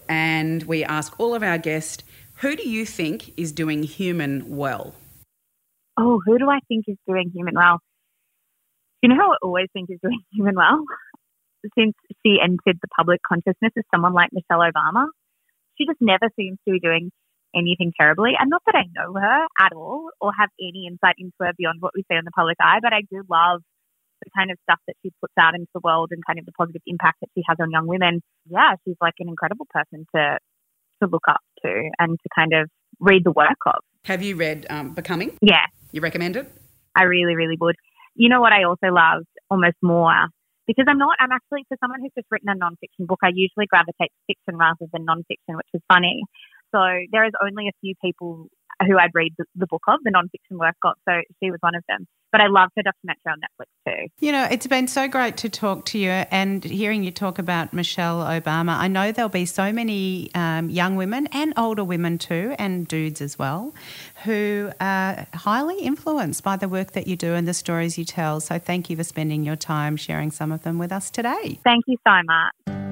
And 0.07 0.61
we 0.63 0.84
ask 0.84 1.20
all 1.20 1.34
of 1.34 1.41
our 1.41 1.57
guests, 1.57 2.03
who 2.36 2.55
do 2.55 2.70
you 2.70 2.86
think 2.86 3.34
is 3.36 3.51
doing 3.51 3.82
human 3.82 4.55
well? 4.55 4.93
Oh, 5.97 6.22
who 6.24 6.38
do 6.38 6.51
I 6.51 6.59
think 6.68 6.86
is 6.88 6.97
doing 7.07 7.32
human 7.34 7.55
well? 7.55 7.80
You 9.02 9.10
know 9.10 9.16
who 9.16 9.32
I 9.32 9.38
always 9.43 9.68
think 9.74 9.89
is 9.89 10.00
doing 10.02 10.22
human 10.32 10.56
well? 10.56 10.84
Since 11.78 11.95
she 12.24 12.38
entered 12.41 12.80
the 12.82 12.88
public 12.95 13.20
consciousness 13.28 13.74
is 13.76 13.84
someone 13.93 14.14
like 14.14 14.30
Michelle 14.32 14.60
Obama. 14.60 15.08
She 15.78 15.86
just 15.86 16.02
never 16.02 16.30
seems 16.36 16.58
to 16.66 16.72
be 16.72 16.80
doing 16.80 17.12
anything 17.56 17.93
terribly. 18.00 18.32
And 18.39 18.50
not 18.50 18.62
that 18.66 18.76
I 18.76 18.86
know 18.95 19.14
her 19.14 19.45
at 19.60 19.74
all 19.74 20.10
or 20.22 20.32
have 20.38 20.50
any 20.60 20.88
insight 20.88 21.16
into 21.18 21.36
her 21.41 21.52
beyond 21.58 21.78
what 21.82 21.91
we 21.95 22.04
see 22.04 22.18
in 22.18 22.26
the 22.26 22.32
public 22.32 22.58
eye, 22.60 22.80
but 22.82 22.93
I 22.93 23.02
do 23.10 23.24
love 23.30 23.62
the 24.24 24.32
kind 24.36 24.50
of 24.52 24.58
stuff 24.64 24.80
that 24.88 24.95
she 25.04 25.12
puts 25.22 25.34
out 25.39 25.54
into 25.54 25.70
the 25.74 25.82
world 25.84 26.10
and 26.12 26.26
kind 26.26 26.39
of 26.39 26.45
the 26.45 26.52
positive 26.52 26.82
impact 26.88 27.18
that 27.22 27.30
she 27.36 27.43
has 27.48 27.58
on 27.62 27.70
young 27.72 27.88
women. 27.88 28.22
Yeah, 28.50 28.74
she's 28.86 28.98
like 29.02 29.14
an 29.20 29.30
incredible 29.30 29.68
person 29.70 30.06
to 30.16 30.38
to 31.02 31.08
look 31.08 31.26
up 31.30 31.41
to 31.64 31.89
and 32.00 32.18
to 32.18 32.30
kind 32.36 32.54
of 32.54 32.70
read 33.00 33.24
the 33.24 33.32
work 33.32 33.62
of. 33.68 33.76
Have 34.06 34.24
you 34.24 34.36
read 34.36 34.66
um, 34.70 34.95
Becoming? 34.95 35.38
Yeah, 35.41 35.66
You 35.91 36.02
recommend 36.02 36.36
it? 36.36 36.52
I 36.95 37.04
really, 37.04 37.36
really 37.36 37.58
would. 37.60 37.76
You 38.18 38.30
know 38.30 38.41
what 38.41 38.51
I 38.51 38.63
also 38.63 38.89
loved 38.89 39.30
almost 39.49 39.78
more 39.84 40.28
because 40.65 40.86
I'm 40.89 40.97
not, 40.97 41.15
I'm 41.20 41.32
actually, 41.32 41.63
for 41.70 41.78
someone 41.80 42.01
who's 42.01 42.11
just 42.18 42.28
written 42.32 42.49
a 42.49 42.57
nonfiction 42.57 43.05
book, 43.05 43.20
I 43.24 43.30
usually 43.30 43.68
gravitate 43.70 44.09
to 44.09 44.22
fiction 44.26 44.57
rather 44.57 44.89
than 44.91 45.05
nonfiction, 45.05 45.55
which 45.55 45.70
is 45.74 45.82
funny. 45.88 46.24
So 46.74 46.82
there 47.13 47.26
is 47.26 47.32
only 47.39 47.70
a 47.70 47.78
few 47.80 47.93
people 48.03 48.49
who 48.86 48.98
I'd 48.98 49.12
read 49.14 49.34
the, 49.38 49.46
the 49.56 49.68
book 49.68 49.84
of, 49.88 50.00
the 50.04 50.12
nonfiction 50.12 50.58
work 50.58 50.76
of. 50.84 50.94
So 51.08 51.22
she 51.42 51.52
was 51.52 51.60
one 51.62 51.76
of 51.76 51.84
them. 51.88 52.08
But 52.32 52.42
I 52.42 52.48
loved 52.48 52.74
her 52.76 52.84
documentary 52.84 53.32
on 53.32 53.40
Netflix 53.40 53.68
too. 53.88 54.08
You 54.20 54.34
know, 54.34 54.48
it's 54.52 54.68
been 54.68 54.88
so 54.88 55.08
great 55.08 55.38
to 55.38 55.50
talk 55.50 55.86
to 55.86 55.98
you 55.98 56.10
and 56.10 56.62
hearing 56.64 57.04
you 57.04 57.12
talk 57.12 57.40
about 57.40 57.74
Michelle 57.74 58.20
Obama. 58.20 58.78
I 58.78 58.90
know 58.90 59.14
there'll 59.14 59.30
be 59.30 59.46
so 59.46 59.72
many 59.72 60.30
um, 60.36 60.70
young 60.70 60.98
women 60.98 61.28
and 61.32 61.54
older 61.56 61.86
women 61.86 62.18
too, 62.18 62.54
and 62.60 62.86
dudes 62.86 63.22
as 63.22 63.40
well, 63.40 63.74
who 64.26 64.72
are 64.82 65.26
highly 65.34 65.80
influenced 65.80 66.44
by 66.44 66.58
the 66.58 66.68
work 66.68 66.92
that 66.92 67.08
you 67.08 67.16
do 67.16 67.34
and 67.34 67.48
the 67.48 67.54
stories 67.54 67.98
you 67.98 68.04
tell. 68.04 68.42
So 68.42 68.60
thank 68.60 68.90
you 68.90 68.98
for 68.98 69.06
spending 69.06 69.46
your 69.46 69.56
time 69.56 69.96
sharing 69.96 70.32
some 70.32 70.52
of 70.52 70.64
them 70.64 70.78
with 70.78 70.92
us 70.92 71.10
today. 71.10 71.60
Thank 71.64 71.86
you 71.88 71.96
so 72.06 72.14
much. 72.26 72.87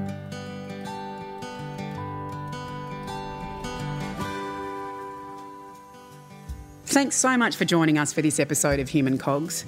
Thanks 6.96 7.18
so 7.18 7.36
much 7.36 7.58
for 7.58 7.66
joining 7.66 7.98
us 7.98 8.14
for 8.14 8.22
this 8.22 8.40
episode 8.40 8.80
of 8.80 8.88
Human 8.88 9.18
Cogs. 9.18 9.66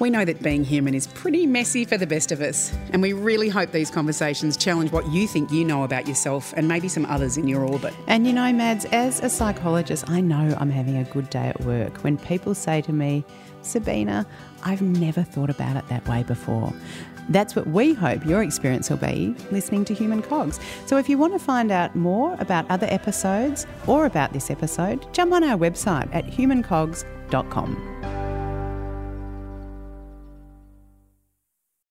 We 0.00 0.10
know 0.10 0.22
that 0.22 0.42
being 0.42 0.64
human 0.64 0.92
is 0.92 1.06
pretty 1.06 1.46
messy 1.46 1.86
for 1.86 1.96
the 1.96 2.06
best 2.06 2.30
of 2.30 2.42
us, 2.42 2.70
and 2.90 3.00
we 3.00 3.14
really 3.14 3.48
hope 3.48 3.72
these 3.72 3.90
conversations 3.90 4.58
challenge 4.58 4.92
what 4.92 5.06
you 5.06 5.26
think 5.26 5.50
you 5.50 5.64
know 5.64 5.82
about 5.82 6.06
yourself 6.06 6.52
and 6.54 6.68
maybe 6.68 6.88
some 6.88 7.06
others 7.06 7.38
in 7.38 7.48
your 7.48 7.64
orbit. 7.64 7.94
And 8.06 8.26
you 8.26 8.34
know, 8.34 8.52
Mads, 8.52 8.84
as 8.92 9.20
a 9.20 9.30
psychologist, 9.30 10.10
I 10.10 10.20
know 10.20 10.54
I'm 10.60 10.68
having 10.68 10.98
a 10.98 11.04
good 11.04 11.30
day 11.30 11.48
at 11.48 11.58
work 11.62 12.04
when 12.04 12.18
people 12.18 12.54
say 12.54 12.82
to 12.82 12.92
me, 12.92 13.24
Sabina, 13.62 14.26
I've 14.62 14.82
never 14.82 15.22
thought 15.22 15.48
about 15.48 15.76
it 15.76 15.88
that 15.88 16.06
way 16.06 16.22
before. 16.22 16.70
That's 17.28 17.54
what 17.56 17.66
we 17.66 17.94
hope 17.94 18.24
your 18.26 18.42
experience 18.42 18.90
will 18.90 18.96
be 18.98 19.34
listening 19.50 19.84
to 19.86 19.94
Human 19.94 20.22
Cogs. 20.22 20.58
So 20.86 20.96
if 20.98 21.08
you 21.08 21.18
want 21.18 21.32
to 21.32 21.38
find 21.38 21.70
out 21.70 21.94
more 21.94 22.36
about 22.38 22.70
other 22.70 22.86
episodes 22.90 23.66
or 23.86 24.06
about 24.06 24.32
this 24.32 24.50
episode, 24.50 25.12
jump 25.12 25.32
on 25.32 25.44
our 25.44 25.56
website 25.56 26.08
at 26.14 26.26
humancogs.com. 26.26 28.21